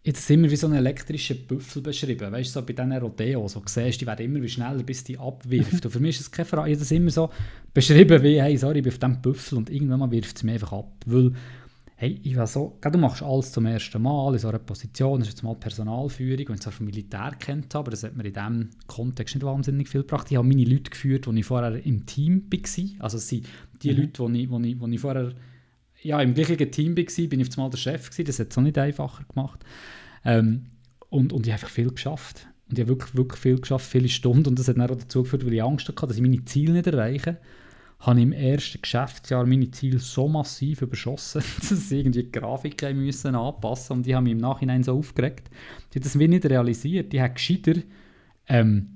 jetzt 0.04 0.30
immer 0.30 0.48
wie 0.48 0.56
so 0.56 0.68
einen 0.68 0.76
elektrischen 0.76 1.44
Büffel 1.46 1.82
beschrieben, 1.82 2.30
weißt 2.30 2.54
du, 2.54 2.60
so 2.60 2.64
bei 2.64 2.74
diesen 2.74 2.92
Rodeo, 2.92 3.48
so 3.48 3.60
siehst, 3.66 4.00
die 4.00 4.06
werden 4.06 4.24
immer 4.24 4.40
wie 4.40 4.48
schneller, 4.48 4.84
bis 4.84 5.02
die 5.02 5.18
abwirft. 5.18 5.84
und 5.84 5.90
für 5.90 5.98
mich 5.98 6.16
ist 6.16 6.26
das 6.26 6.30
keine 6.30 6.46
Frage, 6.46 6.70
ich 6.70 6.76
habe 6.76 6.80
das 6.80 6.92
immer 6.92 7.10
so 7.10 7.28
beschrieben 7.74 8.22
wie, 8.22 8.40
hey, 8.40 8.56
sorry, 8.56 8.78
ich 8.78 8.84
bin 8.84 8.92
auf 8.92 8.98
diesem 8.98 9.20
Büffel 9.20 9.58
und 9.58 9.68
irgendwann 9.68 9.98
mal 9.98 10.10
wirft 10.12 10.36
es 10.36 10.42
mich 10.44 10.54
einfach 10.54 10.72
ab, 10.74 10.92
weil 11.06 11.32
hey, 11.98 12.20
ich 12.22 12.36
war 12.36 12.46
so, 12.46 12.78
du 12.80 12.98
machst 12.98 13.22
alles 13.22 13.50
zum 13.50 13.66
ersten 13.66 14.00
Mal 14.02 14.34
in 14.34 14.38
so 14.38 14.48
einer 14.48 14.58
Position, 14.58 15.18
das 15.18 15.28
ist 15.28 15.34
jetzt 15.34 15.42
mal 15.42 15.54
Personalführung, 15.56 16.48
wenn 16.48 16.54
ich 16.54 16.66
es 16.66 16.74
vom 16.74 16.86
Militär 16.86 17.32
kennt 17.38 17.74
habe, 17.74 17.84
aber 17.84 17.90
das 17.90 18.04
hat 18.04 18.14
mir 18.14 18.26
in 18.26 18.34
diesem 18.34 18.70
Kontext 18.86 19.34
nicht 19.34 19.44
wahnsinnig 19.44 19.88
viel 19.88 20.02
gebracht. 20.02 20.30
Ich 20.30 20.36
habe 20.36 20.46
meine 20.46 20.64
Leute 20.64 20.90
geführt, 20.90 21.26
die 21.26 21.38
ich 21.38 21.46
vorher 21.46 21.84
im 21.84 22.04
Team 22.06 22.44
war, 22.50 23.04
also 23.04 23.16
es 23.16 23.28
sind 23.28 23.46
die 23.82 23.92
mhm. 23.92 24.00
Leute, 24.02 24.26
die 24.30 24.42
ich, 24.42 24.48
die 24.48 24.68
ich, 24.72 24.78
die 24.78 24.94
ich 24.94 25.00
vorher 25.00 25.32
ja, 26.02 26.20
im 26.20 26.34
gleichen 26.34 26.70
Team 26.70 26.96
war, 26.96 27.28
bin 27.28 27.40
ich 27.40 27.56
einmal 27.56 27.70
der 27.70 27.78
Chef 27.78 28.10
gewesen, 28.10 28.26
das 28.26 28.38
hat 28.38 28.50
es 28.50 28.58
auch 28.58 28.62
nicht 28.62 28.78
einfacher 28.78 29.24
gemacht. 29.24 29.64
Ähm, 30.24 30.66
und, 31.08 31.32
und 31.32 31.46
ich 31.46 31.52
habe 31.52 31.66
viel 31.66 31.90
geschafft. 31.90 32.46
Und 32.68 32.78
ich 32.78 32.82
habe 32.82 32.90
wirklich, 32.90 33.14
wirklich 33.14 33.40
viel 33.40 33.60
geschafft, 33.60 33.90
viele 33.90 34.08
Stunden 34.08 34.48
und 34.48 34.58
das 34.58 34.68
hat 34.68 34.76
dann 34.76 34.90
auch 34.90 34.96
dazu 34.96 35.22
geführt, 35.22 35.46
weil 35.46 35.54
ich 35.54 35.62
Angst 35.62 35.88
hatte, 35.88 36.06
dass 36.06 36.16
ich 36.16 36.22
meine 36.22 36.44
Ziele 36.44 36.72
nicht 36.72 36.86
erreiche 36.86 37.38
habe 38.00 38.18
ich 38.18 38.24
im 38.24 38.32
ersten 38.32 38.82
Geschäftsjahr 38.82 39.46
meine 39.46 39.70
Ziele 39.70 39.98
so 39.98 40.28
massiv 40.28 40.82
überschossen, 40.82 41.42
dass 41.60 41.90
ich 41.90 41.98
irgendwie 41.98 42.24
die 42.24 42.32
Grafik 42.32 42.82
müssen 42.94 43.34
anpassen 43.34 43.98
und 43.98 44.06
die 44.06 44.14
haben 44.14 44.24
mich 44.24 44.32
im 44.32 44.38
Nachhinein 44.38 44.82
so 44.82 44.98
aufgeregt. 44.98 45.48
Die 45.92 45.98
haben 45.98 46.04
das 46.04 46.14
nicht 46.14 46.46
realisiert. 46.46 47.12
Die 47.12 47.20
haben 47.20 47.34
gescheiter 47.34 47.74
ähm, 48.48 48.95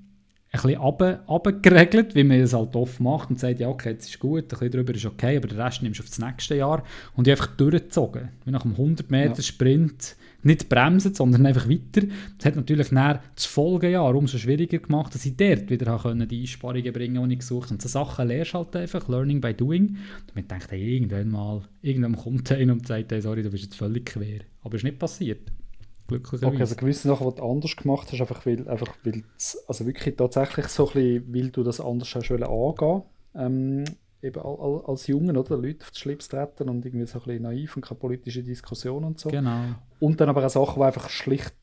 ein 0.52 0.60
bisschen 0.60 0.80
runter, 1.28 2.14
wie 2.14 2.24
man 2.24 2.40
es 2.40 2.52
halt 2.52 2.74
oft 2.74 2.98
macht 2.98 3.30
und 3.30 3.38
sagt, 3.38 3.60
ja 3.60 3.68
okay, 3.68 3.90
jetzt 3.90 4.08
ist 4.08 4.18
gut, 4.18 4.42
ein 4.42 4.48
bisschen 4.48 4.70
drüber 4.70 4.94
ist 4.94 5.06
okay, 5.06 5.36
aber 5.36 5.46
den 5.46 5.60
Rest 5.60 5.82
nimmst 5.82 6.00
du 6.00 6.02
auf 6.02 6.08
das 6.08 6.18
nächste 6.18 6.56
Jahr 6.56 6.82
und 7.14 7.26
die 7.26 7.30
einfach 7.30 7.46
durchgezogen. 7.46 8.30
Wie 8.44 8.50
nach 8.50 8.64
einem 8.64 8.74
100 8.74 9.10
Meter 9.10 9.42
Sprint 9.42 10.16
nicht 10.42 10.68
bremsen, 10.68 11.14
sondern 11.14 11.46
einfach 11.46 11.68
weiter. 11.68 12.06
Das 12.38 12.46
hat 12.46 12.56
natürlich 12.56 12.88
dann 12.88 13.20
das 13.34 13.44
Folgejahr 13.44 14.14
umso 14.14 14.38
schwieriger 14.38 14.78
gemacht, 14.78 15.14
dass 15.14 15.26
ich 15.26 15.36
dort 15.36 15.70
wieder 15.70 15.98
können, 15.98 16.26
die 16.26 16.40
Einsparungen 16.40 16.92
bringen 16.92 17.16
konnte, 17.16 17.28
die 17.28 17.34
ich 17.34 17.40
gesucht 17.40 17.66
habe. 17.66 17.74
Und 17.74 17.82
so 17.82 17.88
Sachen 17.88 18.28
lernst 18.28 18.54
halt 18.54 18.74
einfach, 18.74 19.08
Learning 19.08 19.40
by 19.40 19.54
Doing. 19.54 19.88
Und 19.88 20.34
man 20.34 20.48
denkt, 20.48 20.70
hey, 20.70 20.96
irgendwann 20.96 21.30
mal, 21.30 21.62
irgendwann 21.82 22.16
kommt 22.16 22.50
einer 22.52 22.72
und 22.72 22.86
sagt, 22.86 23.12
hey, 23.12 23.20
sorry, 23.20 23.42
du 23.42 23.50
bist 23.50 23.64
jetzt 23.64 23.76
völlig 23.76 24.06
quer. 24.06 24.40
Aber 24.62 24.74
es 24.74 24.80
ist 24.80 24.84
nicht 24.84 24.98
passiert. 24.98 25.40
Glücklicherweise. 26.10 26.54
Okay, 26.54 26.60
also 26.62 26.76
gewisse 26.76 27.08
Sachen, 27.08 27.28
die 27.30 27.36
du 27.36 27.42
anders 27.42 27.76
gemacht 27.76 28.08
hast, 28.12 28.20
einfach 28.20 28.44
weil, 28.44 28.68
einfach 28.68 28.94
weil 29.04 29.22
also 29.68 29.86
wirklich 29.86 30.16
tatsächlich 30.16 30.66
so 30.66 30.88
ein 30.88 30.92
bisschen, 30.92 31.34
weil 31.34 31.50
du 31.50 31.62
das 31.62 31.80
anders 31.80 32.14
hast 32.14 32.30
angehen 32.30 33.02
ähm, 33.34 33.84
eben 34.22 34.40
als 34.40 35.06
Jungen, 35.06 35.36
oder? 35.36 35.56
Leute 35.56 35.84
auf 35.84 35.92
die 35.92 36.00
Schlips 36.00 36.28
treten 36.28 36.68
und 36.68 36.84
irgendwie 36.84 37.06
so 37.06 37.18
ein 37.18 37.24
bisschen 37.24 37.42
naiv 37.42 37.76
und 37.76 37.82
keine 37.82 37.98
politische 37.98 38.42
Diskussion 38.42 39.04
und 39.04 39.18
so. 39.18 39.30
Genau. 39.30 39.60
Und 39.98 40.20
dann 40.20 40.28
aber 40.28 40.44
auch 40.44 40.50
Sachen, 40.50 40.80
die 40.80 40.84
einfach 40.84 41.08
schlicht 41.08 41.54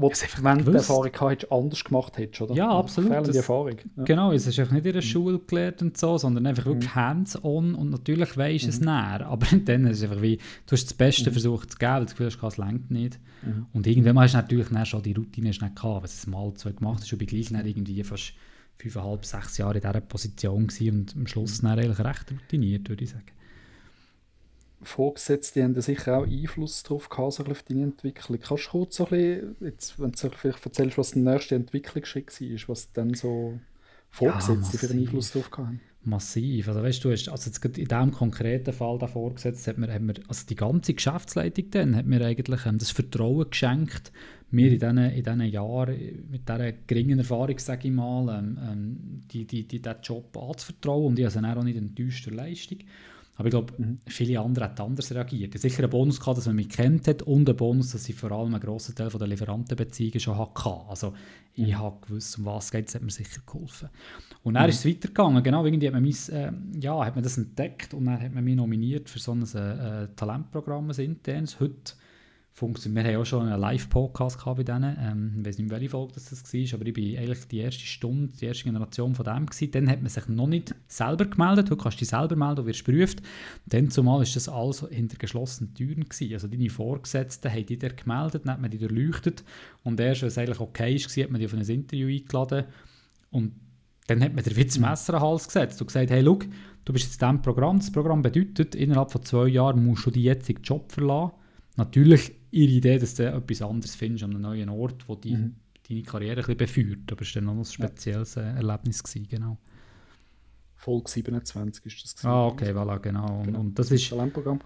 wo 0.00 0.08
du, 0.08 0.14
wenn 0.42 0.58
du 0.58 0.70
die 0.70 0.76
Erfahrung 0.76 1.10
hättest, 1.28 1.52
anders 1.52 1.84
gemacht 1.84 2.16
hättest, 2.16 2.40
oder? 2.42 2.54
Ja, 2.54 2.70
absolut. 2.70 3.10
Fehlende 3.10 3.36
Erfahrung. 3.36 3.76
Ja. 3.96 4.04
Genau, 4.04 4.32
es 4.32 4.46
ist 4.46 4.58
einfach 4.58 4.72
nicht 4.72 4.86
in 4.86 4.92
der 4.92 5.02
mhm. 5.02 5.06
Schule 5.06 5.38
gelernt 5.38 5.82
und 5.82 5.96
so, 5.96 6.16
sondern 6.18 6.46
einfach 6.46 6.66
wirklich 6.66 6.90
mhm. 6.90 6.94
hands-on 6.94 7.74
und 7.74 7.90
natürlich 7.90 8.36
weisst 8.36 8.64
du 8.64 8.68
mhm. 8.68 8.72
es 8.72 8.80
näher, 8.80 9.26
aber 9.26 9.46
dann 9.64 9.86
ist 9.86 9.98
es 9.98 10.04
einfach 10.04 10.22
wie, 10.22 10.36
du 10.36 10.72
hast 10.72 10.84
das 10.84 10.94
Beste 10.94 11.30
mhm. 11.30 11.34
versucht 11.34 11.72
zu 11.72 11.78
geben, 11.78 11.92
weil 11.92 12.00
du 12.00 12.04
das 12.06 12.12
Gefühl 12.14 12.26
hast, 12.26 12.42
es 12.42 12.58
längt 12.58 12.90
nicht. 12.90 13.20
Mhm. 13.42 13.66
Und 13.72 13.86
irgendwann 13.86 14.18
hast 14.18 14.34
du 14.34 14.38
natürlich 14.38 14.68
dann 14.68 14.86
schon 14.86 15.02
die 15.02 15.12
Routine 15.12 15.48
nicht 15.48 15.60
gehabt, 15.60 15.82
du 15.82 16.04
es 16.04 16.26
mal 16.26 16.52
zwei 16.54 16.72
gemacht 16.72 17.02
hast, 17.02 17.12
und 17.12 17.18
bin 17.18 17.28
gleich 17.28 17.50
dann 17.50 17.66
irgendwie 17.66 18.02
fast 18.02 18.32
fünfeinhalb, 18.78 19.24
sechs 19.24 19.58
Jahre 19.58 19.74
in 19.74 19.80
dieser 19.80 20.00
Position 20.00 20.66
gewesen 20.66 21.00
und 21.00 21.16
am 21.16 21.26
Schluss 21.26 21.60
dann 21.60 21.78
eigentlich 21.78 21.98
recht 21.98 22.32
routiniert, 22.32 22.88
würde 22.88 23.04
ich 23.04 23.10
sagen. 23.10 23.24
Vorgesetzte 24.82 25.62
haben 25.62 25.78
sicher 25.80 26.18
auch 26.18 26.26
Einfluss 26.26 26.82
darauf 26.82 27.08
gehabt, 27.08 27.34
so 27.34 27.44
auf 27.44 27.62
deine 27.62 27.82
Entwicklung. 27.82 28.38
Kannst 28.40 28.66
du 28.66 28.70
kurz 28.70 28.96
so 28.96 29.04
ein 29.06 29.10
bisschen, 29.10 29.56
jetzt, 29.60 30.00
wenn 30.00 30.12
du 30.12 30.30
vielleicht 30.30 30.64
erzählst, 30.64 30.98
was 30.98 31.10
der 31.12 31.22
nächste 31.22 31.54
Entwicklungsschritt 31.54 32.40
war, 32.40 32.68
was 32.68 32.92
dann 32.92 33.14
so 33.14 33.58
Vorgesetzte 34.08 34.76
ja, 34.76 34.78
für 34.78 34.90
einen 34.90 35.00
Einfluss 35.00 35.32
darauf 35.32 35.50
haben? 35.58 35.80
Massiv. 36.02 36.68
Also 36.68 36.82
weißt 36.82 37.04
du, 37.04 37.10
also 37.10 37.28
jetzt 37.30 37.62
in 37.64 37.72
diesem 37.72 38.10
konkreten 38.10 38.72
Fall 38.72 38.98
da 38.98 39.06
vorgesetzt, 39.06 39.66
hat 39.66 39.76
mir, 39.76 39.92
hat 39.92 40.00
mir, 40.00 40.14
also 40.28 40.46
die 40.46 40.56
ganze 40.56 40.94
Geschäftsleitung 40.94 41.70
dann 41.70 41.94
hat 41.94 42.06
mir 42.06 42.24
eigentlich 42.24 42.64
ähm, 42.64 42.78
das 42.78 42.90
Vertrauen 42.90 43.50
geschenkt, 43.50 44.10
mir 44.50 44.72
in 44.72 44.78
diesen, 44.78 44.96
in 44.96 45.22
diesen 45.22 45.42
Jahren 45.42 46.26
mit 46.30 46.48
dieser 46.48 46.72
geringen 46.72 47.18
Erfahrung, 47.18 47.58
sage 47.58 47.88
ich 47.88 47.94
mal, 47.94 48.38
ähm, 48.38 48.58
ähm, 48.62 49.20
die, 49.30 49.44
die, 49.44 49.68
die, 49.68 49.82
diesen 49.82 50.00
Job 50.02 50.34
anzuvertrauen 50.38 51.08
und 51.08 51.18
ich 51.18 51.26
habe 51.26 51.46
also 51.46 51.60
auch 51.60 51.64
nicht 51.64 51.76
enttäuscht 51.76 52.26
durch 52.26 52.36
Leistung. 52.36 52.78
Aber 53.40 53.46
ich 53.46 53.52
glaube, 53.52 53.72
mhm. 53.78 54.00
viele 54.06 54.38
andere 54.38 54.66
haben 54.66 54.78
anders 54.78 55.14
reagiert. 55.14 55.54
Ich 55.54 55.62
sicher 55.62 55.82
einen 55.82 55.88
Bonus 55.88 56.20
gehabt, 56.20 56.36
dass 56.36 56.44
man 56.44 56.56
mich 56.56 56.68
kennt 56.68 57.08
hat 57.08 57.22
und 57.22 57.48
einen 57.48 57.56
Bonus, 57.56 57.92
dass 57.92 58.06
ich 58.06 58.14
vor 58.14 58.30
allem 58.32 58.52
einen 58.52 58.60
grossen 58.60 58.94
Teil 58.94 59.08
der 59.08 59.26
Lieferantenbeziehungen 59.26 60.20
schon 60.20 60.36
hatte. 60.36 60.76
Also 60.86 61.14
ich 61.54 61.68
mhm. 61.68 61.78
habe 61.78 61.96
gewusst, 62.06 62.36
um 62.36 62.44
was 62.44 62.66
es 62.66 62.70
geht, 62.70 62.88
das 62.88 62.96
hat 62.96 63.02
mir 63.02 63.10
sicher 63.10 63.40
geholfen. 63.46 63.88
Und 64.42 64.54
dann 64.54 64.64
mhm. 64.64 64.68
ist 64.68 64.80
es 64.80 64.86
weitergegangen. 64.86 65.42
Genau, 65.42 65.64
irgendwie 65.64 65.86
hat 65.86 65.94
man, 65.94 66.02
mein, 66.02 66.38
äh, 66.38 66.52
ja, 66.80 67.02
hat 67.02 67.14
man 67.14 67.24
das 67.24 67.38
entdeckt 67.38 67.94
und 67.94 68.04
dann 68.04 68.20
hat 68.20 68.34
man 68.34 68.44
mich 68.44 68.56
nominiert 68.56 69.08
für 69.08 69.18
so 69.18 69.32
ein 69.32 69.42
äh, 69.42 70.08
Talentprogramm, 70.16 70.90
ein 70.90 71.00
internes. 71.00 71.58
Heute 71.60 71.94
funktioniert. 72.60 73.06
Wir 73.06 73.14
haben 73.14 73.22
auch 73.22 73.26
schon 73.26 73.48
einen 73.48 73.60
Live-Podcast 73.60 74.44
bei 74.44 74.62
denen. 74.62 74.96
Ähm, 75.00 75.34
ich 75.38 75.46
weiß 75.46 75.58
nicht, 75.58 75.70
welche 75.70 75.88
Folge 75.88 76.12
das, 76.14 76.30
war, 76.30 76.74
aber 76.74 76.86
ich 76.86 76.96
war 76.96 77.20
eigentlich 77.22 77.48
die 77.48 77.58
erste 77.58 77.80
Stunde, 77.80 78.32
die 78.38 78.44
erste 78.44 78.64
Generation 78.64 79.14
von 79.14 79.24
dem. 79.24 79.46
Gewesen. 79.46 79.70
Dann 79.72 79.88
hat 79.88 80.02
man 80.02 80.10
sich 80.10 80.28
noch 80.28 80.46
nicht 80.46 80.74
selber 80.86 81.24
gemeldet. 81.24 81.70
Heute 81.70 81.82
kannst 81.82 81.96
du 81.96 82.00
dich 82.00 82.08
selber 82.08 82.36
melden, 82.36 82.56
du 82.56 82.66
wirst 82.66 82.84
geprüft. 82.84 83.22
Dann 83.66 83.90
zumal 83.90 84.18
war 84.18 84.26
das 84.26 84.48
alles 84.48 84.86
hinter 84.90 85.16
geschlossenen 85.16 85.74
Türen. 85.74 86.04
Gewesen. 86.04 86.34
Also 86.34 86.48
deine 86.48 86.68
Vorgesetzten 86.68 87.50
haben 87.50 87.66
dich 87.66 87.96
gemeldet, 87.96 88.42
dann 88.44 88.52
hat 88.52 88.60
man 88.60 88.70
dich 88.70 88.80
durchleuchtet. 88.80 89.42
Und 89.82 89.98
erst, 89.98 90.20
wenn 90.20 90.28
es 90.28 90.38
eigentlich 90.38 90.60
okay 90.60 90.94
war, 90.94 91.24
hat 91.24 91.30
man 91.30 91.40
dich 91.40 91.50
auf 91.50 91.58
ein 91.58 91.66
Interview 91.66 92.08
eingeladen. 92.08 92.64
Und 93.30 93.52
dann 94.06 94.22
hat 94.22 94.34
man 94.34 94.44
dir 94.44 94.54
Witz 94.56 94.78
Messer 94.78 95.14
an 95.14 95.20
den 95.20 95.28
Hals 95.28 95.46
gesetzt 95.46 95.80
und 95.80 95.86
gesagt, 95.86 96.10
hey, 96.10 96.22
schau, 96.22 96.38
du 96.84 96.92
bist 96.92 97.06
jetzt 97.06 97.22
in 97.22 97.28
diesem 97.28 97.42
Programm. 97.42 97.78
Das 97.78 97.90
Programm 97.90 98.20
bedeutet, 98.20 98.74
innerhalb 98.74 99.10
von 99.12 99.24
zwei 99.24 99.48
Jahren 99.48 99.82
musst 99.82 100.04
du 100.04 100.10
deinen 100.10 100.24
jetzigen 100.24 100.62
Job 100.62 100.92
verlassen. 100.92 101.32
Natürlich 101.76 102.39
ihre 102.50 102.72
Idee, 102.72 102.98
dass 102.98 103.14
du 103.14 103.26
etwas 103.26 103.62
anderes 103.62 103.94
findest 103.94 104.24
an 104.24 104.30
einem 104.30 104.42
neuen 104.42 104.68
Ort, 104.68 105.08
wo 105.08 105.14
die, 105.14 105.36
mhm. 105.36 105.54
deine 105.88 106.02
Karriere 106.02 106.40
ein 106.40 106.56
bisschen 106.56 106.84
befeuert. 106.84 107.12
Aber 107.12 107.22
es 107.22 107.34
war 107.34 107.42
dann 107.42 107.56
noch 107.56 107.60
ein 107.60 107.64
spezielles 107.64 108.34
ja. 108.34 108.42
Äh, 108.42 108.56
Erlebnis. 108.56 109.02
Gewesen, 109.02 109.26
genau. 109.28 109.58
Folge 110.80 111.10
27 111.10 111.84
ist 111.84 112.04
das. 112.04 112.14
Gewesen. 112.14 112.26
Ah, 112.26 112.46
okay, 112.46 112.72
voilà, 112.72 112.98
genau. 112.98 113.42
genau. 113.44 113.60
Und, 113.60 113.78
das 113.78 113.90
ist... 113.90 114.08
Talentprogramm 114.08 114.60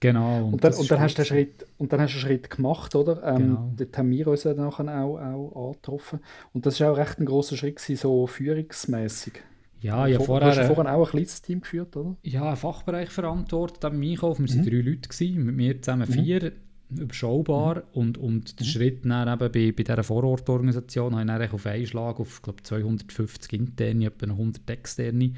Genau. 0.00 0.46
Und, 0.46 0.54
und, 0.54 0.64
dann, 0.64 0.74
und 0.74 0.90
dann, 0.90 1.00
hast 1.00 1.14
du 1.14 1.22
einen 1.22 1.26
Schritt, 1.26 1.66
und 1.78 1.92
dann 1.92 2.00
hast 2.00 2.14
du 2.14 2.18
einen 2.18 2.26
Schritt 2.26 2.50
gemacht, 2.50 2.94
oder? 2.96 3.22
Ähm, 3.22 3.36
genau. 3.36 3.72
Dort 3.76 3.98
haben 3.98 4.10
wir 4.10 4.26
uns 4.26 4.44
nachher 4.44 5.04
auch, 5.04 5.18
auch 5.18 5.68
angetroffen. 5.68 6.18
Und 6.52 6.66
das 6.66 6.80
war 6.80 6.90
auch 6.90 6.96
recht 6.96 7.20
ein 7.20 7.26
grosser 7.26 7.56
Schritt, 7.56 7.76
gewesen, 7.76 7.96
so 7.96 8.26
führungsmäßig. 8.26 9.34
Ja, 9.82 10.08
ja 10.08 10.18
vorher... 10.18 10.50
Du 10.52 10.60
hast 10.60 10.66
vorher 10.66 10.92
auch 10.96 11.06
ein 11.06 11.10
kleines 11.10 11.42
Team 11.42 11.60
geführt, 11.60 11.96
oder? 11.96 12.16
Ja, 12.24 12.48
einen 12.48 12.56
Fachbereich 12.56 13.10
verantwortet 13.10 13.84
am 13.84 14.02
Einkauf. 14.02 14.40
Wir 14.40 14.48
waren 14.48 14.58
mhm. 14.58 14.64
drei 14.64 14.76
Leute, 14.78 15.08
gewesen, 15.08 15.44
mit 15.44 15.54
mir 15.54 15.80
zusammen 15.80 16.08
mhm. 16.08 16.12
vier. 16.12 16.42
Mhm 16.42 16.65
überschaubar 16.90 17.76
mhm. 17.76 17.82
und, 17.92 18.18
und 18.18 18.60
der 18.60 18.66
mhm. 18.66 18.70
Schritt 18.70 19.04
dann 19.04 19.28
eben 19.28 19.52
bei, 19.52 19.72
bei 19.72 19.82
dieser 19.82 20.04
Vorortorganisation 20.04 21.14
habe 21.16 21.22
ich 21.22 21.26
dann 21.26 21.50
auf 21.50 21.66
einen 21.66 21.86
Schlag 21.86 22.20
auf 22.20 22.42
glaub, 22.42 22.64
250 22.64 23.52
interne, 23.52 24.06
etwa 24.06 24.26
100 24.26 24.68
externe 24.70 25.32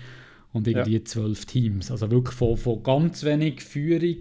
und 0.53 0.67
irgendwie 0.67 0.95
ja. 0.95 1.05
12 1.05 1.47
Teams. 1.47 1.91
Also 1.91 2.11
wirklich 2.11 2.35
von, 2.35 2.57
von 2.57 2.83
ganz 2.83 3.25
wenig 3.25 3.63
Führung 3.63 4.19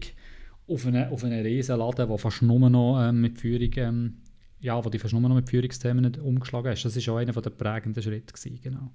auf 0.68 0.86
einen, 0.86 1.10
auf 1.10 1.24
einen 1.24 1.46
riesen 1.46 1.78
Laden, 1.78 2.08
der 2.08 2.18
fast 2.18 2.42
nur 2.42 2.70
noch 2.70 3.02
ähm, 3.02 3.22
mit 3.22 3.38
Führung, 3.40 3.72
ähm, 3.76 4.14
ja, 4.60 4.84
wo 4.84 4.90
die 4.90 5.00
fast 5.00 5.14
nur 5.14 5.22
noch 5.22 5.36
mit 5.36 5.50
Führungsthemen 5.50 6.16
umgeschlagen 6.16 6.74
ist. 6.74 6.84
Das 6.84 6.96
war 7.08 7.14
auch 7.14 7.18
einer 7.18 7.34
der 7.34 7.50
prägenden 7.50 8.04
Schritte. 8.04 8.34
Gewesen, 8.34 8.60
genau. 8.62 8.92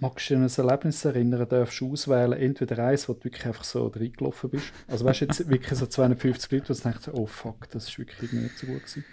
Magst 0.00 0.30
du 0.30 0.34
an 0.36 0.44
ein 0.44 0.50
Erlebnis 0.50 1.04
erinnern, 1.04 1.46
darfst 1.46 1.80
du 1.80 1.92
auswählen, 1.92 2.32
entweder 2.32 2.84
eins, 2.84 3.06
wo 3.08 3.12
du 3.12 3.24
wirklich 3.24 3.44
einfach 3.44 3.64
so 3.64 3.86
reingelaufen 3.88 4.48
bist. 4.48 4.72
Also 4.88 5.04
weißt 5.04 5.20
du 5.20 5.24
jetzt 5.26 5.48
wirklich 5.48 5.78
so 5.78 5.86
250 5.86 6.50
Leute, 6.50 6.72
du 6.72 6.80
denkst, 6.80 7.08
oh 7.12 7.26
fuck, 7.26 7.68
das 7.70 7.86
ist 7.88 7.98
wirklich 7.98 8.32
nicht 8.32 8.58
so 8.58 8.66
gut 8.66 8.80
gewesen. 8.80 9.04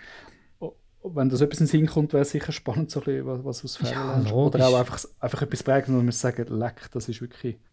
Oh, 0.60 0.73
wenn 1.04 1.28
das 1.28 1.41
etwas 1.41 1.60
in 1.60 1.65
den 1.65 1.71
Sinn 1.71 1.86
kommt, 1.88 2.13
wäre 2.13 2.21
es 2.21 2.32
sicher 2.32 2.54
spannend, 2.54 2.89
so 2.89 3.02
ein 3.02 3.06
bisschen, 3.06 3.26
was, 3.26 3.43
was 3.43 3.65
aus 3.65 3.76
Fällen 3.78 4.26
ja. 4.26 4.32
Oder 4.32 4.65
auch 4.65 4.80
einfach, 4.80 5.04
einfach 5.19 5.41
etwas 5.41 5.63
prägen, 5.63 5.93
wo 5.93 6.02
man 6.02 6.12
sagen, 6.12 6.47
leck, 6.58 6.89
das 6.91 7.10
ist 7.10 7.21
wirklich... 7.21 7.58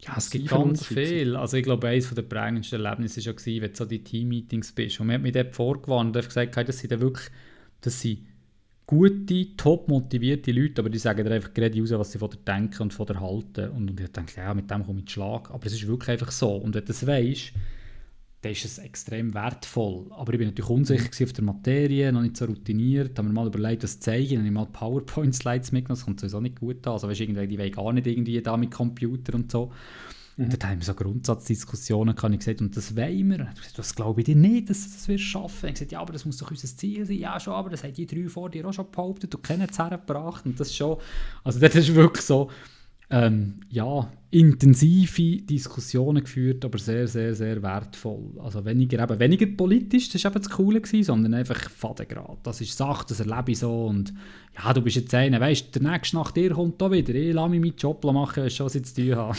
Ja, 0.00 0.14
es 0.16 0.30
gibt 0.30 0.48
ganz 0.48 0.86
viel. 0.86 1.34
Also 1.34 1.56
ich 1.56 1.64
glaube, 1.64 1.88
eines 1.88 2.14
der 2.14 2.22
prägendsten 2.22 2.84
Erlebnisse 2.84 3.20
war 3.26 3.34
ja, 3.34 3.62
wenn 3.62 3.72
du 3.72 3.76
so 3.76 3.84
die 3.84 4.04
Team-Meetings 4.04 4.70
bist. 4.70 5.00
Und 5.00 5.08
man 5.08 5.14
hat 5.14 5.22
mich 5.22 5.32
dort 5.32 5.56
vorgewarnt 5.56 6.16
und 6.16 6.24
gesagt, 6.24 6.56
das 6.56 6.78
sind 6.78 7.00
wirklich, 7.00 7.28
das 7.80 8.00
sind 8.00 8.24
gute, 8.88 9.54
top 9.54 9.86
motivierte 9.86 10.50
Leute, 10.50 10.80
aber 10.80 10.88
die 10.88 10.98
sagen 10.98 11.22
dir 11.22 11.30
einfach 11.30 11.52
gerade 11.52 11.78
raus, 11.78 11.90
was 11.90 12.12
sie 12.12 12.18
von 12.18 12.30
dir 12.30 12.38
denken 12.38 12.84
und 12.84 12.94
von 12.94 13.06
dir 13.06 13.20
halten. 13.20 13.68
Und, 13.68 13.90
und 13.90 14.00
ich 14.00 14.08
denke, 14.10 14.40
ja, 14.40 14.54
mit 14.54 14.70
dem 14.70 14.84
komme 14.84 15.02
ich 15.04 15.10
Schlag. 15.10 15.50
Aber 15.50 15.66
es 15.66 15.74
ist 15.74 15.86
wirklich 15.86 16.08
einfach 16.08 16.30
so. 16.30 16.56
Und 16.56 16.74
wenn 16.74 16.80
du 16.80 16.86
das 16.86 17.06
weißt, 17.06 17.52
dann 18.40 18.52
ist 18.52 18.64
es 18.64 18.78
extrem 18.78 19.34
wertvoll. 19.34 20.06
Aber 20.10 20.32
ich 20.32 20.38
bin 20.38 20.48
natürlich 20.48 20.70
unsicher 20.70 21.24
auf 21.24 21.32
der 21.34 21.44
Materie, 21.44 22.10
noch 22.10 22.22
nicht 22.22 22.38
so 22.38 22.46
routiniert. 22.46 23.18
Habe 23.18 23.28
mir 23.28 23.34
mal 23.34 23.46
überlegt, 23.46 23.82
was 23.82 24.00
zeigen. 24.00 24.30
Dann 24.30 24.38
habe 24.38 24.46
ich 24.46 24.54
mal 24.54 24.66
PowerPoint-Slides 24.66 25.70
mitgenommen. 25.72 25.98
Das 25.98 26.04
kommt 26.06 26.20
sowieso 26.20 26.40
nicht 26.40 26.58
gut 26.58 26.86
an. 26.86 26.94
Also, 26.94 27.08
weißt, 27.08 27.20
irgendwie, 27.20 27.46
die 27.46 27.58
wollen 27.58 27.72
gar 27.72 27.92
nicht 27.92 28.06
irgendwie 28.06 28.40
da 28.40 28.56
mit 28.56 28.70
Computer 28.70 29.34
und 29.34 29.52
so. 29.52 29.70
Mhm. 30.38 30.50
Dort 30.50 30.64
haben 30.64 30.78
wir 30.78 30.84
so 30.84 30.94
Grundsatzdiskussionen 30.94 32.14
kann 32.14 32.32
ich 32.32 32.38
gesagt, 32.38 32.60
und 32.60 32.76
das 32.76 32.96
wollen 32.96 33.28
wir. 33.28 33.48
Das 33.76 33.94
glaube 33.94 34.20
ich 34.20 34.26
dir 34.26 34.36
nicht, 34.36 34.70
dass 34.70 34.84
das 34.84 35.08
wir 35.08 35.18
schaffen. 35.18 35.68
Ich 35.68 35.74
gesagt, 35.74 35.90
ja, 35.90 36.00
aber 36.00 36.12
das 36.12 36.24
muss 36.24 36.38
doch 36.38 36.50
unser 36.50 36.68
Ziel 36.68 37.04
sein. 37.04 37.18
Ja, 37.18 37.40
schon, 37.40 37.54
aber 37.54 37.70
das 37.70 37.82
haben 37.82 37.92
die 37.92 38.06
drei 38.06 38.28
vor 38.28 38.48
dir 38.48 38.64
auch 38.66 38.72
schon 38.72 38.88
behauptet 38.90 39.34
und 39.34 39.42
kennen 39.42 39.66
es 39.68 39.78
hergebracht. 39.78 40.46
Und 40.46 40.58
das 40.60 40.74
schon, 40.74 40.96
also 41.42 41.58
das 41.58 41.74
ist 41.74 41.92
wirklich 41.92 42.24
so, 42.24 42.50
ähm, 43.10 43.60
ja, 43.70 44.12
intensive 44.30 45.42
Diskussionen 45.42 46.22
geführt, 46.22 46.64
aber 46.64 46.78
sehr, 46.78 47.08
sehr, 47.08 47.34
sehr 47.34 47.60
wertvoll. 47.60 48.38
Also 48.38 48.64
weniger, 48.64 49.02
eben, 49.02 49.18
weniger 49.18 49.46
politisch, 49.46 50.10
das 50.10 50.22
war 50.22 50.32
eben 50.32 50.42
das 50.42 50.52
Coole, 50.52 50.80
gewesen, 50.80 51.04
sondern 51.04 51.34
einfach 51.34 51.68
Fadengrad. 51.70 52.38
Das 52.44 52.60
ist 52.60 52.76
Sache, 52.76 53.06
das 53.08 53.20
erlebe 53.20 53.50
ich 53.50 53.58
so 53.58 53.86
und 53.86 54.12
ja, 54.56 54.72
du 54.72 54.82
bist 54.82 54.96
jetzt 54.96 55.14
einer, 55.14 55.40
weißt 55.40 55.74
der 55.74 55.82
nächste 55.82 56.16
nach 56.16 56.30
dir 56.30 56.50
kommt 56.50 56.80
da 56.80 56.92
wieder, 56.92 57.14
ich 57.14 57.32
lasse 57.32 57.48
mich 57.48 57.60
meinen 57.60 57.76
Job 57.76 58.04
machen, 58.04 58.44
was 58.44 58.74
ich 58.74 58.84
zu 58.84 58.94
tun 58.94 59.16
habe. 59.16 59.38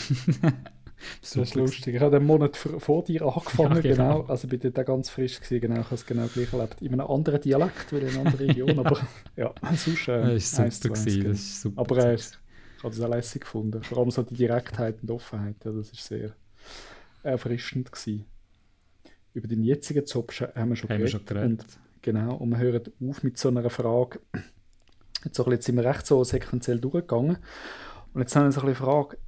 Das 1.20 1.36
ist 1.36 1.54
lustig. 1.54 1.94
Ich 1.94 2.00
habe 2.00 2.16
einen 2.16 2.26
Monat 2.26 2.56
vor 2.56 3.04
dir 3.04 3.22
angefangen, 3.22 3.76
ja, 3.76 3.80
genau. 3.80 4.18
genau. 4.18 4.28
Also 4.28 4.48
bin 4.48 4.60
da 4.60 4.82
ganz 4.82 5.10
frisch 5.10 5.40
gewesen, 5.40 5.60
genau. 5.60 5.80
Ich 5.80 5.86
habe 5.86 5.94
es 5.94 6.06
genau 6.06 6.26
gleich 6.26 6.52
erlebt. 6.52 6.82
In 6.82 6.92
einem 6.92 7.06
anderen 7.06 7.40
Dialekt, 7.40 7.92
weil 7.92 8.02
in 8.02 8.08
einer 8.08 8.20
anderen 8.20 8.46
Region, 8.46 8.78
aber 8.78 9.00
ja, 9.36 9.54
sonst 9.74 10.08
äh, 10.08 10.34
das 10.34 10.58
ist 10.58 10.82
super, 10.82 10.94
gewesen, 10.94 11.24
das 11.24 11.38
ist 11.38 11.62
super 11.62 11.80
Aber 11.80 11.96
äh, 11.98 12.14
ich 12.14 12.84
habe 12.84 12.94
das 12.94 13.00
auch 13.00 13.08
lässig 13.08 13.42
gefunden. 13.42 13.82
Vor 13.82 13.98
allem 13.98 14.10
so 14.10 14.22
die 14.22 14.34
Direktheit 14.34 15.02
und 15.02 15.10
Offenheit, 15.10 15.56
ja, 15.64 15.72
das 15.72 15.90
ist 15.90 16.04
sehr 16.04 16.32
erfrischend 17.22 17.92
gewesen. 17.92 18.24
Über 19.32 19.48
den 19.48 19.62
jetzigen 19.62 20.04
Job 20.04 20.32
haben 20.32 20.70
wir 20.70 20.76
schon, 20.76 20.90
haben 20.90 20.98
geredet. 20.98 21.00
Wir 21.00 21.08
schon 21.08 21.24
geredet. 21.26 21.50
Und, 21.50 21.66
genau, 22.02 22.34
und 22.36 22.50
wir 22.50 22.58
hören 22.58 22.82
auf 23.08 23.22
mit 23.22 23.38
so 23.38 23.48
einer 23.48 23.68
Frage. 23.70 24.20
Jetzt, 25.24 25.38
jetzt 25.38 25.66
sind 25.66 25.76
wir 25.76 25.84
recht 25.84 26.06
so 26.06 26.24
sequenziell 26.24 26.80
durchgegangen. 26.80 27.38
Und 28.12 28.20
jetzt 28.20 28.34
haben 28.34 28.46
wir 28.46 28.52
so 28.52 28.62
eine 28.62 28.74
Frage, 28.74 29.18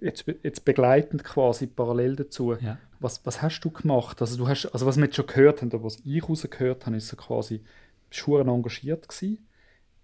jetzt, 0.00 0.24
jetzt 0.42 0.64
begleitend 0.64 1.24
quasi 1.24 1.66
parallel 1.66 2.16
dazu, 2.16 2.54
ja. 2.54 2.78
was, 3.00 3.24
was 3.24 3.42
hast 3.42 3.60
du 3.60 3.70
gemacht? 3.70 4.20
Also, 4.20 4.36
du 4.36 4.48
hast, 4.48 4.66
also 4.66 4.86
was 4.86 4.96
wir 4.96 5.04
jetzt 5.04 5.16
schon 5.16 5.26
gehört 5.26 5.60
haben, 5.60 5.68
oder 5.68 5.84
was 5.84 5.98
ich 6.04 6.28
rausgehört 6.28 6.86
habe, 6.86 6.96
ist 6.96 7.08
so 7.08 7.16
quasi, 7.16 7.62
bist 8.08 8.26
du 8.26 8.36
engagiert 8.36 9.08
gewesen, 9.08 9.46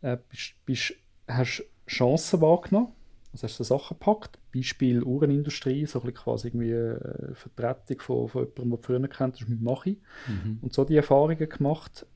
äh, 0.03 0.17
bist, 0.29 0.55
bist, 0.65 0.95
hast 1.29 1.65
Chancen 1.87 2.41
wahrgenommen, 2.41 2.93
also 3.33 3.45
hast 3.45 3.59
du 3.59 3.65
Sachen 3.65 3.99
gepackt, 3.99 4.39
Beispiel 4.55 5.03
Uhrenindustrie, 5.03 5.87
so 5.87 6.03
ein 6.03 6.15
quasi 6.15 6.49
irgendwie 6.49 6.73
äh, 6.73 7.35
Vertretung 7.35 8.01
von, 8.01 8.29
von 8.29 8.43
jemandem, 8.43 8.63
den 8.63 8.71
du 8.71 8.83
früher 8.83 9.09
kennt 9.09 9.41
hast, 9.41 9.49
mit 9.49 9.63
Machi. 9.63 10.01
Mhm. 10.27 10.59
Und 10.61 10.73
so 10.73 10.85
die 10.85 10.97
Erfahrungen 10.97 11.49
gemacht. 11.49 12.07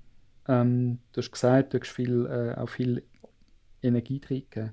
Ähm, 0.49 0.99
du 1.13 1.21
hast 1.21 1.31
gesagt, 1.31 1.73
du 1.73 1.81
hast 1.81 1.89
viel, 1.89 2.27
äh, 2.27 2.59
auch 2.59 2.69
viel 2.69 3.05
Energie 3.83 4.19
drin 4.19 4.71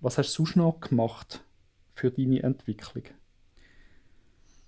Was 0.00 0.16
hast 0.16 0.32
du 0.32 0.44
sonst 0.44 0.56
noch 0.56 0.80
gemacht? 0.80 1.42
Für 1.98 2.10
deine 2.10 2.42
Entwicklung? 2.42 3.04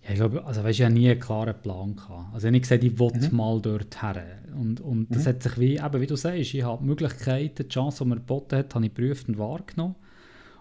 Ja, 0.02 0.10
ich 0.10 0.16
glaube, 0.16 0.44
also 0.44 0.64
weißt, 0.64 0.78
ich 0.78 0.84
habe 0.84 0.94
nie 0.94 1.10
einen 1.10 1.20
klaren 1.20 1.60
Plan 1.60 1.94
gehabt. 1.94 2.34
Also 2.34 2.48
ich 2.48 2.52
habe 2.52 2.60
gesagt, 2.60 2.84
ich 2.84 2.98
will 2.98 3.12
mhm. 3.12 3.36
mal 3.36 3.60
dort 3.60 4.02
her. 4.02 4.38
Und, 4.54 4.80
und 4.80 5.14
das 5.14 5.24
mhm. 5.24 5.28
hat 5.28 5.42
sich 5.42 5.58
wie, 5.58 5.76
eben 5.76 6.00
wie 6.00 6.06
du 6.06 6.16
sagst, 6.16 6.54
ich 6.54 6.62
habe 6.62 6.82
die 6.82 6.88
Möglichkeiten, 6.88 7.64
die 7.64 7.68
Chance, 7.68 8.04
die 8.04 8.08
man 8.08 8.18
geboten 8.18 8.56
hat, 8.56 8.74
habe 8.74 8.86
ich 8.86 8.94
geprüft 8.94 9.28
und 9.28 9.38
wahrgenommen. 9.38 9.96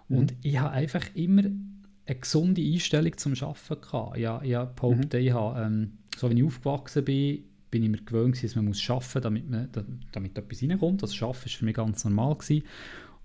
Mhm. 0.09 0.17
Und 0.17 0.33
ich 0.41 0.59
habe 0.59 0.71
einfach 0.71 1.03
immer 1.15 1.43
eine 1.43 2.19
gesunde 2.19 2.61
Einstellung 2.61 3.17
zum 3.17 3.33
Arbeiten 3.33 3.81
gehabt. 3.81 4.17
Ich, 4.17 4.23
ich 4.49 4.55
habe 4.55 4.73
behauptet, 4.75 5.13
mhm. 5.13 5.27
ich 5.27 5.33
habe, 5.33 5.61
ähm, 5.61 5.91
so 6.17 6.29
wie 6.29 6.39
ich 6.39 6.43
aufgewachsen 6.43 7.05
bin, 7.05 7.43
bin 7.71 7.83
ich 7.83 7.89
mir 7.89 8.01
gewöhnt, 8.01 8.43
dass 8.43 8.55
man 8.55 8.65
muss 8.65 8.89
arbeiten 8.89 9.05
muss, 9.13 9.21
damit, 9.21 9.49
man, 9.49 9.69
damit 10.11 10.37
etwas 10.37 10.61
reinkommt. 10.63 11.01
Das 11.01 11.13
Arbeiten 11.21 11.45
war 11.45 11.49
für 11.49 11.65
mich 11.65 11.75
ganz 11.75 12.03
normal. 12.03 12.35
Gewesen. 12.35 12.63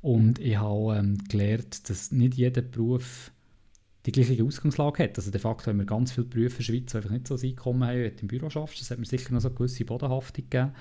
Und 0.01 0.39
ich 0.39 0.57
habe 0.59 0.97
ähm, 0.97 1.19
gelernt, 1.29 1.89
dass 1.89 2.13
nicht 2.13 2.35
jeder 2.35 2.61
Beruf 2.61 3.33
die 4.07 4.13
gleiche 4.13 4.45
Ausgangslage 4.45 5.03
hat. 5.03 5.17
Also 5.17 5.31
de 5.31 5.41
facto 5.41 5.71
haben 5.71 5.79
wir 5.79 5.87
ganz 5.87 6.13
viele 6.13 6.27
Berufe 6.27 6.51
in 6.51 6.57
der 6.59 6.63
Schweiz, 6.65 6.91
die 6.91 6.97
einfach 6.97 7.11
nicht 7.11 7.27
so 7.27 7.37
ein 7.37 7.43
Einkommen 7.43 7.85
haben, 7.85 8.03
wenn 8.03 8.17
du 8.17 8.23
im 8.23 8.29
Büro 8.29 8.51
schaffst. 8.51 8.81
Das 8.81 8.91
hat 8.91 8.99
mir 8.99 9.07
sicher 9.07 9.33
noch 9.33 9.41
so 9.41 9.49
eine 9.49 9.57
gewisse 9.57 9.85
Bodenhaftung 9.85 10.45
gegeben. 10.45 10.73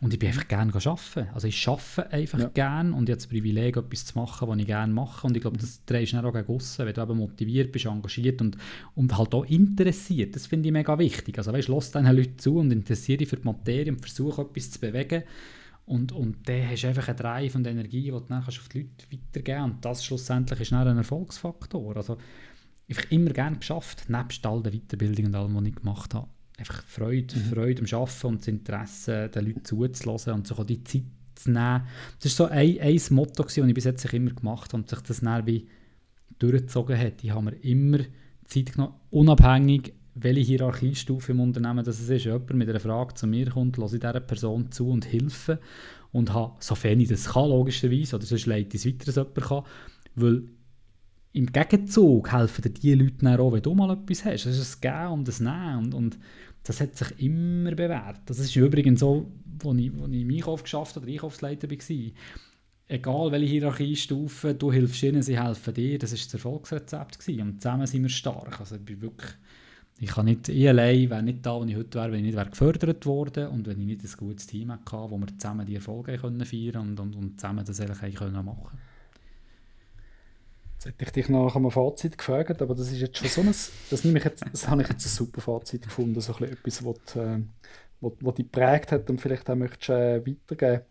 Und 0.00 0.12
ich 0.12 0.18
bin 0.18 0.28
einfach 0.28 0.48
gerne 0.48 0.72
arbeiten. 0.74 1.28
Also 1.32 1.46
ich 1.46 1.68
arbeite 1.68 2.12
einfach 2.12 2.38
ja. 2.40 2.48
gerne 2.48 2.94
und 2.94 3.08
ich 3.08 3.12
habe 3.12 3.18
das 3.18 3.26
Privileg, 3.28 3.76
etwas 3.76 4.06
zu 4.06 4.18
machen, 4.18 4.48
was 4.48 4.58
ich 4.58 4.66
gerne 4.66 4.92
mache. 4.92 5.24
Und 5.24 5.36
ich 5.36 5.40
glaube, 5.40 5.56
das 5.56 5.84
drehst 5.84 6.14
du 6.14 6.18
auch 6.18 6.32
gegen 6.32 6.48
aussen, 6.48 6.84
wenn 6.84 6.94
du 6.94 7.02
eben 7.02 7.16
motiviert 7.16 7.70
bist, 7.70 7.86
engagiert 7.86 8.40
und, 8.40 8.56
und 8.96 9.16
halt 9.16 9.32
auch 9.34 9.44
interessiert. 9.44 10.34
Das 10.34 10.48
finde 10.48 10.68
ich 10.68 10.72
mega 10.72 10.98
wichtig. 10.98 11.38
Also 11.38 11.52
weißt, 11.52 11.68
lass 11.68 11.92
diesen 11.92 12.06
Leuten 12.06 12.38
zu 12.38 12.58
und 12.58 12.72
interessiere 12.72 13.18
dich 13.18 13.28
für 13.28 13.36
die 13.36 13.44
Materie 13.44 13.92
und 13.92 14.00
versuche 14.00 14.42
etwas 14.42 14.72
zu 14.72 14.80
bewegen. 14.80 15.22
Und, 15.86 16.12
und 16.12 16.48
dann 16.48 16.68
hast 16.68 16.82
du 16.82 16.88
einfach 16.88 17.08
einen 17.08 17.18
Drive 17.18 17.54
und 17.54 17.66
Energie, 17.66 18.04
die 18.04 18.10
du 18.10 18.20
dann 18.20 18.42
auf 18.42 18.68
die 18.68 18.78
Leute 18.78 18.90
weitergeben 19.12 19.58
kannst. 19.58 19.74
Und 19.74 19.84
das 19.84 20.04
schlussendlich 20.04 20.60
ist 20.60 20.72
dann 20.72 20.88
ein 20.88 20.96
Erfolgsfaktor. 20.96 21.96
Also 21.96 22.18
einfach 22.88 23.10
immer 23.10 23.30
gerne 23.30 23.58
geschafft, 23.58 24.08
nebst 24.08 24.44
all 24.46 24.62
der 24.62 24.72
Weiterbildung 24.72 25.26
und 25.26 25.34
allem, 25.34 25.54
was 25.56 25.64
ich 25.64 25.74
gemacht 25.74 26.14
habe. 26.14 26.28
Einfach 26.58 26.84
Freude, 26.84 27.36
mhm. 27.36 27.40
Freude 27.40 27.82
am 27.82 28.00
Arbeiten 28.00 28.26
und 28.26 28.40
das 28.40 28.48
Interesse, 28.48 29.28
den 29.28 29.46
Leuten 29.46 29.64
zuzulassen 29.64 30.34
und 30.34 30.46
sich 30.46 30.58
auch 30.58 30.64
die 30.64 30.84
Zeit 30.84 31.02
zu 31.34 31.50
nehmen. 31.50 31.82
Das 32.20 32.38
war 32.38 32.48
so 32.48 32.52
ein, 32.52 32.78
ein 32.80 33.00
Motto, 33.10 33.42
das 33.42 33.56
ich 33.56 33.74
bis 33.74 33.84
jetzt 33.84 34.12
immer 34.12 34.30
gemacht 34.30 34.72
habe 34.72 34.82
und 34.82 34.88
sich 34.88 35.00
das 35.00 35.20
dann 35.20 35.46
wie 35.46 35.66
durchgezogen 36.38 36.98
hat. 36.98 37.24
Ich 37.24 37.30
habe 37.30 37.46
mir 37.46 37.56
immer 37.62 37.98
Zeit 38.44 38.72
genommen, 38.72 38.94
unabhängig, 39.10 39.94
welche 40.14 40.42
Hierarchiestufe 40.42 41.32
im 41.32 41.40
Unternehmen 41.40 41.84
das 41.84 42.00
ist. 42.00 42.24
Jemand 42.24 42.54
mit 42.54 42.68
einer 42.68 42.80
Frage 42.80 43.14
zu 43.14 43.26
mir 43.26 43.50
kommt, 43.50 43.76
lasse 43.76 43.96
ich 43.96 44.00
dieser 44.00 44.20
Person 44.20 44.70
zu 44.70 44.88
und 44.88 45.10
helfe 45.12 45.58
und 46.12 46.32
habe, 46.32 46.54
sofern 46.60 47.00
ich 47.00 47.08
das 47.08 47.30
kann, 47.30 47.48
logischerweise, 47.48 48.16
oder 48.16 48.26
sonst 48.26 48.46
leite 48.46 48.76
ich 48.76 48.84
es 48.84 48.86
weiter, 48.86 49.06
dass 49.06 49.16
jemand 49.16 49.34
kann, 49.34 49.62
weil 50.14 50.44
im 51.34 51.46
Gegenzug 51.46 52.32
helfen 52.32 52.62
dir 52.62 52.70
die 52.70 52.94
Leute 52.94 53.16
dann 53.20 53.40
auch, 53.40 53.52
wenn 53.52 53.62
du 53.62 53.74
mal 53.74 53.90
etwas 53.92 54.24
hast. 54.24 54.46
Das 54.46 54.56
ist 54.56 54.76
ein 54.76 54.80
Geben 54.80 55.12
und 55.12 55.28
ein 55.28 55.44
Nehmen. 55.44 55.84
Und, 55.84 55.94
und 55.94 56.18
das 56.62 56.80
hat 56.80 56.96
sich 56.96 57.08
immer 57.18 57.72
bewährt. 57.72 58.20
Das 58.26 58.38
ist 58.38 58.54
übrigens 58.54 59.00
so, 59.00 59.26
als 59.64 59.78
ich, 59.78 59.92
als 59.92 60.12
ich 60.12 60.20
im 60.20 60.30
Einkauf 60.30 60.62
geschafft 60.62 60.96
oder 60.96 61.08
Einkaufsleiter 61.08 61.68
war. 61.68 62.10
Egal 62.86 63.32
welche 63.32 63.50
Hierarchiestufe, 63.50 64.54
du 64.54 64.70
hilfst 64.70 65.02
ihnen, 65.02 65.22
sie 65.22 65.40
helfen 65.40 65.74
dir. 65.74 65.98
Das 65.98 66.12
war 66.12 66.18
das 66.18 66.34
Erfolgsrezept. 66.34 67.18
Gewesen. 67.18 67.42
Und 67.42 67.60
zusammen 67.60 67.86
sind 67.88 68.02
wir 68.02 68.10
stark. 68.10 68.60
Also 68.60 68.76
ich 68.76 68.84
bin 68.84 69.02
wirklich... 69.02 69.32
Ich 70.00 70.10
kann 70.10 70.26
nicht, 70.26 70.48
ich 70.48 70.68
allein 70.68 71.08
wäre 71.08 71.22
nicht 71.22 71.46
da, 71.46 71.54
wo 71.54 71.64
ich 71.64 71.76
heute 71.76 71.98
wäre, 71.98 72.10
wenn 72.10 72.18
ich 72.18 72.26
nicht 72.26 72.36
wäre 72.36 72.50
gefördert 72.50 73.06
worden 73.06 73.46
und 73.46 73.66
wenn 73.68 73.78
ich 73.80 73.86
nicht 73.86 74.04
ein 74.04 74.10
gutes 74.18 74.46
Team 74.48 74.72
hatte, 74.72 74.92
wo 74.92 75.16
wir 75.18 75.28
zusammen 75.38 75.66
die 75.66 75.76
Erfolge 75.76 76.18
können 76.18 76.44
feiern 76.44 76.88
und, 76.88 77.00
und, 77.00 77.14
und 77.14 77.40
zusammen 77.40 77.64
das 77.64 77.80
eigentlich 77.80 78.18
machen 78.18 78.44
können. 78.44 78.78
Jetzt 80.84 81.00
hätte 81.00 81.04
ich 81.04 81.12
dich 81.12 81.28
nach 81.28 81.56
einem 81.56 81.70
Fazit 81.70 82.18
gefragt, 82.18 82.60
aber 82.60 82.74
das 82.74 82.92
ist 82.92 83.00
jetzt 83.00 83.16
schon 83.16 83.28
so 83.28 83.40
ein, 83.40 83.54
das, 83.90 84.04
nehme 84.04 84.18
ich 84.18 84.24
jetzt, 84.24 84.44
das 84.50 84.68
habe 84.68 84.82
ich 84.82 84.88
jetzt 84.88 85.06
ein 85.06 85.08
super 85.08 85.40
Fazit 85.40 85.82
gefunden, 85.82 86.20
so 86.20 86.34
ein 86.34 86.44
etwas, 86.44 86.84
was, 86.84 87.16
äh, 87.16 87.40
was, 88.00 88.12
was 88.20 88.34
dich 88.34 88.50
geprägt 88.50 88.92
hat 88.92 89.08
und 89.08 89.20
vielleicht 89.20 89.48
auch 89.48 89.54
möchtest 89.54 89.90
äh, 89.90 90.26
weitergeben. 90.26 90.82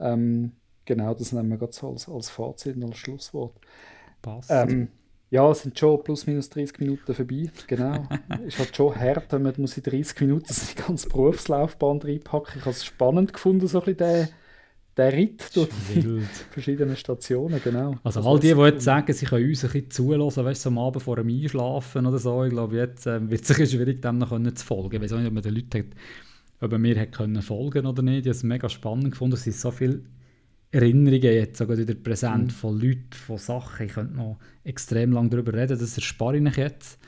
Ähm, 0.00 0.52
genau, 0.84 1.14
das 1.14 1.32
nehmen 1.32 1.50
wir 1.50 1.58
gerade 1.58 1.72
so 1.72 1.90
als, 1.90 2.08
als 2.08 2.28
Fazit 2.30 2.76
und 2.76 2.84
als 2.84 2.98
Schlusswort. 2.98 3.54
Passt. 4.20 4.50
Ähm, 4.50 4.88
ja, 5.30 5.50
es 5.50 5.62
sind 5.62 5.78
schon 5.78 6.02
plus 6.02 6.26
minus 6.26 6.48
30 6.50 6.78
Minuten 6.78 7.14
vorbei, 7.14 7.50
genau. 7.66 8.06
ist 8.46 8.58
halt 8.58 8.76
schon 8.76 8.94
hart, 8.94 9.32
wenn 9.32 9.42
man 9.42 9.54
muss 9.58 9.76
in 9.76 9.82
30 9.82 10.20
Minuten 10.20 10.54
die 10.70 10.82
ganze 10.82 11.08
Berufslaufbahn 11.08 12.00
reinpacken. 12.00 12.54
Ich 12.58 12.62
habe 12.62 12.70
es 12.70 12.84
spannend 12.84 13.32
gefunden, 13.32 13.66
so 13.66 13.80
ein 13.80 13.94
bisschen 13.94 14.28
der 14.96 15.12
Ritt 15.12 15.54
durch 15.54 15.68
die 15.94 16.20
verschiedenen 16.50 16.96
Stationen, 16.96 17.60
genau. 17.62 17.96
Also 18.02 18.20
all 18.20 18.40
die, 18.40 18.54
die 18.54 18.60
jetzt 18.60 18.84
sagen, 18.84 19.12
sie 19.12 19.26
können 19.26 19.48
uns 19.48 19.64
ein 19.64 19.70
bisschen 19.70 19.90
zulassen, 19.90 20.44
weißt 20.44 20.64
du, 20.64 20.68
am 20.70 20.78
Abend 20.78 21.02
vor 21.02 21.16
dem 21.16 21.28
Einschlafen 21.28 22.06
oder 22.06 22.18
so, 22.18 22.44
ich 22.44 22.50
glaube, 22.50 22.76
jetzt 22.76 23.06
äh, 23.06 23.28
wird 23.28 23.48
es 23.48 23.70
schwierig, 23.70 24.00
dem 24.00 24.18
noch 24.18 24.30
zu 24.30 24.64
folgen. 24.64 24.96
Ich 24.96 25.02
weiß 25.02 25.12
auch 25.12 25.18
nicht, 25.18 25.28
ob 25.28 25.34
man 25.34 25.42
den 25.42 25.54
Leuten 25.54 25.78
hat, 25.78 25.86
ob 26.60 26.72
man 26.72 26.80
mir 26.80 26.98
hat 26.98 27.12
können 27.12 27.42
folgen 27.42 27.86
oder 27.86 28.02
nicht. 28.02 28.20
Ich 28.20 28.28
habe 28.28 28.30
es 28.30 28.42
mega 28.42 28.68
spannend 28.68 29.10
gefunden, 29.10 29.34
es 29.34 29.44
sind 29.44 29.56
so 29.56 29.70
viele 29.70 30.00
Erinnerungen 30.70 31.22
jetzt 31.22 31.58
sogar 31.58 31.76
wieder 31.76 31.94
präsent 31.94 32.46
mhm. 32.46 32.50
von 32.50 32.80
Leuten, 32.80 33.12
von 33.12 33.38
Sachen. 33.38 33.86
Ich 33.86 33.92
könnte 33.92 34.16
noch 34.16 34.38
extrem 34.64 35.12
lange 35.12 35.28
darüber 35.28 35.52
reden, 35.52 35.78
das 35.78 35.96
erspare 35.96 36.38
ich 36.38 36.56
jetzt. 36.56 36.98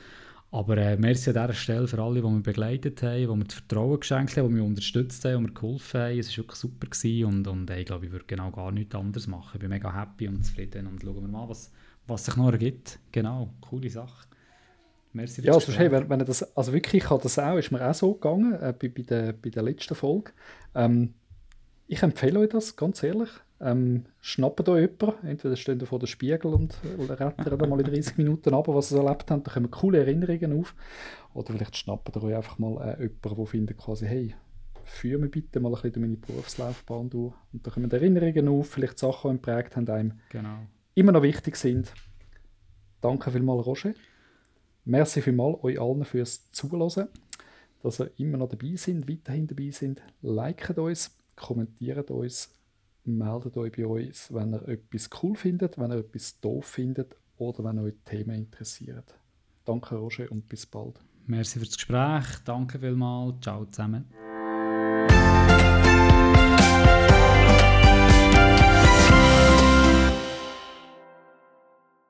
Aber 0.51 0.77
äh, 0.77 0.97
merci 0.97 1.29
an 1.29 1.35
dieser 1.35 1.53
Stelle 1.53 1.87
für 1.87 2.01
alle, 2.01 2.21
die 2.21 2.27
mich 2.27 2.43
begleitet 2.43 3.03
haben, 3.03 3.19
die 3.19 3.27
mir 3.27 3.43
das 3.43 3.53
Vertrauen 3.53 3.99
geschenkt 3.99 4.35
haben, 4.35 4.47
die 4.47 4.55
mich 4.55 4.63
unterstützt 4.63 5.23
haben, 5.25 5.37
die 5.37 5.43
mir 5.43 5.53
geholfen 5.53 6.01
haben. 6.01 6.19
Es 6.19 6.29
war 6.29 6.37
wirklich 6.37 6.57
super 6.57 6.87
gewesen 6.87 7.25
und, 7.25 7.47
und 7.47 7.69
äh, 7.69 7.79
ich 7.79 7.85
glaube, 7.85 8.07
ich 8.07 8.11
würde 8.11 8.25
genau 8.25 8.49
gar 8.49 8.71
nichts 8.71 8.95
anderes 8.95 9.27
machen. 9.27 9.51
Ich 9.53 9.59
bin 9.59 9.69
mega 9.69 9.93
happy 9.93 10.27
und 10.27 10.43
zufrieden 10.43 10.87
und 10.87 11.01
schauen 11.01 11.21
wir 11.21 11.27
mal, 11.27 11.47
was, 11.47 11.71
was 12.07 12.25
sich 12.25 12.35
noch 12.35 12.51
ergibt. 12.51 12.97
Genau, 13.11 13.53
coole 13.61 13.89
Sache. 13.89 14.27
Merci 15.13 15.41
ja, 15.41 15.53
also, 15.53 15.71
hey, 15.71 15.91
wenn, 15.91 16.09
wenn 16.09 16.19
das, 16.19 16.55
also 16.55 16.73
wirklich, 16.73 17.03
ich 17.03 17.09
habe 17.09 17.21
das 17.21 17.37
auch, 17.37 17.57
ist 17.57 17.71
mir 17.71 17.87
auch 17.87 17.93
so 17.93 18.13
gegangen, 18.13 18.53
äh, 18.53 18.73
bei, 18.79 18.89
bei, 18.89 19.03
der, 19.03 19.33
bei 19.33 19.49
der 19.49 19.63
letzten 19.63 19.95
Folge. 19.95 20.31
Ähm, 20.73 21.13
ich 21.87 22.01
empfehle 22.01 22.39
euch 22.39 22.49
das, 22.49 22.75
ganz 22.75 23.01
ehrlich. 23.03 23.29
Ähm, 23.61 24.05
schnappt 24.21 24.69
euch 24.69 24.89
jemanden, 24.99 25.27
entweder 25.27 25.55
stehen 25.57 25.79
ihr 25.79 25.85
vor 25.85 25.99
dem 25.99 26.07
Spiegel 26.07 26.53
und 26.53 26.77
retten 27.09 27.69
mal 27.69 27.79
in 27.79 27.85
30 27.85 28.17
Minuten 28.17 28.53
ab, 28.53 28.67
was 28.69 28.91
ihr 28.91 28.99
erlebt 28.99 29.29
habt, 29.29 29.47
da 29.47 29.51
kommen 29.51 29.69
coole 29.69 29.99
Erinnerungen 29.99 30.59
auf. 30.59 30.75
Oder 31.33 31.53
vielleicht 31.53 31.75
schnappt 31.75 32.15
ihr 32.15 32.23
euch 32.23 32.35
einfach 32.35 32.57
mal 32.57 32.77
äh, 32.77 33.03
jemanden, 33.03 33.35
der 33.35 33.45
findet 33.45 33.77
quasi, 33.77 34.05
hey, 34.05 34.35
führe 34.85 35.19
mich 35.19 35.31
bitte 35.31 35.59
mal 35.59 35.69
ein 35.69 35.73
bisschen 35.73 35.93
durch 35.93 36.01
meine 36.01 36.17
Berufslaufbahn 36.17 37.09
durch. 37.09 37.33
Und 37.51 37.67
da 37.67 37.71
kommen 37.71 37.91
Erinnerungen 37.91 38.47
auf, 38.47 38.69
vielleicht 38.69 38.97
Sachen, 38.97 39.31
die 39.31 39.37
geprägt 39.37 39.75
haben, 39.75 39.89
einem 39.89 40.19
genau. 40.29 40.59
immer 40.95 41.11
noch 41.11 41.21
wichtig 41.21 41.55
sind. 41.57 41.93
Danke 43.01 43.31
vielmals, 43.31 43.65
Roger. 43.65 43.93
Merci 44.85 45.21
vielmals 45.21 45.63
euch 45.63 45.79
allen 45.79 46.05
fürs 46.05 46.49
Zuhören, 46.51 47.09
dass 47.83 47.99
ihr 47.99 48.11
immer 48.17 48.37
noch 48.37 48.49
dabei 48.49 48.75
sind, 48.75 49.09
weiterhin 49.09 49.47
dabei 49.47 49.69
sind. 49.71 50.01
Liket 50.21 50.77
uns, 50.79 51.15
kommentiert 51.35 52.09
uns, 52.09 52.49
meldet 53.05 53.57
euch 53.57 53.71
bei 53.71 53.85
uns, 53.85 54.33
wenn 54.33 54.53
ihr 54.53 54.67
etwas 54.67 55.09
cool 55.21 55.35
findet, 55.35 55.77
wenn 55.77 55.91
ihr 55.91 55.99
etwas 55.99 56.39
doof 56.39 56.65
findet 56.65 57.15
oder 57.37 57.63
wenn 57.63 57.79
euch 57.79 57.95
Themen 58.05 58.35
interessiert. 58.35 59.17
Danke, 59.65 59.95
Roger, 59.95 60.31
und 60.31 60.47
bis 60.47 60.65
bald. 60.65 60.99
Merci 61.25 61.59
fürs 61.59 61.75
Gespräch. 61.75 62.25
Danke 62.43 62.79
vielmals. 62.79 63.35
Ciao 63.41 63.65
zusammen. 63.65 64.05